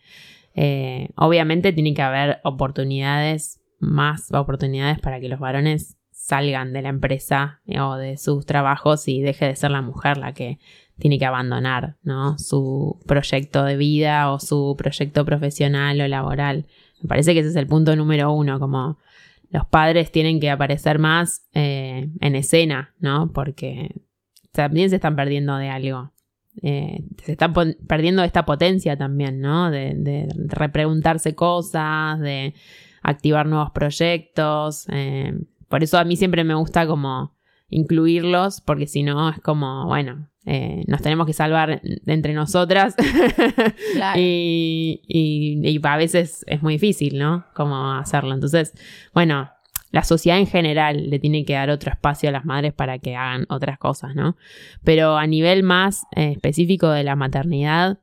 Eh, 0.60 1.10
obviamente 1.14 1.72
tiene 1.72 1.94
que 1.94 2.02
haber 2.02 2.40
oportunidades, 2.42 3.60
más 3.78 4.32
oportunidades 4.32 4.98
para 4.98 5.20
que 5.20 5.28
los 5.28 5.38
varones 5.38 5.97
salgan 6.28 6.74
de 6.74 6.82
la 6.82 6.90
empresa 6.90 7.62
eh, 7.66 7.80
o 7.80 7.96
de 7.96 8.18
sus 8.18 8.44
trabajos 8.44 9.08
y 9.08 9.22
deje 9.22 9.46
de 9.46 9.56
ser 9.56 9.70
la 9.70 9.80
mujer 9.80 10.18
la 10.18 10.34
que 10.34 10.58
tiene 10.98 11.18
que 11.18 11.24
abandonar, 11.24 11.96
¿no? 12.02 12.38
Su 12.38 13.00
proyecto 13.06 13.64
de 13.64 13.78
vida 13.78 14.30
o 14.30 14.38
su 14.38 14.74
proyecto 14.76 15.24
profesional 15.24 15.98
o 16.02 16.06
laboral. 16.06 16.66
Me 17.00 17.08
parece 17.08 17.32
que 17.32 17.40
ese 17.40 17.48
es 17.48 17.56
el 17.56 17.66
punto 17.66 17.96
número 17.96 18.30
uno, 18.30 18.60
como 18.60 18.98
los 19.48 19.64
padres 19.68 20.12
tienen 20.12 20.38
que 20.38 20.50
aparecer 20.50 20.98
más 20.98 21.48
eh, 21.54 22.10
en 22.20 22.34
escena, 22.34 22.94
¿no? 22.98 23.32
Porque 23.32 23.94
también 24.52 24.90
se 24.90 24.96
están 24.96 25.16
perdiendo 25.16 25.56
de 25.56 25.70
algo. 25.70 26.12
Eh, 26.60 27.04
se 27.24 27.32
están 27.32 27.54
perdiendo 27.86 28.22
esta 28.22 28.44
potencia 28.44 28.98
también, 28.98 29.40
¿no? 29.40 29.70
De, 29.70 29.94
de, 29.94 30.28
repreguntarse 30.48 31.34
cosas, 31.34 32.20
de 32.20 32.52
activar 33.02 33.46
nuevos 33.46 33.70
proyectos. 33.70 34.86
Por 35.68 35.82
eso 35.82 35.98
a 35.98 36.04
mí 36.04 36.16
siempre 36.16 36.44
me 36.44 36.54
gusta 36.54 36.86
como 36.86 37.36
incluirlos, 37.70 38.60
porque 38.60 38.86
si 38.86 39.02
no 39.02 39.28
es 39.28 39.40
como, 39.40 39.86
bueno, 39.86 40.28
eh, 40.46 40.84
nos 40.86 41.02
tenemos 41.02 41.26
que 41.26 41.34
salvar 41.34 41.82
entre 42.06 42.32
nosotras 42.32 42.94
y, 44.16 45.02
y, 45.06 45.80
a 45.82 45.96
veces 45.96 46.44
es 46.46 46.62
muy 46.62 46.74
difícil, 46.74 47.18
¿no? 47.18 47.44
Cómo 47.54 47.92
hacerlo. 47.92 48.32
Entonces, 48.32 48.72
bueno, 49.12 49.50
la 49.90 50.04
sociedad 50.04 50.38
en 50.38 50.46
general 50.46 51.10
le 51.10 51.18
tiene 51.18 51.44
que 51.44 51.54
dar 51.54 51.70
otro 51.70 51.90
espacio 51.90 52.28
a 52.28 52.32
las 52.32 52.44
madres 52.44 52.72
para 52.72 52.98
que 52.98 53.16
hagan 53.16 53.46
otras 53.48 53.78
cosas, 53.78 54.14
¿no? 54.14 54.36
Pero 54.84 55.16
a 55.16 55.26
nivel 55.26 55.62
más 55.62 56.04
eh, 56.16 56.32
específico 56.32 56.90
de 56.90 57.04
la 57.04 57.16
maternidad 57.16 57.98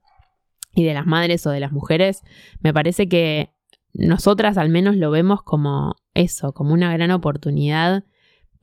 y 0.75 0.83
de 0.83 0.93
las 0.93 1.05
madres 1.05 1.45
o 1.47 1.51
de 1.51 1.59
las 1.59 1.71
mujeres, 1.71 2.21
me 2.59 2.73
parece 2.73 3.07
que 3.07 3.54
nosotras 3.97 4.57
al 4.57 4.69
menos 4.69 4.95
lo 4.95 5.11
vemos 5.11 5.41
como 5.43 5.95
eso, 6.13 6.53
como 6.53 6.73
una 6.73 6.91
gran 6.93 7.11
oportunidad 7.11 8.03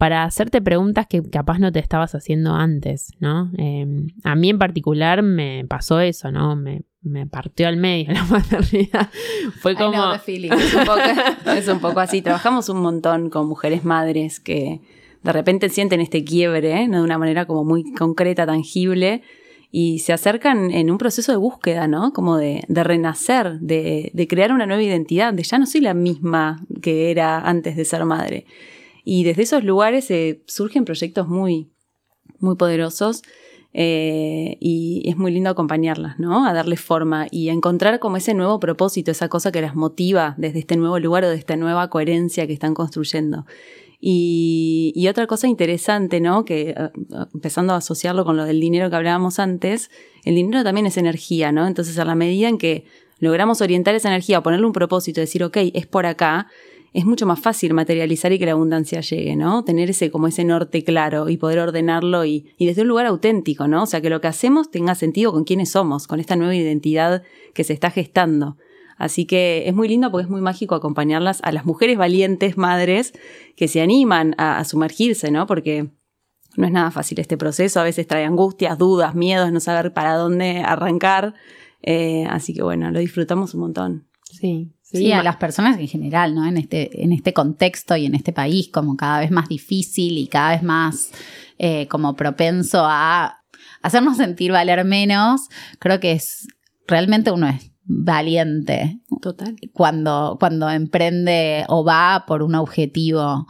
para 0.02 0.24
hacerte 0.24 0.60
preguntas 0.60 1.06
que 1.06 1.22
capaz 1.22 1.60
no 1.60 1.70
te 1.70 1.78
estabas 1.78 2.14
haciendo 2.16 2.54
antes, 2.54 3.12
¿no? 3.20 3.52
Em, 3.56 4.08
a 4.24 4.34
mí 4.34 4.50
en 4.50 4.58
particular 4.58 5.22
me 5.22 5.64
pasó 5.68 6.00
eso, 6.00 6.32
¿no? 6.32 6.56
Me, 6.56 6.82
partió 7.30 7.68
al 7.68 7.76
medio 7.76 8.12
la 8.12 8.24
maternidad. 8.30 9.10
Fue 9.60 9.76
como... 9.76 10.12
es, 10.12 10.74
un 10.74 10.84
poco, 10.84 11.00
es 11.56 11.68
un 11.68 11.78
poco 11.78 12.00
así. 12.00 12.20
Trabajamos 12.20 12.68
un 12.68 12.80
montón 12.80 13.30
con 13.30 13.46
mujeres 13.46 13.84
madres 13.84 14.40
que 14.40 14.80
de 15.22 15.32
repente 15.32 15.68
sienten 15.68 16.00
este 16.00 16.24
quiebre, 16.24 16.88
¿no? 16.88 16.98
De 16.98 17.04
una 17.04 17.18
manera 17.18 17.46
como 17.46 17.62
muy 17.62 17.92
concreta, 17.92 18.44
tangible, 18.44 19.22
y 19.74 20.00
se 20.00 20.12
acercan 20.12 20.70
en 20.70 20.90
un 20.90 20.98
proceso 20.98 21.32
de 21.32 21.38
búsqueda, 21.38 21.88
¿no? 21.88 22.12
Como 22.12 22.36
de, 22.36 22.62
de 22.68 22.84
renacer, 22.84 23.58
de, 23.58 24.10
de, 24.12 24.28
crear 24.28 24.52
una 24.52 24.66
nueva 24.66 24.82
identidad, 24.82 25.32
de 25.32 25.42
ya 25.42 25.58
no 25.58 25.64
soy 25.64 25.80
la 25.80 25.94
misma 25.94 26.62
que 26.82 27.10
era 27.10 27.40
antes 27.40 27.74
de 27.74 27.86
ser 27.86 28.04
madre. 28.04 28.44
Y 29.02 29.24
desde 29.24 29.42
esos 29.42 29.64
lugares 29.64 30.10
eh, 30.10 30.42
surgen 30.46 30.84
proyectos 30.84 31.26
muy, 31.26 31.70
muy 32.38 32.56
poderosos 32.56 33.22
eh, 33.72 34.58
y 34.60 35.04
es 35.06 35.16
muy 35.16 35.32
lindo 35.32 35.48
acompañarlas, 35.48 36.18
¿no? 36.18 36.46
A 36.46 36.52
darle 36.52 36.76
forma 36.76 37.26
y 37.30 37.48
a 37.48 37.54
encontrar 37.54 37.98
como 37.98 38.18
ese 38.18 38.34
nuevo 38.34 38.60
propósito, 38.60 39.10
esa 39.10 39.30
cosa 39.30 39.52
que 39.52 39.62
las 39.62 39.74
motiva 39.74 40.34
desde 40.36 40.58
este 40.58 40.76
nuevo 40.76 40.98
lugar 40.98 41.24
o 41.24 41.30
de 41.30 41.36
esta 41.36 41.56
nueva 41.56 41.88
coherencia 41.88 42.46
que 42.46 42.52
están 42.52 42.74
construyendo. 42.74 43.46
Y, 44.05 44.92
y 44.96 45.07
otra 45.07 45.28
cosa 45.28 45.46
interesante, 45.46 46.20
¿no? 46.20 46.44
Que 46.44 46.70
eh, 46.70 46.90
empezando 47.32 47.72
a 47.72 47.76
asociarlo 47.76 48.24
con 48.24 48.36
lo 48.36 48.44
del 48.44 48.59
dinero 48.59 48.90
que 48.90 48.96
hablábamos 48.96 49.38
antes, 49.38 49.92
el 50.24 50.34
dinero 50.34 50.64
también 50.64 50.86
es 50.86 50.96
energía, 50.96 51.53
¿no? 51.53 51.68
Entonces 51.68 51.96
a 52.00 52.05
la 52.05 52.16
medida 52.16 52.48
en 52.48 52.59
que 52.59 52.84
logramos 53.20 53.61
orientar 53.61 53.94
esa 53.94 54.09
energía, 54.09 54.42
ponerle 54.42 54.66
un 54.66 54.72
propósito, 54.72 55.20
decir, 55.20 55.44
ok, 55.44 55.57
es 55.72 55.86
por 55.86 56.07
acá, 56.07 56.48
es 56.92 57.05
mucho 57.05 57.26
más 57.26 57.38
fácil 57.38 57.72
materializar 57.74 58.32
y 58.32 58.40
que 58.40 58.46
la 58.46 58.53
abundancia 58.53 59.00
llegue, 59.00 59.36
¿no? 59.36 59.62
Tener 59.62 59.90
ese 59.90 60.11
como 60.11 60.26
ese 60.26 60.44
norte 60.44 60.82
claro 60.82 61.28
y 61.28 61.36
poder 61.36 61.61
ordenarlo 61.61 62.24
y, 62.24 62.53
desde 62.59 62.82
un 62.82 62.88
lugar 62.88 63.07
auténtico, 63.07 63.68
¿no? 63.68 63.84
O 63.84 63.86
sea, 63.86 64.00
que 64.00 64.11
lo 64.11 64.20
que 64.20 64.26
hacemos 64.26 64.72
tenga 64.72 64.96
sentido 64.96 65.30
con 65.30 65.44
quiénes 65.44 65.70
somos, 65.70 66.09
con 66.09 66.18
esta 66.18 66.34
nueva 66.34 66.57
identidad 66.57 67.22
que 67.55 67.62
se 67.62 67.72
está 67.72 67.92
gestando. 67.92 68.57
Así 68.97 69.26
que 69.26 69.64
es 69.66 69.74
muy 69.74 69.88
lindo 69.88 70.11
porque 70.11 70.24
es 70.24 70.30
muy 70.30 70.40
mágico 70.40 70.74
acompañarlas 70.74 71.40
a 71.43 71.53
las 71.53 71.64
mujeres 71.64 71.99
valientes, 71.99 72.57
madres, 72.57 73.12
que 73.57 73.68
se 73.68 73.80
animan 73.80 74.34
a, 74.38 74.62
sumergirse, 74.64 75.30
¿no? 75.30 75.47
Porque 75.47 75.90
no 76.57 76.66
es 76.66 76.72
nada 76.72 76.90
fácil 76.90 77.18
este 77.18 77.36
proceso, 77.36 77.80
a 77.80 77.84
veces 77.84 78.07
trae 78.07 78.24
angustias, 78.24 78.78
dudas, 78.78 79.14
miedos, 79.14 79.51
no 79.53 79.61
saber 79.61 79.93
para 79.93 80.14
dónde 80.14 80.61
arrancar. 80.61 81.34
Eh, 81.82 82.26
así 82.28 82.55
que 82.55 82.62
bueno, 82.62 82.90
lo 82.90 82.99
disfrutamos 82.99 83.55
un 83.55 83.61
montón. 83.61 84.09
Sí, 84.22 84.72
Sí, 84.93 85.12
a 85.12 85.22
las 85.22 85.36
personas 85.36 85.78
en 85.78 85.88
general, 85.88 86.34
¿no? 86.34 86.47
En 86.47 86.59
este, 86.59 87.03
en 87.03 87.12
este 87.12 87.32
contexto 87.32 87.97
y 87.97 88.05
en 88.05 88.14
este 88.14 88.32
país 88.32 88.68
como 88.68 88.97
cada 88.97 89.20
vez 89.20 89.30
más 89.30 89.49
difícil 89.49 90.18
y 90.18 90.26
cada 90.26 90.51
vez 90.51 90.62
más 90.62 91.12
eh, 91.59 91.88
como 91.88 92.14
propenso 92.14 92.84
a 92.84 93.43
hacernos 93.80 94.18
sentir 94.18 94.53
valer 94.53 94.84
menos, 94.84 95.49
creo 95.78 95.99
que 95.99 96.12
es 96.12 96.47
realmente 96.86 97.30
uno 97.30 97.49
es 97.49 97.71
valiente. 97.84 99.00
Total. 99.20 99.56
Cuando, 99.72 100.36
cuando 100.38 100.70
emprende 100.70 101.64
o 101.68 101.84
va 101.84 102.24
por 102.26 102.42
un 102.42 102.54
objetivo 102.54 103.46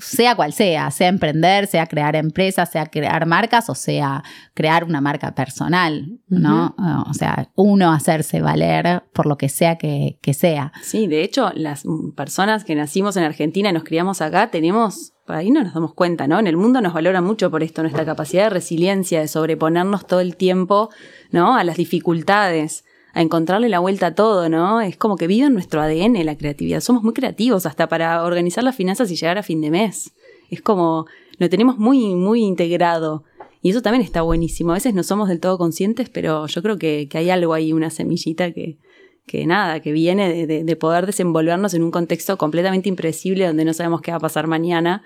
sea 0.00 0.36
cual 0.36 0.52
sea, 0.52 0.90
sea 0.90 1.08
emprender, 1.08 1.66
sea 1.66 1.86
crear 1.86 2.16
empresas, 2.16 2.70
sea 2.70 2.86
crear 2.86 3.26
marcas 3.26 3.68
o 3.68 3.74
sea 3.74 4.22
crear 4.54 4.84
una 4.84 5.00
marca 5.00 5.34
personal, 5.34 6.20
¿no? 6.28 6.74
O 7.08 7.14
sea, 7.14 7.50
uno 7.54 7.92
hacerse 7.92 8.40
valer 8.40 9.04
por 9.12 9.26
lo 9.26 9.36
que 9.36 9.48
sea 9.48 9.76
que, 9.76 10.18
sea. 10.32 10.72
Sí, 10.82 11.06
de 11.06 11.22
hecho, 11.22 11.50
las 11.54 11.84
personas 12.16 12.64
que 12.64 12.74
nacimos 12.74 13.16
en 13.16 13.24
Argentina 13.24 13.70
y 13.70 13.72
nos 13.72 13.84
criamos 13.84 14.20
acá 14.20 14.50
tenemos 14.50 15.14
por 15.26 15.36
ahí 15.36 15.50
no 15.50 15.62
nos 15.62 15.74
damos 15.74 15.92
cuenta, 15.92 16.26
¿no? 16.26 16.38
En 16.38 16.46
el 16.46 16.56
mundo 16.56 16.80
nos 16.80 16.94
valora 16.94 17.20
mucho 17.20 17.50
por 17.50 17.62
esto, 17.62 17.82
nuestra 17.82 18.06
capacidad 18.06 18.44
de 18.44 18.50
resiliencia, 18.50 19.20
de 19.20 19.28
sobreponernos 19.28 20.06
todo 20.06 20.20
el 20.20 20.36
tiempo, 20.36 20.88
¿no? 21.30 21.54
A 21.54 21.64
las 21.64 21.76
dificultades 21.76 22.84
a 23.14 23.22
encontrarle 23.22 23.68
la 23.68 23.78
vuelta 23.78 24.08
a 24.08 24.14
todo, 24.14 24.48
¿no? 24.48 24.80
Es 24.80 24.96
como 24.96 25.16
que 25.16 25.26
vive 25.26 25.46
en 25.46 25.54
nuestro 25.54 25.80
ADN 25.80 26.24
la 26.24 26.36
creatividad. 26.36 26.80
Somos 26.80 27.02
muy 27.02 27.12
creativos 27.12 27.66
hasta 27.66 27.88
para 27.88 28.22
organizar 28.24 28.64
las 28.64 28.76
finanzas 28.76 29.10
y 29.10 29.16
llegar 29.16 29.38
a 29.38 29.42
fin 29.42 29.60
de 29.60 29.70
mes. 29.70 30.12
Es 30.50 30.62
como, 30.62 31.06
lo 31.38 31.48
tenemos 31.48 31.78
muy, 31.78 32.14
muy 32.14 32.42
integrado. 32.42 33.24
Y 33.60 33.70
eso 33.70 33.82
también 33.82 34.02
está 34.02 34.22
buenísimo. 34.22 34.70
A 34.70 34.74
veces 34.74 34.94
no 34.94 35.02
somos 35.02 35.28
del 35.28 35.40
todo 35.40 35.58
conscientes, 35.58 36.10
pero 36.10 36.46
yo 36.46 36.62
creo 36.62 36.78
que, 36.78 37.08
hay 37.12 37.30
algo 37.30 37.54
ahí, 37.54 37.72
una 37.72 37.90
semillita 37.90 38.52
que, 38.52 38.78
que 39.26 39.46
nada, 39.46 39.80
que 39.80 39.92
viene 39.92 40.46
de, 40.46 40.76
poder 40.76 41.06
desenvolvernos 41.06 41.74
en 41.74 41.82
un 41.82 41.90
contexto 41.90 42.36
completamente 42.38 42.88
impredecible 42.88 43.46
donde 43.46 43.64
no 43.64 43.74
sabemos 43.74 44.00
qué 44.00 44.12
va 44.12 44.18
a 44.18 44.20
pasar 44.20 44.46
mañana. 44.46 45.02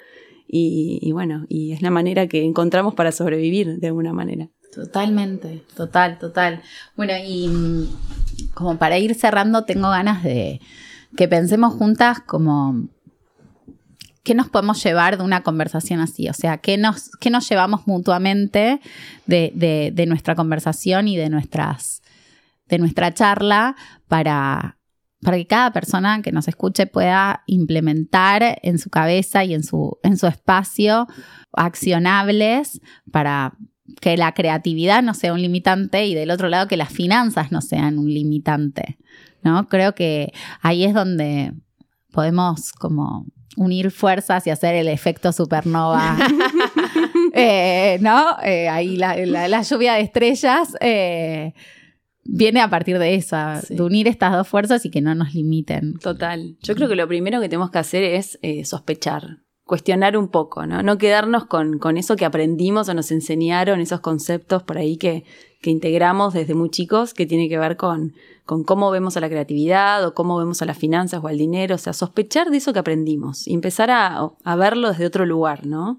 Y, 0.46 0.98
y 1.00 1.12
bueno, 1.12 1.46
y 1.48 1.72
es 1.72 1.80
la 1.80 1.90
manera 1.90 2.26
que 2.26 2.44
encontramos 2.44 2.94
para 2.94 3.10
sobrevivir 3.10 3.78
de 3.78 3.86
alguna 3.86 4.12
manera. 4.12 4.50
Totalmente, 4.72 5.64
total, 5.76 6.18
total. 6.18 6.62
Bueno, 6.96 7.12
y 7.22 7.46
mm, 7.48 8.52
como 8.54 8.78
para 8.78 8.98
ir 8.98 9.14
cerrando, 9.14 9.64
tengo 9.64 9.90
ganas 9.90 10.22
de 10.22 10.60
que 11.14 11.28
pensemos 11.28 11.74
juntas 11.74 12.20
como 12.20 12.88
qué 14.22 14.34
nos 14.34 14.48
podemos 14.48 14.82
llevar 14.82 15.18
de 15.18 15.24
una 15.24 15.42
conversación 15.42 16.00
así, 16.00 16.28
o 16.28 16.32
sea, 16.32 16.58
qué 16.58 16.78
nos, 16.78 17.10
qué 17.20 17.28
nos 17.28 17.46
llevamos 17.48 17.86
mutuamente 17.86 18.80
de, 19.26 19.52
de, 19.94 20.06
nuestra 20.06 20.34
conversación 20.34 21.06
y 21.08 21.16
de 21.16 21.28
nuestras 21.28 22.02
de 22.68 22.78
nuestra 22.78 23.12
charla 23.12 23.76
para, 24.08 24.78
para 25.20 25.36
que 25.36 25.46
cada 25.46 25.72
persona 25.72 26.22
que 26.22 26.32
nos 26.32 26.48
escuche 26.48 26.86
pueda 26.86 27.42
implementar 27.46 28.58
en 28.62 28.78
su 28.78 28.88
cabeza 28.88 29.44
y 29.44 29.52
en 29.52 29.64
su, 29.64 29.98
en 30.02 30.16
su 30.16 30.26
espacio 30.26 31.06
accionables 31.52 32.80
para 33.10 33.58
que 34.00 34.16
la 34.16 34.32
creatividad 34.32 35.02
no 35.02 35.14
sea 35.14 35.32
un 35.32 35.42
limitante 35.42 36.06
y 36.06 36.14
del 36.14 36.30
otro 36.30 36.48
lado 36.48 36.68
que 36.68 36.76
las 36.76 36.92
finanzas 36.92 37.52
no 37.52 37.60
sean 37.60 37.98
un 37.98 38.12
limitante, 38.12 38.98
¿no? 39.42 39.68
Creo 39.68 39.94
que 39.94 40.32
ahí 40.60 40.84
es 40.84 40.94
donde 40.94 41.52
podemos 42.12 42.72
como 42.72 43.26
unir 43.56 43.90
fuerzas 43.90 44.46
y 44.46 44.50
hacer 44.50 44.74
el 44.74 44.88
efecto 44.88 45.32
supernova. 45.32 46.16
Eh, 47.34 47.96
¿No? 48.02 48.36
Eh, 48.42 48.68
ahí 48.68 48.98
la, 48.98 49.62
lluvia 49.62 49.94
de 49.94 50.02
estrellas 50.02 50.76
eh, 50.82 51.54
viene 52.24 52.60
a 52.60 52.68
partir 52.68 52.98
de 52.98 53.14
eso, 53.14 53.38
de 53.70 53.82
unir 53.82 54.06
estas 54.06 54.32
dos 54.32 54.46
fuerzas 54.46 54.84
y 54.84 54.90
que 54.90 55.00
no 55.00 55.14
nos 55.14 55.32
limiten. 55.32 55.94
Total. 55.94 56.58
Yo 56.62 56.74
creo 56.74 56.90
que 56.90 56.94
lo 56.94 57.08
primero 57.08 57.40
que 57.40 57.48
tenemos 57.48 57.70
que 57.70 57.78
hacer 57.78 58.04
es 58.04 58.38
sospechar 58.68 59.38
cuestionar 59.64 60.16
un 60.16 60.28
poco, 60.28 60.66
¿no? 60.66 60.82
No 60.82 60.98
quedarnos 60.98 61.46
con, 61.46 61.78
con, 61.78 61.96
eso 61.96 62.16
que 62.16 62.24
aprendimos 62.24 62.88
o 62.88 62.94
nos 62.94 63.10
enseñaron, 63.10 63.80
esos 63.80 64.00
conceptos 64.00 64.62
por 64.62 64.78
ahí 64.78 64.96
que, 64.96 65.24
que 65.60 65.70
integramos 65.70 66.34
desde 66.34 66.54
muy 66.54 66.70
chicos, 66.70 67.14
que 67.14 67.26
tiene 67.26 67.48
que 67.48 67.58
ver 67.58 67.76
con, 67.76 68.12
con 68.44 68.64
cómo 68.64 68.90
vemos 68.90 69.16
a 69.16 69.20
la 69.20 69.28
creatividad 69.28 70.04
o 70.06 70.14
cómo 70.14 70.36
vemos 70.36 70.62
a 70.62 70.66
las 70.66 70.78
finanzas 70.78 71.22
o 71.22 71.28
al 71.28 71.38
dinero, 71.38 71.76
o 71.76 71.78
sea, 71.78 71.92
sospechar 71.92 72.50
de 72.50 72.56
eso 72.58 72.72
que 72.72 72.80
aprendimos 72.80 73.46
y 73.46 73.54
empezar 73.54 73.90
a, 73.90 74.30
a 74.42 74.56
verlo 74.56 74.90
desde 74.90 75.06
otro 75.06 75.26
lugar, 75.26 75.66
¿no? 75.66 75.98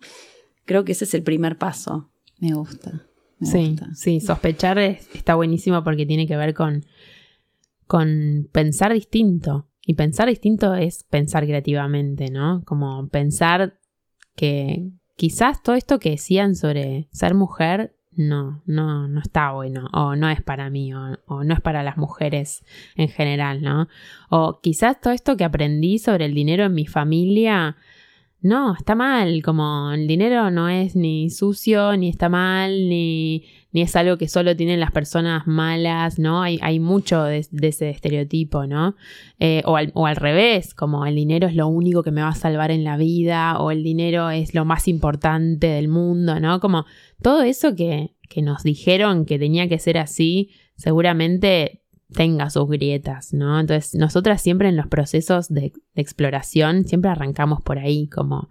Creo 0.66 0.84
que 0.84 0.92
ese 0.92 1.06
es 1.06 1.14
el 1.14 1.24
primer 1.24 1.58
paso. 1.58 2.10
Me 2.40 2.54
gusta. 2.54 3.06
sí, 3.42 3.76
sí, 3.96 4.20
sospechar 4.20 4.78
está 4.78 5.36
buenísimo 5.36 5.84
porque 5.84 6.06
tiene 6.06 6.28
que 6.28 6.38
ver 6.38 6.54
con 6.54 6.86
con 7.94 8.50
pensar 8.52 8.94
distinto. 8.94 9.68
Y 9.86 9.96
pensar 9.96 10.30
distinto 10.30 10.74
es 10.76 11.04
pensar 11.04 11.46
creativamente, 11.46 12.30
¿no? 12.30 12.64
Como 12.66 13.08
pensar 13.10 13.80
que 14.36 14.90
quizás 15.16 15.62
todo 15.62 15.76
esto 15.76 16.00
que 16.00 16.12
decían 16.12 16.56
sobre 16.56 17.08
ser 17.12 17.36
mujer 17.36 17.96
no, 18.16 18.62
no, 18.66 19.08
no 19.08 19.20
está 19.20 19.52
bueno, 19.52 19.90
o 19.92 20.16
no 20.16 20.30
es 20.30 20.42
para 20.42 20.70
mí, 20.70 20.94
o, 20.94 21.18
o, 21.26 21.44
no 21.44 21.54
es 21.54 21.62
para 21.62 21.82
las 21.84 21.98
mujeres 21.98 22.64
en 22.96 23.10
general, 23.10 23.62
¿no? 23.62 23.88
O 24.30 24.60
quizás 24.62 25.02
todo 25.02 25.14
esto 25.14 25.36
que 25.36 25.44
aprendí 25.44 25.98
sobre 25.98 26.26
el 26.26 26.34
dinero 26.34 26.66
en 26.66 26.74
mi 26.76 26.86
familia 26.86 27.76
no, 28.44 28.76
está 28.76 28.94
mal, 28.94 29.42
como 29.42 29.92
el 29.94 30.06
dinero 30.06 30.52
no 30.52 30.68
es 30.68 30.98
ni 30.98 31.30
sucio, 31.30 31.96
ni 31.96 32.10
está 32.10 32.28
mal, 32.28 32.90
ni, 32.90 33.46
ni 33.74 33.82
es 33.82 33.96
algo 33.96 34.18
que 34.18 34.28
solo 34.28 34.56
tienen 34.56 34.80
las 34.80 34.92
personas 34.92 35.48
malas, 35.48 36.20
¿no? 36.20 36.44
Hay, 36.44 36.80
mucho 36.80 37.24
de, 37.24 37.46
ese 37.62 37.90
estereotipo, 37.90 38.68
¿no? 38.68 38.96
Eh, 39.40 39.64
o, 39.66 39.76
al, 39.76 40.16
revés, 40.16 40.74
como 40.74 41.06
el 41.06 41.16
dinero 41.16 41.48
es 41.48 41.56
lo 41.56 41.68
único 41.68 42.04
que 42.04 42.12
me 42.12 42.22
va 42.22 42.30
a 42.30 42.36
salvar 42.36 42.72
en 42.72 42.84
la 42.84 42.98
vida, 42.98 43.60
o 43.60 43.72
el 43.72 43.84
dinero 43.84 44.30
es 44.30 44.54
lo 44.54 44.64
más 44.64 44.88
importante 44.88 45.68
del 45.68 45.88
mundo, 45.88 46.40
¿no? 46.40 46.60
Como 46.60 46.86
todo 47.22 47.42
eso 47.42 47.76
que, 47.76 48.16
que 48.30 48.42
nos 48.42 48.64
dijeron 48.64 49.26
que 49.26 49.40
tenía 49.40 49.68
que 49.68 49.80
ser 49.80 49.98
así, 49.98 50.52
seguramente 50.76 51.84
tenga 52.14 52.50
sus 52.50 52.70
grietas, 52.70 53.34
¿no? 53.34 53.60
Entonces, 53.60 53.96
nosotras 53.96 54.42
siempre 54.42 54.70
en 54.70 54.78
los 54.78 54.88
procesos 54.88 55.50
de, 55.50 55.74
exploración, 55.96 56.86
siempre 56.86 57.12
arrancamos 57.12 57.62
por 57.62 57.80
ahí, 57.80 58.08
como, 58.08 58.50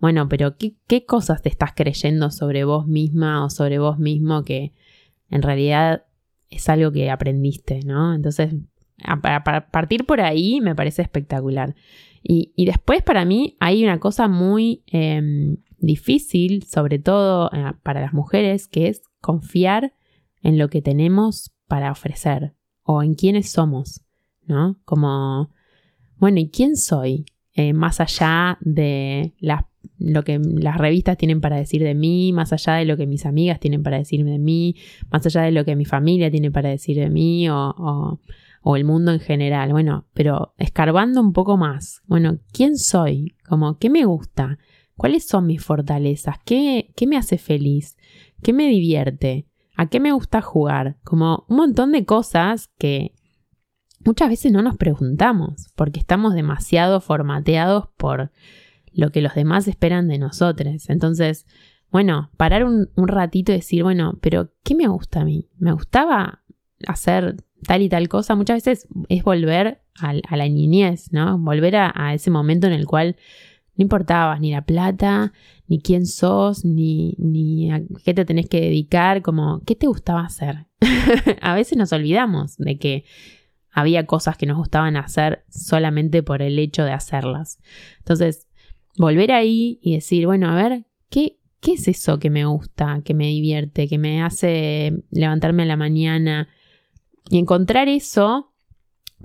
bueno, 0.00 0.28
pero 0.28 0.56
¿qué, 0.56 0.74
¿qué, 0.86 1.04
cosas 1.04 1.42
te 1.42 1.48
estás 1.48 1.72
creyendo 1.74 2.30
sobre 2.30 2.64
vos 2.64 2.86
misma 2.86 3.44
o 3.44 3.50
sobre 3.50 3.78
vos 3.78 3.98
mismo 3.98 4.44
que 4.44 4.72
en 5.28 5.42
realidad 5.42 6.04
es 6.48 6.68
algo 6.68 6.90
que 6.90 7.10
aprendiste, 7.10 7.80
¿no? 7.84 8.14
Entonces, 8.14 8.54
para, 9.22 9.70
partir 9.70 10.06
por 10.06 10.20
ahí 10.20 10.60
me 10.60 10.74
parece 10.74 11.02
espectacular. 11.02 11.74
Y, 12.22 12.52
y, 12.56 12.66
después 12.66 13.02
para 13.02 13.24
mí 13.24 13.56
hay 13.60 13.82
una 13.84 13.98
cosa 13.98 14.28
muy 14.28 14.82
eh, 14.92 15.56
difícil, 15.78 16.64
sobre 16.64 16.98
todo 16.98 17.50
eh, 17.52 17.72
para 17.82 18.00
las 18.00 18.12
mujeres, 18.12 18.68
que 18.68 18.88
es 18.88 19.02
confiar 19.20 19.94
en 20.42 20.58
lo 20.58 20.68
que 20.68 20.82
tenemos 20.82 21.52
para 21.66 21.92
ofrecer 21.92 22.54
o 22.82 23.02
en 23.02 23.14
quiénes 23.14 23.50
somos, 23.50 24.02
¿no? 24.46 24.78
Como, 24.84 25.50
bueno, 26.16 26.40
¿y 26.40 26.50
quién 26.50 26.76
soy? 26.76 27.24
Eh, 27.54 27.72
más 27.72 28.00
allá 28.00 28.58
de 28.60 29.34
lo 29.98 30.24
que 30.24 30.38
las 30.38 30.78
revistas 30.78 31.16
tienen 31.16 31.40
para 31.40 31.56
decir 31.56 31.82
de 31.82 31.94
mí, 31.94 32.32
más 32.32 32.52
allá 32.52 32.74
de 32.74 32.84
lo 32.84 32.96
que 32.96 33.06
mis 33.06 33.26
amigas 33.26 33.60
tienen 33.60 33.82
para 33.82 33.98
decir 33.98 34.24
de 34.24 34.38
mí, 34.38 34.76
más 35.10 35.24
allá 35.26 35.42
de 35.42 35.52
lo 35.52 35.64
que 35.64 35.76
mi 35.76 35.84
familia 35.84 36.30
tiene 36.30 36.50
para 36.50 36.70
decir 36.70 36.96
de 36.96 37.10
mí 37.10 37.48
o, 37.48 38.18
o, 38.62 38.76
el 38.76 38.84
mundo 38.84 39.12
en 39.12 39.20
general. 39.20 39.72
Bueno, 39.72 40.06
pero 40.14 40.54
escarbando 40.58 41.20
un 41.20 41.32
poco 41.32 41.56
más, 41.56 42.02
bueno, 42.06 42.38
¿quién 42.52 42.78
soy? 42.78 43.36
Como, 43.48 43.78
¿qué 43.78 43.90
me 43.90 44.04
gusta? 44.04 44.58
¿Cuáles 44.96 45.26
son 45.26 45.46
mis 45.46 45.62
fortalezas? 45.62 46.36
¿Qué, 46.44 46.92
qué 46.96 47.06
me 47.06 47.16
hace 47.16 47.38
feliz? 47.38 47.96
¿Qué 48.42 48.52
me 48.52 48.68
divierte? 48.68 49.46
¿A 49.76 49.86
qué 49.86 50.00
me 50.00 50.12
gusta 50.12 50.42
jugar? 50.42 50.96
Como 51.04 51.44
un 51.48 51.56
montón 51.56 51.92
de 51.92 52.04
cosas 52.04 52.70
que 52.78 53.14
muchas 54.04 54.28
veces 54.28 54.52
no 54.52 54.62
nos 54.62 54.76
preguntamos 54.76 55.68
porque 55.74 56.00
estamos 56.00 56.34
demasiado 56.34 57.00
formateados 57.00 57.88
por 57.96 58.30
lo 58.92 59.10
que 59.10 59.22
los 59.22 59.34
demás 59.34 59.68
esperan 59.68 60.08
de 60.08 60.18
nosotros. 60.18 60.88
Entonces, 60.88 61.46
bueno, 61.90 62.30
parar 62.36 62.64
un, 62.64 62.88
ratito 62.96 63.52
y 63.52 63.56
decir, 63.56 63.82
bueno, 63.82 64.18
pero 64.20 64.52
¿qué 64.62 64.74
me 64.74 64.86
gusta 64.86 65.20
a 65.20 65.24
mí? 65.24 65.48
¿Me 65.58 65.72
gustaba 65.72 66.42
hacer 66.86 67.36
tal 67.66 67.82
y 67.82 67.88
tal 67.88 68.08
cosa? 68.08 68.34
Muchas 68.34 68.64
veces 68.64 68.88
es 69.08 69.24
volver 69.24 69.82
a, 70.00 70.14
la 70.36 70.48
niñez, 70.48 71.12
¿no? 71.12 71.38
Volver 71.38 71.76
a, 71.76 72.14
ese 72.14 72.30
momento 72.30 72.66
en 72.66 72.72
el 72.72 72.86
cual 72.86 73.16
no 73.76 73.82
importaba 73.82 74.38
ni 74.38 74.52
la 74.52 74.62
plata, 74.62 75.32
ni 75.66 75.80
quién 75.80 76.06
sos, 76.06 76.64
ni, 76.64 77.14
ni 77.18 77.72
a 77.72 77.82
qué 78.04 78.14
te 78.14 78.24
tenés 78.24 78.48
que 78.48 78.60
dedicar, 78.60 79.22
como 79.22 79.60
qué 79.66 79.74
te 79.74 79.86
gustaba 79.86 80.22
hacer. 80.22 80.66
a 81.40 81.54
veces 81.54 81.76
nos 81.76 81.92
olvidamos 81.92 82.56
de 82.56 82.78
que 82.78 83.04
había 83.72 84.06
cosas 84.06 84.36
que 84.36 84.46
nos 84.46 84.58
gustaban 84.58 84.96
hacer 84.96 85.44
solamente 85.48 86.22
por 86.22 86.42
el 86.42 86.58
hecho 86.58 86.84
de 86.84 86.92
hacerlas. 86.92 87.60
Entonces, 87.98 88.48
volver 88.96 89.32
ahí 89.32 89.78
y 89.82 89.94
decir, 89.94 90.26
bueno, 90.26 90.50
a 90.50 90.54
ver, 90.54 90.84
¿qué, 91.08 91.38
qué 91.60 91.72
es 91.72 91.88
eso 91.88 92.18
que 92.18 92.30
me 92.30 92.44
gusta, 92.44 93.02
que 93.04 93.14
me 93.14 93.26
divierte, 93.28 93.88
que 93.88 93.98
me 93.98 94.22
hace 94.22 95.04
levantarme 95.10 95.62
a 95.64 95.66
la 95.66 95.76
mañana? 95.76 96.48
Y 97.30 97.38
encontrar 97.38 97.88
eso 97.88 98.52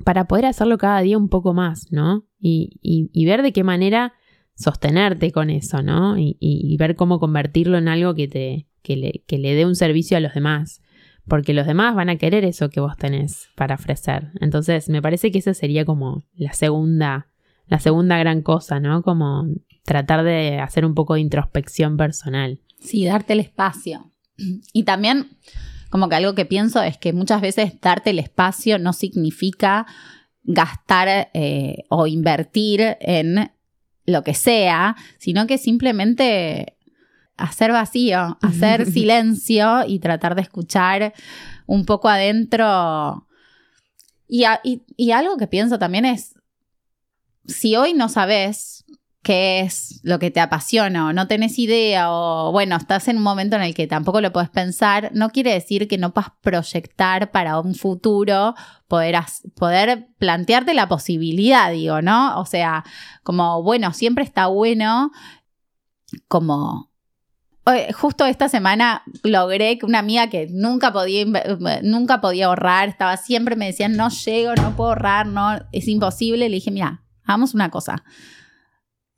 para 0.03 0.27
poder 0.27 0.45
hacerlo 0.45 0.77
cada 0.77 1.01
día 1.01 1.17
un 1.17 1.29
poco 1.29 1.53
más, 1.53 1.91
¿no? 1.91 2.25
Y, 2.39 2.79
y 2.81 3.25
ver 3.25 3.41
de 3.41 3.53
qué 3.53 3.63
manera 3.63 4.13
sostenerte 4.55 5.31
con 5.31 5.49
eso, 5.49 5.83
¿no? 5.83 6.15
Y, 6.17 6.75
ver 6.79 6.95
cómo 6.95 7.19
convertirlo 7.19 7.77
en 7.77 7.87
algo 7.87 8.15
que, 8.15 8.27
te, 8.27 8.67
que 8.81 8.95
le, 8.95 9.23
que 9.27 9.37
le 9.37 9.53
dé 9.53 9.65
un 9.65 9.75
servicio 9.75 10.17
a 10.17 10.21
los 10.21 10.33
demás. 10.33 10.81
Porque 11.27 11.53
los 11.53 11.65
demás 11.65 11.95
van 11.95 12.09
a 12.09 12.17
querer 12.17 12.45
eso 12.45 12.69
que 12.69 12.79
vos 12.79 12.95
tenés 12.97 13.49
para 13.55 13.75
ofrecer. 13.75 14.31
Entonces, 14.39 14.89
me 14.89 15.01
parece 15.01 15.31
que 15.31 15.39
esa 15.39 15.53
sería 15.53 15.83
como 15.83 16.23
la 16.35 16.53
segunda, 16.53 17.29
la 17.67 17.79
segunda 17.79 18.17
gran 18.17 18.41
cosa, 18.41 18.79
¿no? 18.79 19.01
Como 19.01 19.47
tratar 19.83 20.23
de 20.23 20.59
hacer 20.59 20.85
un 20.85 20.95
poco 20.95 21.15
de 21.15 21.21
introspección 21.21 21.97
personal. 21.97 22.59
Sí, 22.79 23.05
darte 23.05 23.33
el 23.33 23.39
espacio. 23.39 24.11
Y 24.73 24.83
también, 24.83 25.37
como 25.89 26.09
que 26.09 26.15
algo 26.15 26.35
que 26.35 26.45
pienso 26.45 26.81
es 26.81 26.97
que 26.97 27.13
muchas 27.13 27.41
veces 27.41 27.79
darte 27.81 28.09
el 28.09 28.19
espacio 28.19 28.79
no 28.79 28.93
significa 28.93 29.85
gastar 30.43 31.29
eh, 31.33 31.85
o 31.89 32.07
invertir 32.07 32.97
en 32.99 33.51
lo 34.05 34.23
que 34.23 34.33
sea, 34.33 34.95
sino 35.17 35.47
que 35.47 35.57
simplemente 35.57 36.77
hacer 37.37 37.71
vacío, 37.71 38.37
hacer 38.41 38.85
silencio 38.91 39.85
y 39.87 39.99
tratar 39.99 40.35
de 40.35 40.41
escuchar 40.41 41.13
un 41.65 41.85
poco 41.85 42.09
adentro. 42.09 43.27
Y, 44.27 44.45
y, 44.97 45.11
algo 45.11 45.37
que 45.37 45.47
pienso 45.47 45.77
también 45.77 46.05
es, 46.05 46.34
si 47.47 47.75
hoy 47.75 47.93
no 47.93 48.09
sabes 48.09 48.85
qué 49.25 49.61
es 49.61 50.01
lo 50.03 50.19
que 50.19 50.29
te 50.29 50.39
apasiona 50.39 51.07
o 51.07 51.13
no 51.13 51.27
tenés 51.27 51.57
idea 51.57 52.11
o 52.11 52.51
bueno, 52.51 52.75
estás 52.75 53.07
en 53.07 53.17
un 53.17 53.23
momento 53.23 53.55
en 53.55 53.63
el 53.63 53.73
que 53.73 53.87
tampoco 53.87 54.21
lo 54.21 54.31
puedes 54.31 54.51
pensar, 54.51 55.09
no 55.13 55.31
quiere 55.31 55.51
decir 55.51 55.87
que 55.87 55.97
no 55.97 56.13
puedas 56.13 56.31
proyectar 56.41 57.31
para 57.31 57.59
un 57.59 57.73
futuro, 57.73 58.53
poder, 58.87 59.17
poder 59.55 60.09
plantearte 60.19 60.75
la 60.75 60.87
posibilidad, 60.87 61.71
digo, 61.71 62.03
¿no? 62.03 62.39
O 62.39 62.45
sea, 62.45 62.83
como 63.23 63.63
bueno, 63.63 63.93
siempre 63.93 64.23
está 64.23 64.45
bueno 64.45 65.11
como 66.27 66.91
Justo 67.95 68.27
esta 68.27 68.47
semana 68.47 69.01
logré 69.23 69.79
que 69.79 69.87
una 69.87 69.97
amiga 69.97 70.29
que 70.29 70.47
nunca 70.51 70.93
podía, 70.93 71.25
nunca 71.81 72.21
podía 72.21 72.45
ahorrar, 72.45 72.89
estaba 72.89 73.17
siempre 73.17 73.55
me 73.55 73.65
decían, 73.65 73.97
no 73.97 74.09
llego, 74.09 74.53
no 74.53 74.75
puedo 74.75 74.89
ahorrar, 74.89 75.25
no, 75.25 75.57
es 75.71 75.87
imposible. 75.87 76.47
Le 76.47 76.55
dije, 76.55 76.69
mira, 76.69 77.04
hagamos 77.25 77.53
una 77.53 77.69
cosa 77.69 78.03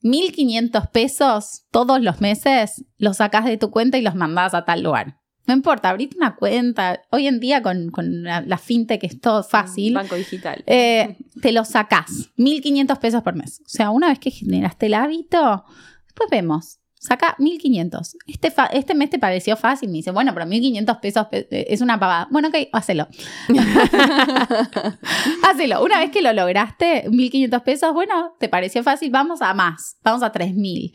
1.500 0.04 0.92
pesos 0.92 1.66
todos 1.72 2.02
los 2.02 2.22
meses 2.22 2.86
los 2.98 3.18
sacas 3.18 3.46
de 3.46 3.58
tu 3.58 3.72
cuenta 3.72 3.98
y 3.98 4.02
los 4.02 4.16
mandás 4.16 4.54
a 4.54 4.66
tal 4.66 4.84
lugar. 4.84 5.20
No 5.46 5.54
importa, 5.54 5.90
abrite 5.90 6.18
una 6.18 6.36
cuenta. 6.36 7.02
Hoy 7.10 7.26
en 7.26 7.40
día 7.40 7.62
con, 7.62 7.92
la, 8.24 8.58
fintech 8.58 9.04
es 9.06 9.22
todo 9.22 9.44
fácil. 9.44 9.94
Banco 9.94 10.16
digital. 10.16 10.62
Eh, 10.68 11.18
te 11.42 11.54
lo 11.54 11.64
sacás. 11.64 12.30
1.500 12.38 13.00
pesos 13.00 13.24
por 13.24 13.36
mes. 13.36 13.62
O 13.62 13.70
sea, 13.70 13.90
una 13.90 14.10
vez 14.10 14.20
que 14.20 14.30
generaste 14.30 14.88
el 14.88 14.94
hábito, 14.94 15.64
después 16.06 16.30
vemos. 16.30 16.80
Saca 17.00 17.36
1500. 17.38 18.18
Este, 18.26 18.54
este 18.74 18.96
mes 18.96 19.10
te 19.10 19.20
pareció 19.20 19.56
fácil. 19.56 19.90
Me 19.90 19.98
dice, 19.98 20.12
bueno, 20.12 20.34
pero 20.34 20.46
1500 20.48 20.98
pesos 20.98 21.28
eh, 21.32 21.68
es 21.70 21.82
una 21.82 22.00
pavada. 22.00 22.28
Bueno, 22.32 22.48
ok, 22.48 22.56
hacelo. 22.74 23.08
hacelo. 25.44 25.84
Una 25.84 26.00
vez 26.00 26.10
que 26.10 26.24
lo 26.24 26.34
lograste, 26.34 27.08
1500 27.10 27.62
pesos, 27.62 27.94
bueno, 27.94 28.34
te 28.40 28.50
pareció 28.50 28.84
fácil, 28.84 29.12
vamos 29.12 29.42
a 29.42 29.54
más. 29.54 29.98
Vamos 30.04 30.24
a 30.24 30.32
3000. 30.32 30.94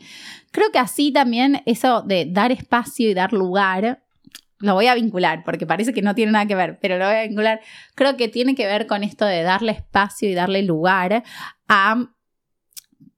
Creo 0.51 0.71
que 0.71 0.79
así 0.79 1.11
también 1.13 1.61
eso 1.65 2.01
de 2.01 2.25
dar 2.29 2.51
espacio 2.51 3.09
y 3.09 3.13
dar 3.13 3.31
lugar, 3.31 4.03
lo 4.59 4.73
voy 4.73 4.87
a 4.87 4.95
vincular 4.95 5.43
porque 5.43 5.65
parece 5.65 5.93
que 5.93 6.01
no 6.01 6.15
tiene 6.15 6.33
nada 6.33 6.45
que 6.45 6.55
ver, 6.55 6.79
pero 6.81 6.97
lo 6.97 7.05
voy 7.05 7.15
a 7.15 7.23
vincular. 7.23 7.61
Creo 7.95 8.17
que 8.17 8.27
tiene 8.27 8.55
que 8.55 8.67
ver 8.67 8.87
con 8.87 9.03
esto 9.03 9.25
de 9.25 9.41
darle 9.41 9.71
espacio 9.71 10.29
y 10.29 10.33
darle 10.33 10.63
lugar 10.63 11.23
a 11.67 12.09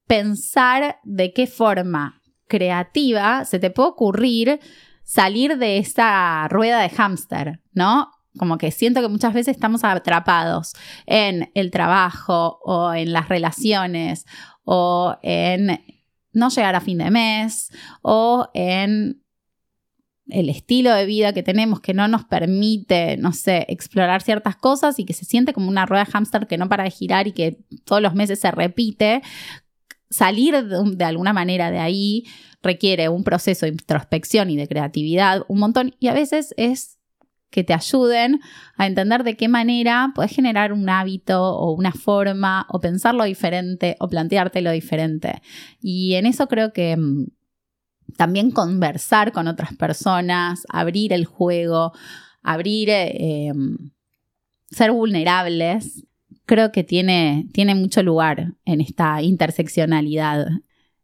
pensar 0.06 1.00
de 1.02 1.32
qué 1.32 1.46
forma 1.46 2.15
creativa 2.48 3.44
se 3.44 3.58
te 3.58 3.70
puede 3.70 3.90
ocurrir 3.90 4.60
salir 5.04 5.56
de 5.56 5.78
esa 5.78 6.48
rueda 6.48 6.80
de 6.80 6.90
hámster, 6.90 7.60
¿no? 7.72 8.10
Como 8.38 8.58
que 8.58 8.70
siento 8.70 9.00
que 9.00 9.08
muchas 9.08 9.32
veces 9.32 9.56
estamos 9.56 9.84
atrapados 9.84 10.74
en 11.06 11.50
el 11.54 11.70
trabajo 11.70 12.58
o 12.64 12.92
en 12.92 13.12
las 13.12 13.28
relaciones 13.28 14.26
o 14.64 15.16
en 15.22 15.80
no 16.32 16.50
llegar 16.50 16.74
a 16.74 16.80
fin 16.80 16.98
de 16.98 17.10
mes 17.10 17.70
o 18.02 18.48
en 18.52 19.22
el 20.28 20.48
estilo 20.48 20.92
de 20.92 21.06
vida 21.06 21.32
que 21.32 21.42
tenemos 21.42 21.80
que 21.80 21.94
no 21.94 22.08
nos 22.08 22.24
permite, 22.24 23.16
no 23.16 23.32
sé, 23.32 23.64
explorar 23.68 24.22
ciertas 24.22 24.56
cosas 24.56 24.98
y 24.98 25.04
que 25.04 25.12
se 25.12 25.24
siente 25.24 25.52
como 25.52 25.68
una 25.68 25.86
rueda 25.86 26.04
de 26.04 26.10
hámster 26.10 26.46
que 26.46 26.58
no 26.58 26.68
para 26.68 26.84
de 26.84 26.90
girar 26.90 27.28
y 27.28 27.32
que 27.32 27.58
todos 27.84 28.02
los 28.02 28.14
meses 28.14 28.40
se 28.40 28.50
repite, 28.50 29.22
salir 30.10 30.54
de, 30.64 31.04
alguna 31.04 31.32
manera 31.32 31.70
de 31.70 31.78
ahí 31.78 32.24
requiere 32.62 33.08
un 33.08 33.24
proceso 33.24 33.66
de 33.66 33.72
introspección 33.72 34.50
y 34.50 34.56
de 34.56 34.68
creatividad 34.68 35.44
un 35.48 35.58
montón 35.58 35.94
y 35.98 36.08
a 36.08 36.14
veces 36.14 36.54
es 36.56 36.96
que 37.50 37.64
te 37.64 37.72
ayuden 37.72 38.40
a 38.76 38.86
entender 38.86 39.24
de 39.24 39.36
qué 39.36 39.48
manera 39.48 40.12
puedes 40.14 40.32
generar 40.32 40.72
un 40.72 40.88
hábito 40.88 41.42
o 41.42 41.72
una 41.72 41.92
forma 41.92 42.66
o 42.68 42.80
pensarlo 42.80 43.24
diferente 43.24 43.96
o 44.00 44.08
planteártelo 44.08 44.70
diferente. 44.72 45.40
Y 45.80 46.14
en 46.14 46.26
eso 46.26 46.48
creo 46.48 46.72
que 46.72 46.96
mm, 46.96 47.28
también 48.16 48.50
conversar 48.50 49.32
con 49.32 49.48
otras 49.48 49.74
personas, 49.74 50.64
abrir 50.68 51.12
el 51.12 51.24
juego, 51.24 51.92
abrir, 52.42 52.90
eh, 52.90 53.52
ser 54.70 54.92
vulnerables, 54.92 56.04
creo 56.46 56.72
que 56.72 56.84
tiene, 56.84 57.48
tiene 57.52 57.74
mucho 57.74 58.02
lugar 58.02 58.54
en 58.64 58.80
esta 58.80 59.20
interseccionalidad 59.20 60.48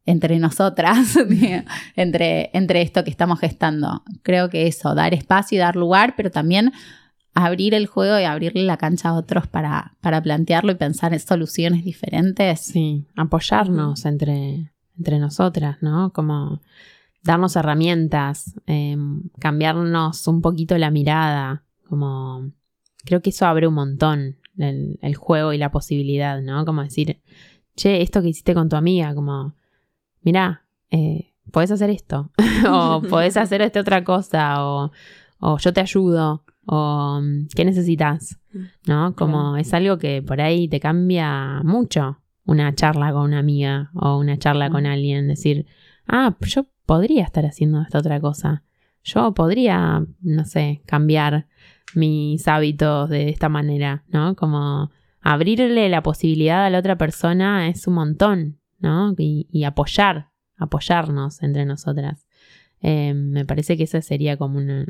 entre 0.06 0.38
nosotras, 0.38 1.18
entre, 1.96 2.50
entre 2.54 2.82
esto 2.82 3.04
que 3.04 3.10
estamos 3.10 3.40
gestando. 3.40 4.02
Creo 4.22 4.48
que 4.48 4.66
eso, 4.66 4.94
dar 4.94 5.14
espacio 5.14 5.56
y 5.56 5.58
dar 5.58 5.76
lugar, 5.76 6.14
pero 6.16 6.30
también 6.30 6.72
abrir 7.34 7.74
el 7.74 7.86
juego 7.86 8.18
y 8.18 8.24
abrirle 8.24 8.62
la 8.64 8.76
cancha 8.76 9.10
a 9.10 9.14
otros 9.14 9.46
para, 9.46 9.94
para 10.00 10.22
plantearlo 10.22 10.72
y 10.72 10.76
pensar 10.76 11.12
en 11.12 11.20
soluciones 11.20 11.84
diferentes. 11.84 12.60
Sí, 12.60 13.06
apoyarnos 13.16 14.04
entre, 14.04 14.72
entre 14.98 15.18
nosotras, 15.18 15.78
¿no? 15.80 16.12
Como 16.12 16.60
darnos 17.22 17.56
herramientas, 17.56 18.54
em, 18.66 19.22
cambiarnos 19.38 20.26
un 20.26 20.40
poquito 20.40 20.76
la 20.78 20.90
mirada, 20.90 21.62
como 21.88 22.50
creo 23.04 23.22
que 23.22 23.30
eso 23.30 23.46
abre 23.46 23.66
un 23.66 23.74
montón 23.74 24.36
el, 24.58 24.98
el, 25.02 25.14
juego 25.14 25.52
y 25.52 25.58
la 25.58 25.70
posibilidad, 25.70 26.40
¿no? 26.40 26.64
Como 26.64 26.82
decir, 26.82 27.20
che, 27.76 28.02
esto 28.02 28.22
que 28.22 28.28
hiciste 28.28 28.54
con 28.54 28.68
tu 28.68 28.76
amiga, 28.76 29.14
como, 29.14 29.54
mira, 30.22 30.64
eh, 30.90 31.32
podés 31.50 31.70
hacer 31.70 31.90
esto, 31.90 32.30
o 32.70 33.02
podés 33.02 33.36
hacer 33.36 33.62
esta 33.62 33.80
otra 33.80 34.04
cosa, 34.04 34.64
o, 34.66 34.92
o 35.40 35.58
yo 35.58 35.72
te 35.72 35.80
ayudo, 35.80 36.44
o 36.66 37.20
¿qué 37.54 37.64
necesitas? 37.64 38.38
¿No? 38.86 39.14
Como 39.16 39.56
es 39.56 39.72
algo 39.74 39.98
que 39.98 40.22
por 40.22 40.40
ahí 40.40 40.68
te 40.68 40.80
cambia 40.80 41.62
mucho 41.64 42.18
una 42.44 42.74
charla 42.74 43.12
con 43.12 43.22
una 43.22 43.38
amiga 43.38 43.90
o 43.94 44.18
una 44.18 44.38
charla 44.38 44.70
con 44.70 44.86
alguien, 44.86 45.28
decir, 45.28 45.66
ah, 46.06 46.36
yo 46.40 46.66
podría 46.86 47.24
estar 47.24 47.46
haciendo 47.46 47.80
esta 47.80 47.98
otra 47.98 48.20
cosa. 48.20 48.64
Yo 49.04 49.34
podría, 49.34 50.04
no 50.20 50.44
sé, 50.44 50.82
cambiar 50.86 51.48
mis 51.94 52.46
hábitos 52.48 53.08
de 53.10 53.28
esta 53.28 53.48
manera, 53.48 54.04
¿no? 54.08 54.36
Como 54.36 54.90
abrirle 55.20 55.88
la 55.88 56.02
posibilidad 56.02 56.64
a 56.64 56.70
la 56.70 56.78
otra 56.78 56.96
persona 56.96 57.68
es 57.68 57.86
un 57.86 57.94
montón, 57.94 58.58
¿no? 58.78 59.14
Y, 59.16 59.64
apoyar, 59.64 60.30
apoyarnos 60.56 61.42
entre 61.42 61.64
nosotras. 61.64 62.26
Eh, 62.80 63.14
me 63.14 63.44
parece 63.44 63.76
que 63.76 63.84
esa 63.84 64.02
sería 64.02 64.36
como 64.36 64.58
una, 64.58 64.86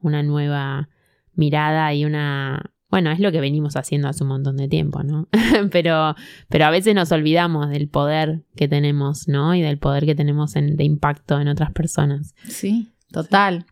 una 0.00 0.22
nueva 0.22 0.88
mirada 1.34 1.94
y 1.94 2.04
una, 2.04 2.72
bueno, 2.90 3.10
es 3.12 3.20
lo 3.20 3.30
que 3.30 3.40
venimos 3.40 3.76
haciendo 3.76 4.08
hace 4.08 4.24
un 4.24 4.30
montón 4.30 4.56
de 4.56 4.68
tiempo, 4.68 5.02
¿no? 5.02 5.28
pero, 5.70 6.16
pero 6.48 6.64
a 6.66 6.70
veces 6.70 6.94
nos 6.94 7.12
olvidamos 7.12 7.70
del 7.70 7.88
poder 7.88 8.42
que 8.56 8.68
tenemos, 8.68 9.28
¿no? 9.28 9.54
Y 9.54 9.62
del 9.62 9.78
poder 9.78 10.04
que 10.04 10.14
tenemos 10.14 10.56
en, 10.56 10.76
de 10.76 10.84
impacto 10.84 11.40
en 11.40 11.48
otras 11.48 11.72
personas. 11.72 12.34
Sí, 12.48 12.92
total. 13.10 13.66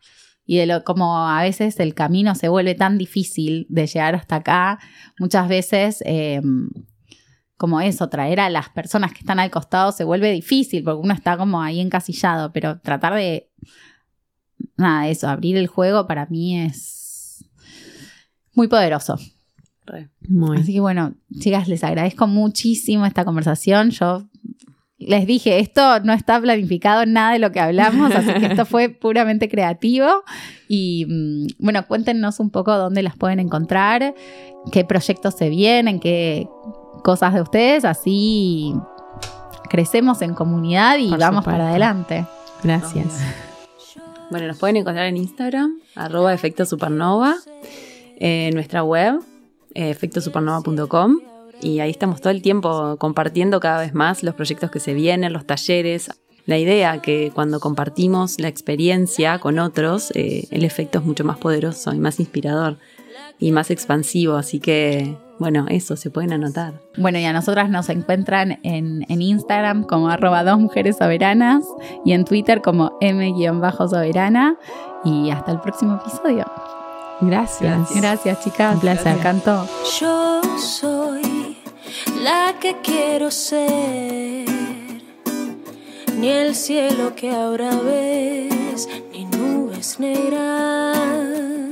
Y 0.50 0.56
de 0.56 0.64
lo 0.64 0.82
como 0.82 1.28
a 1.28 1.42
veces 1.42 1.78
el 1.78 1.92
camino 1.92 2.34
se 2.34 2.48
vuelve 2.48 2.74
tan 2.74 2.96
difícil 2.96 3.66
de 3.68 3.86
llegar 3.86 4.14
hasta 4.14 4.36
acá, 4.36 4.78
muchas 5.18 5.46
veces 5.46 6.02
em, 6.06 6.70
como 7.58 7.82
eso, 7.82 8.08
traer 8.08 8.40
a 8.40 8.48
las 8.48 8.70
personas 8.70 9.12
que 9.12 9.18
están 9.18 9.40
al 9.40 9.50
costado 9.50 9.92
se 9.92 10.04
vuelve 10.04 10.32
difícil 10.32 10.82
porque 10.84 11.02
uno 11.02 11.12
está 11.12 11.36
como 11.36 11.60
ahí 11.60 11.80
encasillado, 11.80 12.50
pero 12.52 12.80
tratar 12.80 13.14
de, 13.14 13.50
nada, 14.78 15.08
eso, 15.08 15.28
abrir 15.28 15.58
el 15.58 15.66
juego 15.66 16.06
para 16.06 16.24
mí 16.26 16.58
es 16.58 17.44
muy 18.54 18.68
poderoso. 18.68 19.18
Así 20.56 20.72
que 20.74 20.80
bueno, 20.80 21.14
chicas, 21.40 21.68
les 21.68 21.84
agradezco 21.84 22.26
muchísimo 22.26 23.06
esta 23.06 23.24
conversación. 23.24 23.90
Yo 23.90 24.28
les 24.98 25.26
dije, 25.26 25.60
esto 25.60 26.00
no 26.00 26.12
está 26.12 26.40
planificado 26.40 27.02
en 27.02 27.12
nada 27.12 27.32
de 27.32 27.38
lo 27.38 27.52
que 27.52 27.60
hablamos, 27.60 28.12
así 28.14 28.32
que 28.34 28.46
esto 28.46 28.66
fue 28.66 28.88
puramente 29.00 29.48
creativo. 29.48 30.08
Y 30.68 31.06
mm, 31.08 31.64
bueno, 31.64 31.86
cuéntenos 31.86 32.40
un 32.40 32.50
poco 32.50 32.76
dónde 32.76 33.02
las 33.02 33.16
pueden 33.16 33.38
encontrar, 33.38 34.14
qué 34.72 34.84
proyectos 34.84 35.34
se 35.36 35.48
vienen, 35.48 36.00
qué 36.00 36.48
cosas 37.04 37.34
de 37.34 37.42
ustedes, 37.42 37.84
así 37.84 38.74
crecemos 39.70 40.20
en 40.22 40.34
comunidad 40.34 40.98
y 40.98 41.10
vamos 41.10 41.44
para 41.44 41.68
adelante. 41.68 42.26
Gracias. 42.62 43.06
Bueno, 44.30 44.46
nos 44.46 44.58
pueden 44.58 44.76
encontrar 44.76 45.06
en 45.06 45.16
Instagram, 45.16 45.78
arroba 45.94 46.34
efecto 46.34 46.66
supernova 46.66 47.36
en 48.18 48.52
nuestra 48.52 48.82
web, 48.82 49.20
eh, 49.74 49.88
efectosupernova.com. 49.88 51.20
Y 51.60 51.80
ahí 51.80 51.90
estamos 51.90 52.20
todo 52.20 52.30
el 52.30 52.42
tiempo 52.42 52.96
compartiendo 52.98 53.60
cada 53.60 53.80
vez 53.80 53.94
más 53.94 54.22
los 54.22 54.34
proyectos 54.34 54.70
que 54.70 54.80
se 54.80 54.94
vienen, 54.94 55.32
los 55.32 55.46
talleres. 55.46 56.10
La 56.46 56.56
idea 56.56 57.02
que 57.02 57.30
cuando 57.34 57.60
compartimos 57.60 58.40
la 58.40 58.48
experiencia 58.48 59.38
con 59.38 59.58
otros, 59.58 60.10
eh, 60.14 60.46
el 60.50 60.64
efecto 60.64 60.98
es 60.98 61.04
mucho 61.04 61.24
más 61.24 61.36
poderoso 61.36 61.92
y 61.92 61.98
más 61.98 62.20
inspirador 62.20 62.78
y 63.38 63.52
más 63.52 63.70
expansivo. 63.70 64.36
Así 64.36 64.58
que, 64.58 65.16
bueno, 65.38 65.66
eso 65.68 65.96
se 65.96 66.10
pueden 66.10 66.32
anotar. 66.32 66.80
Bueno, 66.96 67.18
y 67.18 67.24
a 67.24 67.32
nosotras 67.32 67.68
nos 67.68 67.90
encuentran 67.90 68.60
en, 68.62 69.04
en 69.08 69.20
Instagram 69.20 69.84
como 69.84 70.08
arroba 70.08 70.42
dos 70.42 70.58
mujeres 70.58 70.96
soberanas 70.96 71.64
y 72.04 72.12
en 72.12 72.24
Twitter 72.24 72.62
como 72.62 72.96
m-soberana. 73.00 74.56
Y 75.04 75.30
hasta 75.30 75.52
el 75.52 75.60
próximo 75.60 76.00
episodio. 76.00 76.44
Gracias. 77.20 77.94
Gracias, 77.94 78.44
chicas. 78.44 78.74
Un 78.74 78.80
placer. 78.80 79.12
Me 79.12 79.18
encantó. 79.18 79.66
Yo 80.00 80.40
soy 80.56 81.27
la 82.22 82.54
que 82.60 82.76
quiero 82.82 83.30
ser. 83.30 84.46
Ni 86.18 86.28
el 86.28 86.54
cielo 86.54 87.14
que 87.14 87.30
ahora 87.30 87.70
ves, 87.76 88.88
ni 89.12 89.24
nubes 89.24 90.00
negras. 90.00 91.67